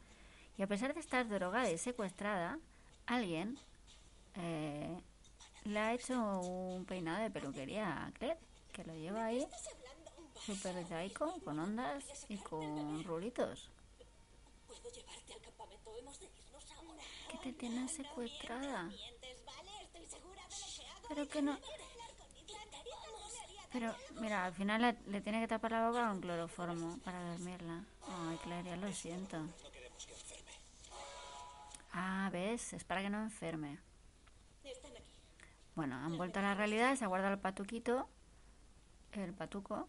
Y 0.57 0.63
a 0.63 0.67
pesar 0.67 0.95
de 0.95 1.01
estar 1.01 1.29
drogada 1.29 1.71
y 1.71 1.79
secuestrada, 1.79 2.59
alguien 3.07 3.57
eh, 4.35 5.01
le 5.65 5.79
ha 5.79 5.95
hecho 5.95 6.41
un 6.41 6.85
peinado 6.85 7.23
de 7.23 7.31
peluquería 7.31 8.07
a 8.07 8.11
Claire, 8.11 8.41
que 8.73 8.83
lo 8.83 8.95
lleva 8.95 9.27
ahí 9.27 9.47
súper 10.45 10.85
psycho, 10.85 11.41
con 11.45 11.61
ondas 11.61 12.27
y 12.29 12.39
con 12.39 13.05
rulitos. 13.05 13.71
Que 17.31 17.39
te 17.39 17.53
tienes 17.53 17.93
secuestrada. 17.93 18.91
Pero 21.09 21.29
que 21.29 21.43
no... 21.43 21.59
Pero 23.73 23.95
mira, 24.21 24.45
al 24.45 24.55
final 24.55 24.97
le, 25.07 25.21
tiene 25.21 25.41
que 25.41 25.49
tapar 25.49 25.73
la 25.73 25.89
boca 25.89 26.09
con 26.09 26.21
cloroformo 26.21 26.99
para 27.05 27.23
dormirla. 27.33 27.85
Ay, 28.09 28.39
Claire, 28.39 28.71
ya 28.71 28.77
lo 28.77 28.91
siento. 28.93 29.39
Ah, 31.93 32.31
¿ves? 32.33 32.73
Es 32.73 32.85
para 32.85 33.03
que 33.03 33.11
no 33.11 33.23
enferme. 33.23 33.79
Bueno, 35.75 35.97
han 35.97 36.17
vuelto 36.17 36.39
a 36.41 36.43
la 36.43 36.55
realidad, 36.55 36.97
se 36.97 37.05
ha 37.05 37.09
guardado 37.09 37.35
el 37.35 37.41
patuquito, 37.41 38.09
el 39.13 39.33
patuco, 39.33 39.89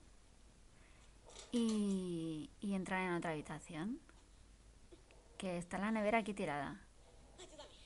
y, 1.52 2.50
y 2.60 2.76
entran 2.76 3.08
en 3.08 3.14
otra 3.14 3.32
habitación. 3.32 4.00
Que 5.38 5.58
está 5.58 5.78
la 5.78 5.90
nevera 5.90 6.18
aquí 6.18 6.34
tirada. 6.34 6.82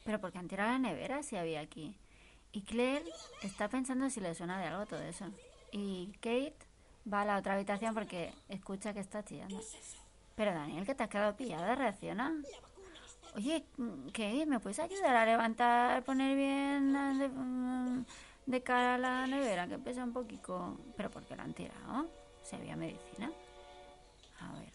Pero 0.04 0.20
¿por 0.20 0.32
qué 0.32 0.40
han 0.40 0.48
tirado 0.48 0.72
la 0.72 0.80
nevera 0.80 1.22
si 1.22 1.36
había 1.38 1.62
aquí? 1.62 1.96
Y 2.54 2.62
Claire 2.62 3.04
está 3.42 3.68
pensando 3.68 4.10
si 4.12 4.22
le 4.22 4.36
suena 4.36 4.60
de 4.60 4.68
algo 4.68 4.86
todo 4.86 5.02
eso. 5.02 5.26
Y 5.72 6.12
Kate 6.22 6.56
va 7.12 7.22
a 7.22 7.26
la 7.26 7.38
otra 7.38 7.56
habitación 7.56 7.96
porque 7.96 8.32
escucha 8.48 8.94
que 8.94 9.00
está 9.00 9.24
chillando. 9.26 9.60
Pero 10.36 10.54
Daniel, 10.54 10.86
que 10.86 10.94
te 10.94 11.04
has 11.04 11.10
quedado 11.10 11.36
pillada, 11.36 11.74
reacciona. 11.74 12.32
Oye, 13.36 13.66
mm, 13.78 14.10
Kate, 14.10 14.46
¿me 14.46 14.60
puedes 14.60 14.78
ayudar 14.78 15.16
a 15.16 15.26
levantar, 15.26 16.04
poner 16.04 16.38
bien 16.38 16.94
mm, 16.94 18.06
de 18.46 18.62
cara 18.62 18.96
a 18.96 18.98
la 19.00 19.26
nevera, 19.26 19.68
que 19.68 19.80
pesa 19.80 20.04
un 20.04 20.14
poquito? 20.14 20.78
¿Pero 20.96 21.10
por 21.10 21.26
qué 21.26 21.36
la 21.36 21.44
han 21.44 21.56
tirado? 21.56 22.08
Si 22.44 22.56
había 22.56 22.76
medicina. 22.76 23.32
A 24.42 24.54
ver. 24.60 24.72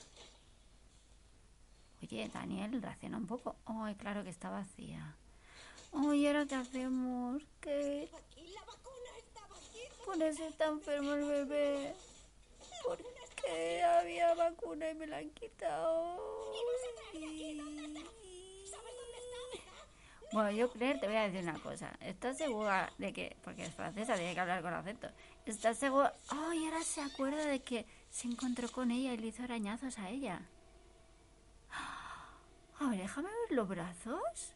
Oye, 2.03 2.29
Daniel, 2.35 2.83
reacciona 2.83 3.19
un 3.19 3.27
poco. 3.29 3.55
Ay, 3.67 3.95
claro 3.95 4.25
que 4.25 4.31
está 4.31 4.51
vacía. 4.51 5.14
Ay, 5.92 6.20
¿y 6.20 6.27
ahora 6.27 6.46
qué 6.46 6.55
hacemos? 6.55 7.42
¿Qué? 7.61 8.11
Por 10.05 10.22
eso 10.22 10.44
está 10.46 10.66
enfermo 10.66 11.12
el 11.14 11.24
bebé. 11.24 11.94
¿Por 12.85 12.98
qué 13.42 13.83
había 13.83 14.35
vacuna 14.35 14.90
y 14.90 14.94
me 14.94 15.07
la 15.07 15.18
han 15.18 15.31
quitado? 15.31 16.18
Bueno, 20.31 20.51
yo, 20.51 20.70
Claire, 20.70 20.98
te 20.98 21.07
voy 21.07 21.16
a 21.16 21.29
decir 21.29 21.42
una 21.42 21.59
cosa. 21.59 21.96
¿Estás 22.01 22.37
segura 22.37 22.92
de 22.98 23.12
que, 23.12 23.37
porque 23.42 23.64
es 23.64 23.74
francesa, 23.74 24.14
tiene 24.14 24.35
que 24.35 24.40
hablar 24.40 24.62
con 24.62 24.74
acento, 24.74 25.09
¿estás 25.46 25.79
segura? 25.79 26.14
Ay, 26.29 26.66
ahora 26.66 26.83
se 26.83 27.01
acuerda 27.01 27.46
de 27.46 27.61
que 27.61 27.87
se 28.11 28.29
encontró 28.29 28.70
con 28.70 28.90
ella 28.90 29.14
y 29.14 29.16
le 29.16 29.29
hizo 29.29 29.42
arañazos 29.42 29.98
a 29.98 30.11
ella. 30.11 30.42
A 32.81 32.90
ver, 32.90 32.98
déjame 32.98 33.29
ver 33.29 33.57
los 33.57 33.68
brazos. 33.68 34.55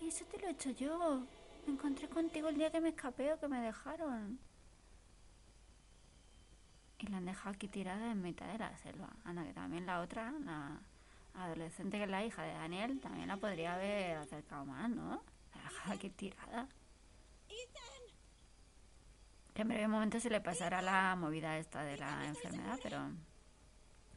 Ay, 0.00 0.08
eso 0.08 0.24
te 0.26 0.38
lo 0.38 0.48
he 0.48 0.50
hecho 0.50 0.70
yo. 0.70 1.26
Me 1.66 1.72
encontré 1.72 2.08
contigo 2.08 2.48
el 2.48 2.56
día 2.56 2.70
que 2.70 2.80
me 2.80 2.90
escapé 2.90 3.32
o 3.32 3.38
que 3.38 3.48
me 3.48 3.60
dejaron. 3.60 4.38
Y 6.98 7.06
la 7.06 7.18
han 7.18 7.26
dejado 7.26 7.50
aquí 7.50 7.68
tirada 7.68 8.10
en 8.10 8.22
mitad 8.22 8.46
de 8.46 8.58
la 8.58 8.76
selva. 8.78 9.08
Anda, 9.24 9.44
que 9.44 9.52
también 9.52 9.86
la 9.86 10.00
otra, 10.00 10.32
la 10.44 10.80
adolescente 11.34 11.96
que 11.96 12.04
es 12.04 12.10
la 12.10 12.24
hija 12.24 12.42
de 12.42 12.54
Daniel, 12.54 13.00
también 13.00 13.28
la 13.28 13.36
podría 13.36 13.74
haber 13.74 14.16
acercado 14.16 14.64
más, 14.64 14.90
¿no? 14.90 15.22
La 15.54 15.60
ha 15.60 15.70
dejado 15.70 15.94
aquí 15.94 16.10
tirada. 16.10 16.68
Que 19.54 19.62
en 19.62 19.68
breve 19.68 19.88
momento 19.88 20.20
se 20.20 20.30
le 20.30 20.40
pasará 20.40 20.82
la 20.82 21.16
movida 21.16 21.58
esta 21.58 21.82
de 21.82 21.96
la 21.96 22.26
enfermedad, 22.26 22.78
pero... 22.82 23.10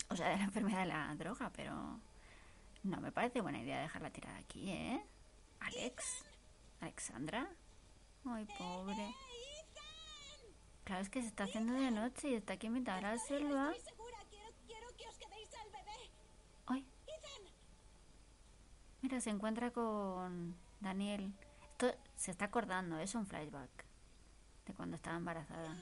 O 0.10 0.16
sea, 0.16 0.30
de 0.30 0.38
la 0.38 0.44
enfermedad 0.44 0.80
de 0.80 0.86
la 0.88 1.16
droga, 1.16 1.52
pero... 1.54 2.00
No 2.84 3.00
me 3.00 3.12
parece 3.12 3.42
buena 3.42 3.60
idea 3.60 3.82
dejarla 3.82 4.10
tirada 4.10 4.38
aquí, 4.38 4.72
¿eh? 4.72 5.06
Alex. 5.62 6.26
Alexandra. 6.82 7.50
Ay, 8.26 8.46
pobre. 8.58 9.16
Claro, 10.84 11.02
es 11.02 11.10
que 11.10 11.22
se 11.22 11.28
está 11.28 11.46
haciendo 11.46 11.74
de 11.74 11.92
noche 11.92 12.30
y 12.30 12.34
está 12.36 12.54
aquí 12.54 12.68
en 12.68 12.74
mitad 12.74 12.96
de 12.96 13.02
la 13.04 13.18
selva. 13.18 13.72
Ay, 16.66 16.86
mira, 19.02 19.20
se 19.22 19.30
encuentra 19.30 19.72
con 19.72 20.56
Daniel. 20.80 21.34
Esto 21.62 21.96
se 22.16 22.32
está 22.32 22.46
acordando, 22.46 23.00
es 23.00 23.16
un 23.16 23.26
flashback 23.26 23.86
de 24.66 24.74
cuando 24.74 24.96
estaba 24.96 25.18
embarazada. 25.18 25.76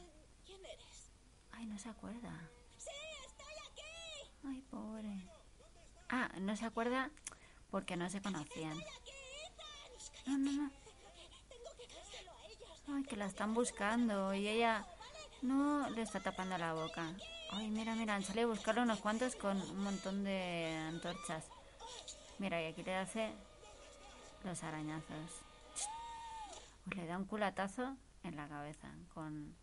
¿Quién 0.45 0.63
eres? 0.65 1.11
Ay, 1.51 1.65
no 1.65 1.77
se 1.77 1.89
acuerda. 1.89 2.49
Sí, 2.77 2.89
estoy 3.25 3.53
aquí. 3.71 4.31
Ay, 4.45 4.61
pobre. 4.69 5.27
Ah, 6.09 6.29
no 6.39 6.55
se 6.55 6.65
acuerda 6.65 7.11
porque 7.69 7.97
no 7.97 8.09
se 8.09 8.21
conocían. 8.21 8.77
No, 10.29 10.37
no, 10.37 10.51
no. 10.51 10.71
Ay, 12.95 13.03
que 13.03 13.15
la 13.15 13.25
están 13.25 13.55
buscando 13.55 14.31
y 14.35 14.47
ella 14.47 14.85
no 15.41 15.89
le 15.89 16.03
está 16.03 16.19
tapando 16.19 16.55
la 16.57 16.73
boca. 16.73 17.15
Ay, 17.51 17.69
mira, 17.71 17.95
mira, 17.95 18.15
han 18.15 18.23
salido 18.23 18.47
a 18.47 18.51
buscarlo 18.51 18.83
unos 18.83 18.99
cuantos 18.99 19.35
con 19.35 19.59
un 19.59 19.83
montón 19.83 20.23
de 20.23 20.75
antorchas. 20.87 21.45
Mira, 22.37 22.61
y 22.61 22.65
aquí 22.67 22.83
le 22.83 22.95
hace 22.95 23.33
los 24.43 24.61
arañazos. 24.63 25.41
Pues 26.85 26.97
le 26.97 27.07
da 27.07 27.17
un 27.17 27.25
culatazo 27.25 27.97
en 28.23 28.35
la 28.35 28.47
cabeza 28.47 28.91
con 29.15 29.55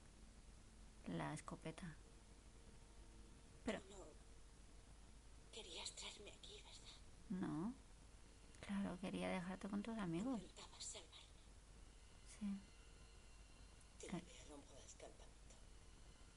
la 1.07 1.33
escopeta. 1.33 1.95
Pero 3.65 3.81
Querías 5.53 5.91
traerme 5.93 6.31
aquí, 6.31 6.61
¿verdad? 6.61 7.49
no, 7.49 7.73
claro, 8.67 8.99
quería 9.01 9.29
dejarte 9.29 9.69
con 9.69 9.83
tus 9.83 9.97
amigos. 9.99 10.41
Sí. 12.39 12.61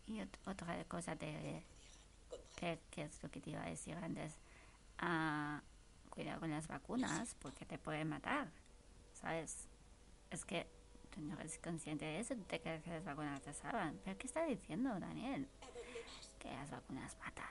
Y 0.08 0.20
ot- 0.22 0.40
otra 0.46 0.84
cosa 0.86 1.16
te, 1.16 1.64
que, 2.56 2.80
que 2.90 3.04
es 3.04 3.22
lo 3.22 3.30
que 3.30 3.42
te 3.42 3.52
iba 3.52 3.62
a 3.64 3.70
decir 3.70 3.96
antes. 3.98 4.40
Ah, 4.98 5.62
cuidado 6.10 6.40
con 6.42 6.50
las 6.50 6.68
vacunas 6.68 7.36
porque 7.42 7.66
te 7.66 7.78
pueden 7.78 8.10
matar, 8.10 8.50
¿sabes? 9.14 9.68
Es 10.32 10.46
que 10.46 10.68
tú 11.12 11.22
no 11.22 11.40
eres 11.40 11.58
consciente 11.60 12.06
de 12.06 12.20
eso, 12.20 12.36
tú 12.36 12.44
te 12.44 12.60
crees 12.60 12.84
que 12.84 12.90
las 12.90 13.04
vacunas 13.06 13.42
te 13.42 13.54
salvan. 13.54 14.00
¿Pero 14.04 14.18
qué 14.18 14.28
está 14.28 14.44
diciendo 14.46 15.00
Daniel? 15.00 15.48
Que 16.40 16.50
las 16.52 16.70
vacunas. 16.72 17.16
¡Matan! 17.20 17.46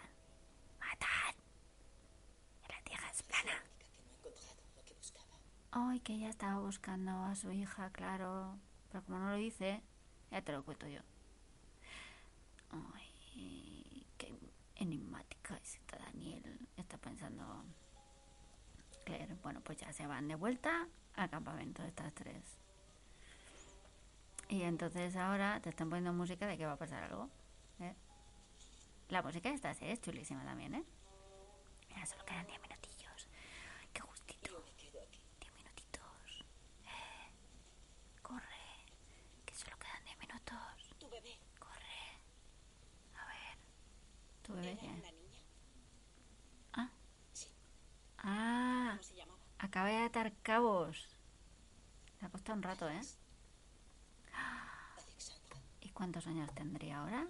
Que 2.66 2.72
la 2.72 2.82
tierra 2.82 3.10
es 3.10 3.22
plana. 3.22 3.62
Única 3.64 3.88
que 3.90 4.02
no 4.02 4.10
he 4.10 4.14
encontrado 4.16 4.56
lo 4.76 4.82
que 4.84 4.94
buscaba. 4.94 5.36
Ay, 5.70 6.00
que 6.00 6.14
ella 6.14 6.28
estaba 6.30 6.60
buscando 6.60 7.10
a 7.24 7.34
su 7.34 7.50
hija, 7.52 7.90
claro. 7.90 8.58
Pero 8.90 9.04
como 9.04 9.18
no 9.18 9.30
lo 9.30 9.36
dice, 9.36 9.82
ya 10.30 10.42
te 10.42 10.52
lo 10.52 10.64
cuento 10.64 10.86
yo. 10.88 11.00
Ay, 12.70 14.06
qué 14.16 14.34
enigmática 14.76 15.56
es 15.56 15.74
esta 15.74 15.98
Daniel. 15.98 16.68
Está 16.76 16.96
pensando 16.98 17.64
Claire. 19.04 19.34
Bueno, 19.42 19.60
pues 19.62 19.78
ya 19.78 19.92
se 19.92 20.06
van 20.06 20.28
de 20.28 20.34
vuelta 20.34 20.88
al 21.16 21.30
campamento 21.30 21.82
estas 21.82 22.12
tres. 22.14 22.58
Y 24.48 24.62
entonces 24.62 25.14
ahora 25.16 25.60
te 25.60 25.68
están 25.68 25.90
poniendo 25.90 26.12
música 26.12 26.46
de 26.46 26.56
que 26.56 26.64
va 26.66 26.72
a 26.72 26.76
pasar 26.76 27.02
algo. 27.04 27.28
¿eh? 27.80 27.94
La 29.10 29.22
música 29.22 29.48
de 29.50 29.54
esta 29.56 29.70
es 29.72 30.00
chulísima 30.00 30.42
también, 30.44 30.74
¿eh? 30.74 30.84
Mira, 31.90 32.06
solo 32.06 32.24
quedan 32.24 32.46
10 32.46 32.60
minutillos. 32.62 33.28
Qué 33.92 34.00
justito. 34.00 34.50
Yo 34.52 34.60
me 34.64 34.72
quedo 34.72 35.00
aquí. 35.02 35.20
10 35.40 35.52
minutitos. 35.54 36.44
Eh, 36.84 37.30
corre. 38.22 38.86
Que 39.44 39.54
solo 39.54 39.76
quedan 39.78 40.04
10 40.04 40.18
minutos. 40.18 40.94
Tu 40.98 41.08
bebé. 41.10 41.38
Corre. 41.58 42.20
A 43.16 43.26
ver. 43.26 43.58
¿Tu 44.42 44.52
bebé 44.54 44.72
¿Era 44.72 44.80
qué? 44.80 44.86
una 44.86 45.12
niña? 45.12 45.40
Ah. 46.72 46.90
Sí. 47.32 47.48
Ah. 48.18 48.88
¿Cómo 48.92 49.02
se 49.02 49.14
llamaba? 49.16 49.38
Acaba 49.58 49.88
de 49.88 49.97
atar 50.08 50.32
cabos. 50.42 51.08
Le 52.20 52.26
ha 52.26 52.30
costado 52.30 52.56
un 52.56 52.62
rato, 52.62 52.88
¿eh? 52.88 53.00
¿Y 55.80 55.90
cuántos 55.90 56.26
años 56.26 56.52
tendría 56.54 56.98
ahora? 57.00 57.26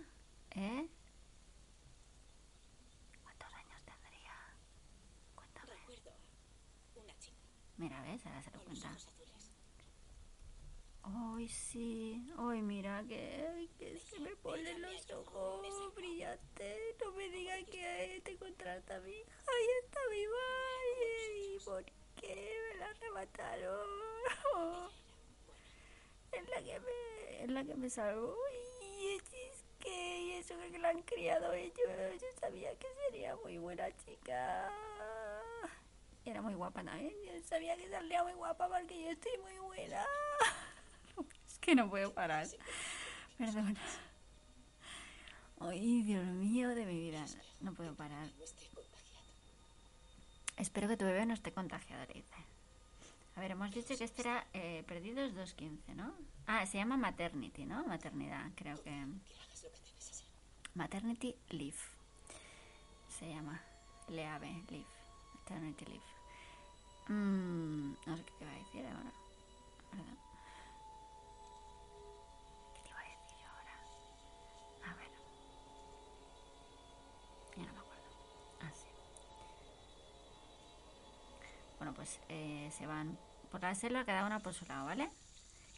¿Eh? 0.53 0.89
¿Cuántos 3.23 3.53
años 3.55 3.83
tendría? 3.85 4.33
Cuéntame. 5.35 5.73
Mira, 7.77 8.03
¿ves? 8.03 8.25
Ahora 8.27 8.43
se 8.43 8.51
lo 8.51 8.61
cuenta. 8.61 8.91
Ay, 11.03 11.49
sí. 11.49 12.31
Ay, 12.39 12.63
mira 12.63 13.03
que 13.07 13.99
se 14.11 14.19
me 14.21 14.35
ponen 14.37 14.83
los 14.83 15.11
ojos 15.11 15.95
brillantes. 15.95 16.79
No 17.01 17.13
me 17.13 17.29
digas 17.31 17.65
que 17.71 18.21
te 18.25 18.37
contrata 18.37 18.97
a 18.97 19.01
mi 19.01 19.11
hija 19.11 19.53
y 19.63 19.85
está 19.85 20.01
viva. 20.11 20.37
Ay, 20.79 21.55
¿Y 21.55 21.59
por 21.65 21.85
qué 22.21 22.59
me 22.73 22.79
la 22.79 22.87
arrebataron? 22.91 23.89
Es 26.33 26.49
la 26.49 26.63
que 26.63 26.81
me, 26.81 27.38
la 27.51 27.65
que 27.65 27.75
me 27.75 27.91
salvó. 27.91 28.35
Y 28.83 29.17
es 29.17 29.23
que 29.23 30.39
eso 30.39 30.55
que 30.71 30.79
la 30.79 30.91
han 30.91 31.03
criado 31.03 31.53
ellos. 31.53 31.75
Yo 32.21 32.27
sabía 32.41 32.71
que 32.77 32.87
sería 33.07 33.37
muy 33.37 33.59
buena 33.59 33.85
chica. 34.05 34.71
Era 36.25 36.43
muy 36.43 36.55
guapa 36.55 36.83
también. 36.83 37.13
Yo 37.25 37.33
sabía 37.45 37.77
que 37.77 37.89
salía 37.89 38.23
muy 38.23 38.35
guapa 38.35 38.69
porque 38.69 39.03
yo 39.03 39.11
estoy 39.11 39.33
muy 39.43 39.59
buena. 39.59 40.05
Es 41.47 41.59
que 41.59 41.75
no 41.75 41.91
puedo 41.91 42.13
parar. 42.13 42.47
Perdona. 43.37 43.75
Ay, 45.61 46.03
Dios 46.03 46.25
mío 46.25 46.69
de 46.71 46.87
mi 46.87 47.11
vida. 47.11 47.25
No 47.61 47.75
puedo 47.75 47.95
parar. 47.95 48.27
No. 48.27 48.45
Espero 50.57 50.89
que 50.89 50.97
tu 50.97 51.05
bebé 51.05 51.27
no 51.27 51.35
esté 51.35 51.53
contagiado, 51.53 52.07
dice. 52.07 52.35
A 53.39 53.41
ver, 53.41 53.53
hemos 53.53 53.71
dicho 53.71 53.97
que 53.97 54.03
este 54.03 54.23
era 54.23 54.49
eh, 54.53 54.83
Perdidos 54.89 55.33
2.15, 55.33 55.95
¿no? 55.95 56.13
Ah, 56.49 56.67
se 56.67 56.79
llama 56.79 56.97
Maternity, 56.97 57.67
¿no? 57.67 57.85
Maternidad, 57.87 58.51
creo 58.57 58.83
que... 58.83 59.07
Maternity 60.75 61.37
Leave. 61.51 61.77
Se 63.09 63.29
llama. 63.29 63.63
Leave, 64.09 64.65
Leave. 64.69 64.85
Maternity 65.35 65.85
Leave. 65.85 66.05
Mm, 67.07 67.95
no 68.07 68.17
sé 68.17 68.25
qué 68.25 68.33
te 68.41 68.45
iba 68.45 68.53
a 68.53 68.59
decir 68.59 68.87
ahora. 68.87 69.13
Bueno, 81.89 81.97
pues 81.97 82.21
eh, 82.29 82.71
se 82.77 82.87
van 82.87 83.19
por 83.51 83.63
la 83.63 83.75
selva, 83.75 84.05
cada 84.05 84.27
una 84.27 84.41
por 84.41 84.53
su 84.53 84.67
lado, 84.67 84.85
¿vale? 84.85 85.09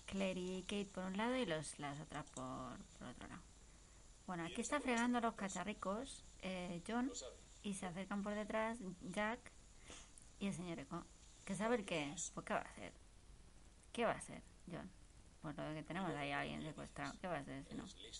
Claire 0.06 0.40
y 0.40 0.62
Kate 0.62 0.86
por 0.86 1.04
un 1.04 1.16
lado 1.16 1.36
y 1.36 1.46
los, 1.46 1.78
las 1.78 2.00
otras 2.00 2.28
por, 2.30 2.76
por 2.98 3.06
otro 3.06 3.28
lado. 3.28 3.40
Bueno, 4.26 4.44
aquí 4.44 4.60
está 4.60 4.80
fregando 4.80 5.20
los 5.20 5.36
cacharricos 5.36 6.24
eh, 6.42 6.82
John 6.84 7.12
y 7.62 7.74
se 7.74 7.86
acercan 7.86 8.24
por 8.24 8.34
detrás 8.34 8.78
Jack 9.02 9.38
y 10.40 10.48
el 10.48 10.54
señor 10.54 10.80
Eco. 10.80 11.04
¿Que 11.44 11.54
sabe 11.54 11.84
qué? 11.84 12.12
Pues 12.34 12.44
¿qué 12.44 12.54
va 12.54 12.60
a 12.60 12.64
hacer? 12.64 12.92
¿Qué 13.92 14.04
va 14.04 14.10
a 14.10 14.16
hacer, 14.16 14.42
John? 14.68 14.90
Pues 15.42 15.56
lo 15.56 15.74
que 15.74 15.84
tenemos 15.84 16.10
ahí 16.16 16.32
a 16.32 16.40
alguien 16.40 16.60
secuestrado. 16.64 17.14
¿Qué 17.20 17.28
va 17.28 17.36
a 17.36 17.38
hacer 17.38 17.64
si 17.66 17.76
no? 17.76 17.86
Sí. 17.86 18.10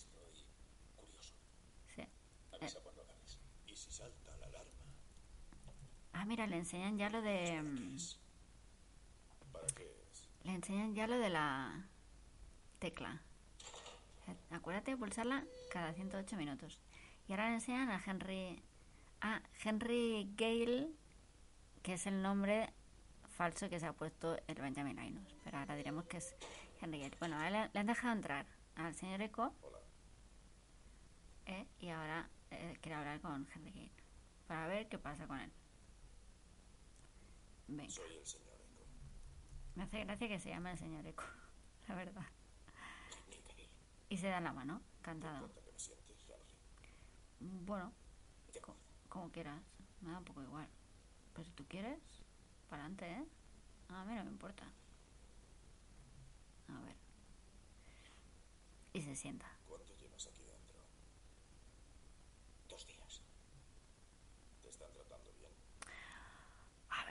Avisa 2.53 2.79
cuando 2.79 3.01
acabes. 3.01 3.37
Y 3.67 3.75
si 3.75 3.91
salta 3.91 4.37
la 4.37 4.45
alarma, 4.45 4.71
Ah, 6.13 6.25
mira, 6.25 6.47
le 6.47 6.57
enseñan 6.57 6.97
ya 6.97 7.09
lo 7.09 7.21
de... 7.21 7.61
mm, 7.61 7.97
¿para 9.51 9.67
qué 9.67 9.83
es? 10.11 10.27
Le 10.43 10.53
enseñan 10.53 10.93
ya 10.93 11.07
lo 11.07 11.17
de 11.17 11.29
la 11.29 11.85
tecla. 12.79 13.21
Acuérdate 14.49 14.91
de 14.91 14.97
pulsarla 14.97 15.45
cada 15.71 15.93
108 15.93 16.35
minutos. 16.35 16.79
Y 17.27 17.33
ahora 17.33 17.49
le 17.49 17.55
enseñan 17.55 17.89
a 17.89 18.01
Henry... 18.05 18.61
A 19.23 19.41
Henry 19.63 20.33
Gale, 20.35 20.89
que 21.83 21.93
es 21.93 22.07
el 22.07 22.23
nombre 22.23 22.73
falso 23.29 23.69
que 23.69 23.79
se 23.79 23.85
ha 23.85 23.93
puesto 23.93 24.35
el 24.47 24.55
Benjamin 24.55 24.95
Linus. 24.95 25.35
Pero 25.43 25.59
ahora 25.59 25.75
diremos 25.75 26.05
que 26.05 26.17
es 26.17 26.35
Henry 26.81 26.99
Gale. 26.99 27.15
Bueno, 27.19 27.35
ahora 27.35 27.69
le, 27.71 27.79
han 27.79 27.85
dejado 27.85 28.13
entrar 28.13 28.45
al 28.75 28.95
señor 28.95 29.21
Eco. 29.21 29.53
¿eh? 31.45 31.67
Y 31.79 31.89
ahora 31.89 32.27
eh, 32.49 32.77
quiere 32.81 32.95
hablar 32.95 33.21
con 33.21 33.47
Henry 33.53 33.71
Gale. 33.71 33.91
Para 34.47 34.67
ver 34.67 34.89
qué 34.89 34.97
pasa 34.97 35.27
con 35.27 35.39
él. 35.39 35.51
Venga. 37.71 37.89
Soy 37.89 38.17
el 38.17 38.25
señor 38.25 38.59
Eco. 38.61 38.83
Me 39.75 39.83
hace 39.83 40.03
gracia 40.03 40.27
que 40.27 40.39
se 40.39 40.49
llame 40.49 40.71
el 40.71 40.77
señor 40.77 41.05
Eco, 41.07 41.23
la 41.87 41.95
verdad. 41.95 42.25
Y 44.09 44.17
se 44.17 44.27
da 44.27 44.41
la 44.41 44.51
mano, 44.51 44.81
cantado. 45.01 45.49
Bueno, 47.39 47.93
co- 48.61 48.75
como 49.07 49.31
quieras, 49.31 49.61
me 50.01 50.11
da 50.11 50.17
un 50.17 50.25
poco 50.25 50.43
igual. 50.43 50.67
Pero 51.33 51.45
si 51.45 51.51
tú 51.51 51.65
quieres, 51.67 51.99
para 52.69 52.83
adelante, 52.83 53.09
¿eh? 53.09 53.25
A 53.89 54.03
mí 54.03 54.13
no 54.15 54.23
me 54.25 54.31
importa. 54.31 54.65
A 56.67 56.79
ver. 56.81 56.95
Y 58.93 59.01
se 59.01 59.15
sienta. 59.15 59.49
¿Cuánto 59.67 59.95
llevas 59.95 60.27
aquí 60.27 60.43
dentro? 60.43 60.77
Dos 62.67 62.85
días. 62.85 63.21
¿Te 64.61 64.69
están 64.69 64.91
tratando 64.93 65.31
bien? 65.39 65.51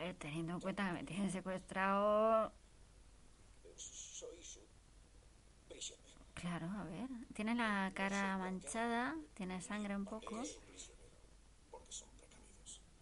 Ver, 0.01 0.17
teniendo 0.17 0.55
en 0.55 0.61
cuenta 0.61 0.87
que 0.87 0.93
me 0.95 1.05
tienen 1.05 1.31
secuestrado... 1.31 2.51
Eh. 5.69 5.81
Claro, 6.33 6.71
a 6.71 6.85
ver. 6.85 7.09
Tiene 7.35 7.55
la 7.55 7.93
cara 7.95 8.39
manchada, 8.39 9.15
tiene 9.35 9.61
sangre 9.61 9.95
un 9.95 10.07
poco 10.07 10.43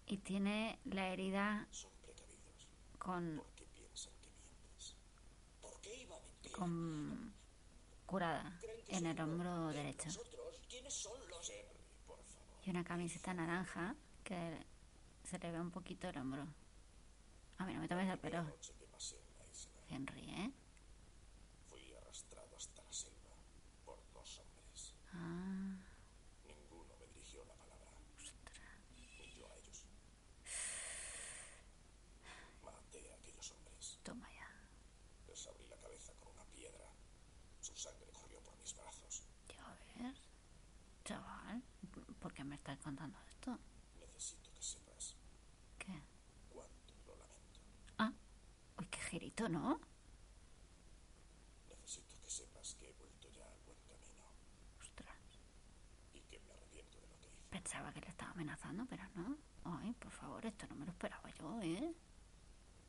y 0.07 0.17
tiene 0.17 0.81
la 0.87 1.09
herida 1.11 1.69
con 2.99 3.45
curada 8.07 8.59
en 8.89 9.07
el 9.07 9.21
hombro 9.21 9.69
derecho 9.69 10.09
y 12.65 12.71
una 12.71 12.83
camiseta 12.83 13.33
naranja 13.35 13.95
que 14.25 14.67
se 15.23 15.39
le 15.39 15.53
ve 15.53 15.61
un 15.61 15.71
poquito 15.71 16.09
el 16.09 16.19
hombro. 16.19 16.45
A 17.59 17.65
mí 17.65 17.75
no 17.75 17.81
me 17.81 17.89
tomes 17.89 18.09
el 18.09 18.19
pelo, 18.19 18.45
Henry, 19.91 20.31
¿eh? 20.31 20.53
fui 21.69 21.93
arrastrado 21.95 22.55
hasta 22.57 22.83
la 22.83 22.93
selva 22.93 23.35
por 23.85 23.99
dos 24.13 24.39
hombres. 24.41 24.95
Ah, 25.13 25.77
Ninguno 26.47 26.95
me 26.99 27.07
dirigió 27.07 27.45
la 27.47 27.55
palabra. 27.55 27.91
Ni 28.95 29.35
yo 29.35 29.51
a 29.51 29.57
ellos. 29.57 29.85
Maté 32.63 33.11
a 33.13 33.15
aquellos 33.17 33.51
hombres. 33.53 33.99
toma 34.03 34.29
ya. 34.33 34.49
Les 35.27 35.47
abrí 35.49 35.67
la 35.69 35.77
cabeza 35.79 36.13
con 36.21 36.33
una 36.33 36.45
piedra. 36.47 36.93
Su 37.61 37.75
sangre 37.77 38.11
corrió 38.13 38.41
por 38.43 38.57
mis 38.59 38.75
brazos. 38.75 39.23
Ya 39.49 39.65
ves, 39.97 40.21
chaval, 41.05 41.63
¿por 42.21 42.33
qué 42.35 42.45
me 42.45 42.57
estás 42.57 42.79
contando 42.79 43.19
esto? 43.29 43.59
Necesito 44.01 44.53
que 44.53 44.63
sepas 44.63 45.17
¿Qué? 45.79 46.03
cuánto 46.51 46.95
lo 47.07 47.17
lamento. 47.17 47.61
Ah, 47.99 48.13
uy, 48.79 48.87
girito, 49.39 49.49
¿no? 49.49 49.81
Necesito 51.69 52.17
que 52.23 52.31
sepas 52.31 52.75
que 52.75 52.89
he 52.89 52.93
vuelto 52.95 53.29
ya 53.31 53.45
al 53.51 53.61
buen 53.65 53.79
camino 53.87 54.25
Ostras, 54.81 55.17
y 56.13 56.21
que 56.23 56.41
me 56.41 56.53
arrepiento 56.53 56.99
de 57.01 57.07
lo 57.09 57.17
que 57.19 57.27
hice. 57.29 57.47
pensaba 57.51 57.93
que 57.93 58.01
le 58.01 58.09
estaba 58.09 58.33
amenazando, 58.33 58.87
pero 58.87 59.05
no. 59.15 59.37
Ay, 59.65 59.93
por 59.95 60.11
favor, 60.11 60.45
esto 60.47 60.67
no 60.69 60.75
me 60.77 60.85
lo 60.87 60.91
esperaba 60.93 61.31
yo, 61.31 61.61
¿eh? 61.63 61.95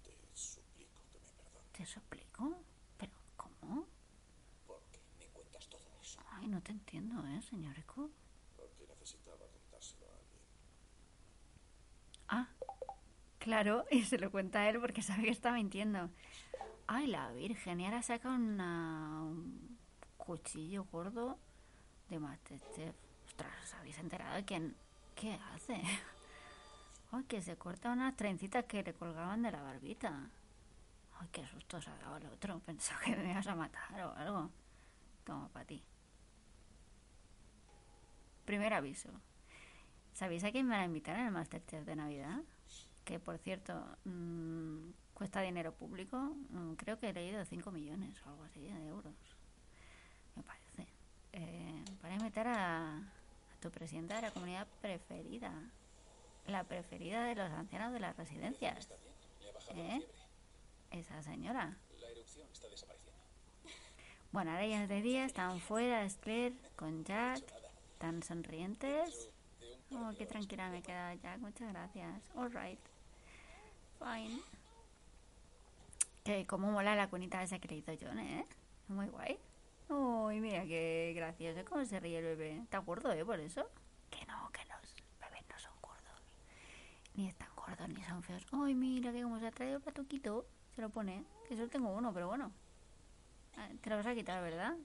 Te 0.04 0.16
suplico 0.34 1.02
que 1.12 1.20
me 1.20 1.32
perdones 1.34 1.72
¿Te 1.72 1.86
suplico? 1.86 2.64
¿Pero 2.98 3.14
cómo? 3.36 3.86
Porque 4.66 5.02
me 5.20 5.28
cuentas 5.28 5.68
todo 5.68 5.82
eso. 6.02 6.20
Ay, 6.32 6.48
no 6.48 6.62
te 6.62 6.72
entiendo, 6.72 7.26
¿eh, 7.28 7.42
señor 7.42 7.78
Eco? 7.78 8.10
porque 8.56 8.86
necesitaba 8.88 9.46
contárselo 9.48 10.06
a 10.08 10.18
alguien. 10.18 10.44
Ah, 12.28 12.48
claro, 13.40 13.86
y 13.92 14.04
se 14.04 14.18
lo 14.20 14.32
cuenta 14.32 14.60
a 14.60 14.70
él 14.70 14.80
porque 14.80 15.02
sabe 15.02 15.24
que 15.24 15.30
está 15.30 15.52
mintiendo. 15.52 16.10
Ay, 16.88 17.08
la 17.08 17.32
Virgen, 17.32 17.80
y 17.80 17.86
ahora 17.86 18.02
saca 18.02 18.30
una, 18.30 19.22
un 19.24 19.78
cuchillo 20.18 20.86
gordo 20.86 21.38
de 22.10 22.20
Masterchef. 22.20 22.96
Ostras, 23.28 23.54
¿os 23.64 23.74
habéis 23.76 23.98
enterado 23.98 24.36
de 24.36 24.46
quién? 24.46 24.76
¿Qué 25.16 25.40
hace? 25.54 25.82
Ay, 27.12 27.24
que 27.24 27.42
se 27.42 27.58
corta 27.58 27.92
unas 27.92 28.16
trencitas 28.16 28.66
que 28.66 28.84
le 28.84 28.94
colgaban 28.94 29.42
de 29.42 29.52
la 29.52 29.62
barbita. 29.62 30.30
Ay, 31.20 31.28
qué 31.32 31.46
susto 31.48 31.82
se 31.82 31.90
ha 31.90 31.98
dado 31.98 32.18
el 32.18 32.26
otro. 32.28 32.60
Pensaba 32.66 33.02
que 33.02 33.16
me 33.16 33.32
ibas 33.32 33.48
a 33.48 33.56
matar 33.56 34.02
o 34.02 34.14
algo. 34.16 34.50
Toma, 35.24 35.50
para 35.50 35.66
ti. 35.66 35.84
Primer 38.46 38.74
aviso. 38.74 39.10
¿Sabéis 40.14 40.44
a 40.44 40.52
quién 40.52 40.68
me 40.68 40.74
van 40.74 40.82
a 40.82 40.86
invitar 40.86 41.18
en 41.18 41.28
el 41.28 41.32
Masterchef 41.32 41.86
de 41.86 41.96
Navidad? 41.96 42.42
Que 43.10 43.20
por 43.20 43.40
cierto, 43.40 43.74
mm, 44.06 44.92
cuesta 45.16 45.42
dinero 45.42 45.74
público. 45.74 46.16
Mm, 46.52 46.74
Creo 46.74 47.00
que 47.00 47.10
he 47.10 47.14
leído 47.14 47.44
5 47.44 47.72
millones 47.72 48.22
o 48.24 48.30
algo 48.30 48.44
así 48.44 48.62
de 48.62 48.86
euros. 48.86 49.16
Me 50.36 50.44
parece. 50.44 50.88
Eh, 51.34 51.84
para 52.04 52.14
invitar 52.14 52.48
a, 52.48 52.98
a 52.98 53.60
tu 53.60 53.72
presidenta 53.72 54.16
de 54.18 54.22
la 54.22 54.32
comunidad 54.32 54.68
preferida. 54.80 55.52
La 56.46 56.64
preferida 56.66 57.24
de 57.26 57.34
los 57.34 57.50
ancianos 57.52 57.94
de 57.94 58.00
las 58.00 58.16
residencias. 58.16 58.88
¿Eh? 59.74 60.08
Esa 60.92 61.24
señora. 61.24 61.76
La 62.00 62.10
erupción 62.10 62.48
está 62.52 62.68
desapareciendo. 62.70 63.20
Bueno, 64.32 64.52
ahora 64.52 64.68
ya 64.68 64.84
es 64.84 64.90
de 64.90 65.02
día, 65.02 65.26
están 65.26 65.60
fuera, 65.60 66.08
Claire 66.22 66.56
con 66.76 67.04
Jack, 67.06 67.42
tan 67.98 68.22
sonrientes. 68.22 69.32
Oh, 69.94 70.12
qué 70.16 70.28
tranquila 70.28 70.70
me 70.70 70.84
queda 70.84 71.16
Jack, 71.16 71.40
muchas 71.40 71.70
gracias. 71.70 72.30
Alright. 72.36 72.80
Fine. 74.00 74.42
Que 76.24 76.46
como 76.46 76.72
mola 76.72 76.96
la 76.96 77.10
cunita 77.10 77.46
que 77.46 77.68
le 77.68 77.76
hizo 77.78 77.92
John, 78.00 78.20
¿eh? 78.20 78.46
Muy 78.88 79.08
guay. 79.08 79.38
Uy, 79.90 80.40
mira 80.40 80.64
qué 80.66 81.14
gracioso, 81.16 81.66
cómo 81.66 81.84
se 81.86 82.00
ríe 82.00 82.20
el 82.20 82.26
bebé. 82.26 82.58
Está 82.58 82.80
gordo, 82.80 83.12
¿eh? 83.12 83.26
Por 83.26 83.40
eso. 83.40 83.68
Que 84.10 84.26
no, 84.26 84.50
que 84.52 84.62
los 84.66 84.96
bebés 85.20 85.44
no 85.50 85.60
son 85.60 85.74
gordos. 85.82 86.22
Ni 87.16 87.28
están 87.28 87.50
gordos, 87.56 87.90
ni 87.90 88.04
son 88.04 88.22
feos. 88.24 88.46
Ay, 88.52 88.76
mira 88.76 89.12
que 89.12 89.24
como 89.24 89.40
se 89.40 89.48
ha 89.48 89.52
traído 89.52 89.78
el 89.78 89.84
patuquito. 89.84 90.46
Se 90.76 90.82
lo 90.82 90.90
pone. 90.90 91.24
Que 91.48 91.56
solo 91.56 91.70
tengo 91.70 91.90
uno, 91.90 92.14
pero 92.14 92.28
bueno. 92.28 92.52
Ah, 93.58 93.68
Te 93.82 93.90
lo 93.90 93.98
vas 93.98 94.06
a 94.06 94.16
quitar, 94.16 94.42
¿verdad? 94.44 94.76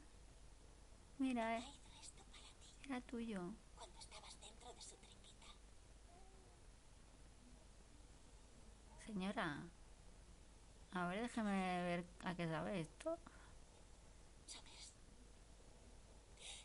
Mira, 1.18 1.58
eh. 1.58 1.64
Era 2.88 3.00
tuyo. 3.02 3.40
cuando 3.76 3.98
estabas 3.98 4.38
dentro 4.40 4.72
de 4.72 4.80
su 4.80 4.96
tripita. 4.96 5.46
Señora. 9.06 9.62
A 10.92 11.06
ver, 11.08 11.22
déjeme 11.22 11.82
ver 11.82 12.04
a 12.24 12.34
qué 12.34 12.46
sabe 12.48 12.80
esto. 12.80 13.18
¿Sabes? 14.46 14.94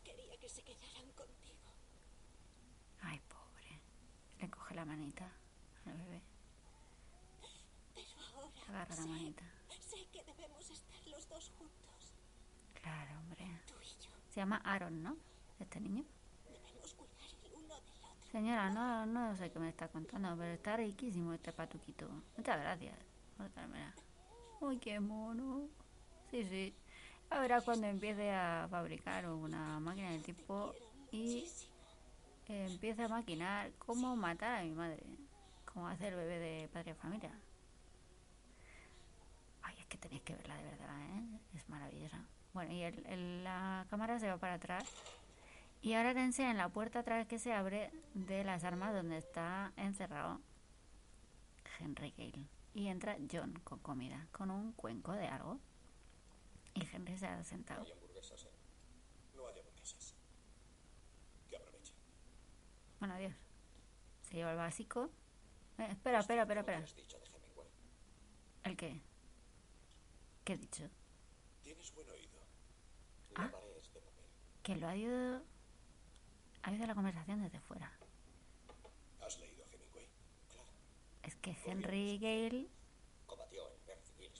Quería 0.04 0.38
que 0.38 0.50
se 0.50 0.64
quedaran 0.64 1.12
contigo. 1.14 1.74
Ay, 3.02 3.20
pobre. 3.28 3.82
Le 4.40 4.50
coge 4.50 4.76
la 4.76 4.86
manita 4.86 5.30
al 5.86 5.98
bebé. 5.98 6.22
Pero 7.96 8.08
ahora 8.36 8.50
Agarra 8.70 8.96
la 8.96 9.06
manita. 9.08 9.44
sé 9.90 10.06
que 10.12 10.24
debemos 10.24 10.70
estar 10.70 11.08
los 11.08 11.28
dos 11.28 11.52
juntos. 11.58 12.14
Claro, 12.82 13.20
hombre. 13.20 13.60
Tú 13.68 13.74
y 13.82 14.04
yo 14.06 14.12
Se 14.30 14.40
llama 14.40 14.62
Aaron, 14.64 15.02
¿no? 15.04 15.18
Este 15.60 15.80
niño. 15.80 16.06
debemos 16.48 16.94
cuidar 16.94 17.30
el 17.44 17.54
uno 17.56 17.76
del 17.82 18.04
otro. 18.04 18.19
Señora, 18.32 18.70
no, 18.70 19.06
no 19.06 19.36
sé 19.36 19.52
qué 19.52 19.60
me 19.60 19.70
está 19.70 19.88
contando, 19.88 20.36
pero 20.38 20.54
está 20.54 20.78
riquísimo 20.78 21.34
este 21.34 21.52
patuquito. 21.52 22.08
Muchas 22.38 22.60
gracias 22.60 22.96
por. 23.38 23.50
Uy, 24.62 24.78
qué 24.78 25.00
mono. 25.00 25.68
Sí, 26.30 26.44
sí. 26.44 26.76
A 27.32 27.40
cuando 27.62 27.88
empiece 27.88 28.32
a 28.32 28.68
fabricar 28.70 29.28
una 29.28 29.80
máquina 29.80 30.12
del 30.12 30.24
tipo 30.24 30.74
y 31.12 31.46
eh, 32.48 32.66
empiece 32.70 33.04
a 33.04 33.08
maquinar 33.08 33.72
cómo 33.80 34.16
matar 34.16 34.56
a 34.60 34.64
mi 34.64 34.72
madre. 34.72 35.04
Cómo 35.66 35.88
hacer 35.88 36.16
bebé 36.16 36.40
de 36.40 36.68
padre 36.68 36.94
de 36.94 37.00
familia. 37.00 37.32
Ay, 39.64 39.76
es 39.80 39.86
que 39.86 39.98
tenéis 39.98 40.22
que 40.24 40.36
verla 40.36 40.56
de 40.58 40.64
verdad, 40.64 41.02
¿eh? 41.02 41.40
Es 41.56 41.70
maravillosa. 41.70 42.20
Bueno, 42.54 42.74
y 42.74 42.82
el- 42.82 43.06
el- 43.06 43.44
la 43.44 43.86
cámara 43.90 44.20
se 44.20 44.28
va 44.28 44.38
para 44.38 44.56
atrás. 44.56 44.84
Y 45.82 45.94
ahora 45.94 46.14
te 46.14 46.22
enseñan 46.22 46.58
la 46.58 46.70
puerta 46.70 47.00
otra 47.00 47.18
vez 47.18 47.28
que 47.28 47.40
se 47.40 47.54
abre 47.54 47.92
de 48.14 48.44
las 48.44 48.64
armas 48.64 48.94
donde 48.94 49.18
está 49.18 49.72
encerrado 49.78 50.42
Henry 51.80 52.14
Gale. 52.18 52.50
Y 52.74 52.88
entra 52.88 53.18
John 53.32 53.54
con 53.64 53.80
comida, 53.80 54.28
con 54.32 54.52
un 54.52 54.74
cuenco 54.74 55.14
de 55.14 55.28
algo. 55.28 55.60
Y 56.74 56.86
Henry 56.94 57.18
se 57.18 57.28
ha 57.28 57.44
sentado. 57.44 57.84
Hay 57.84 57.92
hamburguesas, 57.92 58.44
¿eh? 58.44 58.52
No 59.36 59.48
hay 59.48 59.60
hamburguesas. 59.60 60.16
Que 61.50 61.58
aproveche. 61.58 61.94
Bueno, 63.00 63.16
adiós. 63.16 63.34
Se 64.22 64.36
lleva 64.36 64.52
el 64.52 64.58
básico. 64.58 65.10
Eh, 65.78 65.88
espera, 65.90 66.20
espera, 66.20 66.42
espera, 66.44 66.60
espera. 66.62 66.86
¿El 68.64 68.78
qué? 68.78 69.02
¿Qué 70.44 70.54
he 70.54 70.58
dicho? 70.58 70.90
Tienes 71.64 71.94
buen 71.94 72.10
oído. 72.10 72.40
Ah. 73.36 73.44
La 73.46 73.52
pared 73.52 73.78
es 73.78 73.94
de 73.94 74.02
papel. 74.02 74.26
Que 74.62 74.76
lo 74.76 74.88
ha 74.88 74.96
ido... 74.96 75.42
Ha 76.64 76.72
oído 76.72 76.86
la 76.86 76.96
conversación 76.96 77.42
desde 77.42 77.60
fuera. 77.62 77.92
¿Has 79.22 79.40
leído 79.40 79.64
a 79.64 79.68
Hemingway? 79.68 80.10
Claro. 80.50 80.70
Es 81.24 81.36
que 81.36 81.58
Henry 81.66 82.18
Gale 82.20 82.70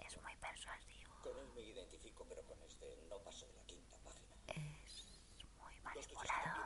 es 0.08 0.22
muy 0.22 0.36
persuasivo. 0.38 1.14
Con 1.24 1.38
él 1.38 1.48
me 1.56 1.62
identifico, 1.62 2.26
pero 2.28 2.44
con 2.44 2.62
este 2.64 2.98
no 3.10 3.20
paso 3.20 3.46
de 3.48 3.54
la 3.54 3.64
quinta 3.66 3.98
página. 4.00 4.36
Es 4.48 5.06
muy 5.60 5.80
manipulador. 5.82 6.66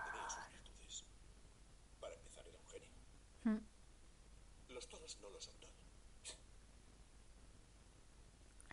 sus. 0.63 1.05
Para 1.99 2.13
empezar, 2.15 2.47
era 2.47 2.57
un 2.57 2.67
genio. 2.67 2.89
Mm. 3.43 4.73
Los 4.73 4.87
toros 4.87 5.17
no 5.21 5.29
lo 5.29 5.41
son 5.41 5.55
todo. 5.59 5.71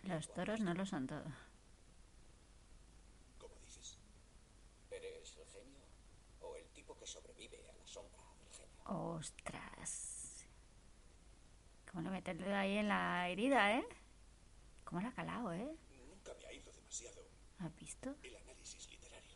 Los 0.03 0.33
toros 0.33 0.59
no 0.61 0.73
lo 0.73 0.85
son 0.85 1.07
todo. 1.07 1.31
¿Cómo 3.39 3.55
dices? 3.59 3.97
¿Eres 4.89 5.37
el 5.37 5.47
genio 5.47 5.81
o 6.39 6.55
el 6.55 6.67
tipo 6.69 6.90
que 7.01 7.07
sobrevive 7.07 7.57
a 7.67 7.73
la 7.73 7.87
sombra 7.87 8.21
del 8.37 8.53
genio? 8.53 8.83
Ostras. 8.85 10.45
¿Cómo 11.89 12.03
le 12.03 12.11
mete 12.11 12.29
el 12.31 12.37
dedo 12.37 12.55
ahí 12.55 12.77
en 12.77 12.87
la 12.89 13.27
herida, 13.27 13.75
eh? 13.75 13.83
¿Cómo 14.85 15.01
la 15.01 15.07
ha 15.07 15.13
calado, 15.13 15.51
eh? 15.51 15.75
Nunca 16.07 16.31
me 16.39 16.45
ha 16.45 16.53
ido 16.53 16.71
demasiado 16.71 17.23
¿Has 17.57 17.75
visto? 17.75 18.15
el 18.21 18.35
análisis 18.35 18.87
literario. 18.91 19.35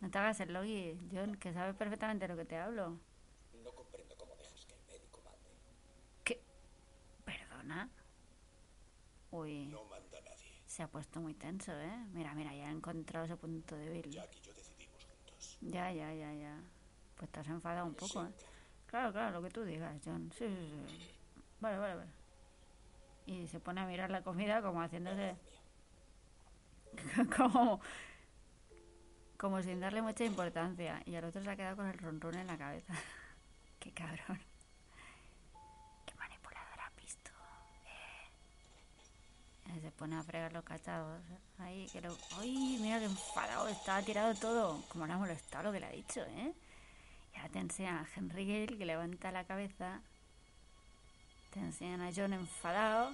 No 0.00 0.10
te 0.10 0.18
hagas 0.18 0.40
el 0.40 0.54
logi, 0.54 0.98
John, 1.12 1.36
que 1.36 1.52
sabe 1.52 1.74
perfectamente 1.74 2.24
de 2.26 2.32
lo 2.34 2.38
que 2.38 2.46
te 2.46 2.56
hablo. 2.56 2.98
No 3.62 3.72
comprendo 3.74 4.16
cómo 4.16 4.34
dejas 4.36 4.64
que 4.64 4.74
el 4.74 4.82
médico 4.86 5.20
mande. 5.22 5.50
¿Qué? 6.24 6.42
¿Perdona? 7.26 7.90
Uy, 9.30 9.66
No 9.66 9.84
manda. 9.84 10.13
Se 10.74 10.82
ha 10.82 10.88
puesto 10.88 11.20
muy 11.20 11.34
tenso, 11.34 11.70
¿eh? 11.72 12.04
Mira, 12.12 12.34
mira, 12.34 12.52
ya 12.52 12.66
ha 12.66 12.72
encontrado 12.72 13.26
ese 13.26 13.36
punto 13.36 13.76
débil. 13.76 14.10
Jack 14.10 14.28
y 14.34 14.40
yo 14.40 14.52
decidimos 14.54 15.04
juntos. 15.04 15.58
Ya, 15.60 15.92
ya, 15.92 16.12
ya, 16.12 16.34
ya. 16.34 16.60
Pues 17.16 17.30
te 17.30 17.38
has 17.38 17.46
enfadado 17.46 17.86
un 17.86 17.94
poco, 17.94 18.24
¿eh? 18.24 18.32
Claro, 18.88 19.12
claro, 19.12 19.30
lo 19.38 19.42
que 19.42 19.50
tú 19.50 19.62
digas, 19.62 20.02
John. 20.04 20.32
Sí, 20.36 20.48
sí, 20.48 20.84
sí. 20.88 21.10
Vale, 21.60 21.78
vale, 21.78 21.94
vale. 21.94 22.10
Y 23.26 23.46
se 23.46 23.60
pone 23.60 23.82
a 23.82 23.86
mirar 23.86 24.10
la 24.10 24.24
comida 24.24 24.62
como 24.62 24.82
haciéndose... 24.82 25.36
como... 27.36 27.80
Como 29.36 29.62
sin 29.62 29.78
darle 29.78 30.02
mucha 30.02 30.24
importancia. 30.24 31.00
Y 31.06 31.14
al 31.14 31.24
otro 31.24 31.40
se 31.40 31.50
ha 31.50 31.56
quedado 31.56 31.76
con 31.76 31.86
el 31.86 31.98
ronrón 31.98 32.34
en 32.34 32.48
la 32.48 32.58
cabeza. 32.58 32.94
Qué 33.78 33.92
cabrón. 33.92 34.40
Qué 36.04 36.14
manipulador 36.16 36.80
has 36.80 36.96
visto. 36.96 37.30
Eh. 39.63 39.63
Se 39.80 39.90
pone 39.90 40.16
a 40.16 40.22
fregar 40.22 40.52
los 40.52 40.64
cachados. 40.64 41.20
Ahí, 41.58 41.86
que 41.92 42.00
lo... 42.00 42.16
¡Ay, 42.38 42.78
mira 42.80 42.98
qué 42.98 43.06
enfadado! 43.06 43.68
Estaba 43.68 44.02
tirado 44.02 44.34
todo. 44.34 44.82
Como 44.88 45.06
le 45.06 45.12
ha 45.12 45.18
molestado 45.18 45.64
lo 45.64 45.72
que 45.72 45.80
le 45.80 45.86
ha 45.86 45.90
dicho, 45.90 46.20
¿eh? 46.20 46.54
Y 47.32 47.36
ahora 47.36 47.48
te 47.50 47.58
enseñan 47.58 47.96
a 47.96 48.08
Henry 48.14 48.46
Gale 48.46 48.78
que 48.78 48.84
levanta 48.84 49.32
la 49.32 49.44
cabeza. 49.44 50.00
Te 51.50 51.60
enseñan 51.60 52.00
a 52.02 52.10
John 52.14 52.32
enfadado. 52.32 53.12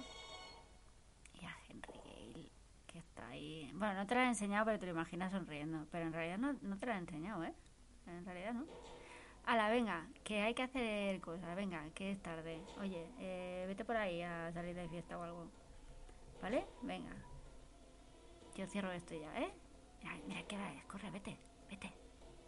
Y 1.41 1.45
a 1.45 1.55
Henry 1.69 1.93
Gale 1.93 2.49
que 2.87 2.99
está 2.99 3.27
ahí. 3.27 3.71
Bueno, 3.73 3.95
no 3.95 4.05
te 4.05 4.15
lo 4.15 4.21
he 4.21 4.27
enseñado, 4.27 4.65
pero 4.65 4.79
te 4.79 4.85
lo 4.85 4.91
imaginas 4.91 5.31
sonriendo. 5.31 5.87
Pero 5.91 6.05
en 6.05 6.13
realidad 6.13 6.37
no, 6.37 6.53
no 6.61 6.77
te 6.77 6.85
lo 6.85 6.91
he 6.93 6.97
enseñado, 6.97 7.43
¿eh? 7.43 7.53
En 8.05 8.25
realidad 8.25 8.53
no. 8.53 8.65
Ala, 9.45 9.69
venga, 9.69 10.07
que 10.23 10.41
hay 10.41 10.53
que 10.53 10.63
hacer 10.63 11.19
cosas. 11.21 11.55
Venga, 11.55 11.83
que 11.95 12.11
es 12.11 12.21
tarde. 12.21 12.61
Oye, 12.79 13.07
eh, 13.19 13.65
vete 13.67 13.83
por 13.83 13.97
ahí 13.97 14.21
a 14.21 14.51
salir 14.53 14.75
de 14.75 14.87
fiesta 14.87 15.17
o 15.17 15.23
algo. 15.23 15.47
¿Vale? 16.41 16.65
Venga. 16.81 17.11
Yo 18.55 18.67
cierro 18.67 18.91
esto 18.91 19.13
ya, 19.15 19.39
¿eh? 19.39 19.53
Mira, 20.01 20.15
mira 20.27 20.43
qué 20.47 20.55
hora 20.55 20.73
es. 20.73 20.83
Corre, 20.85 21.11
vete, 21.11 21.37
vete. 21.69 22.00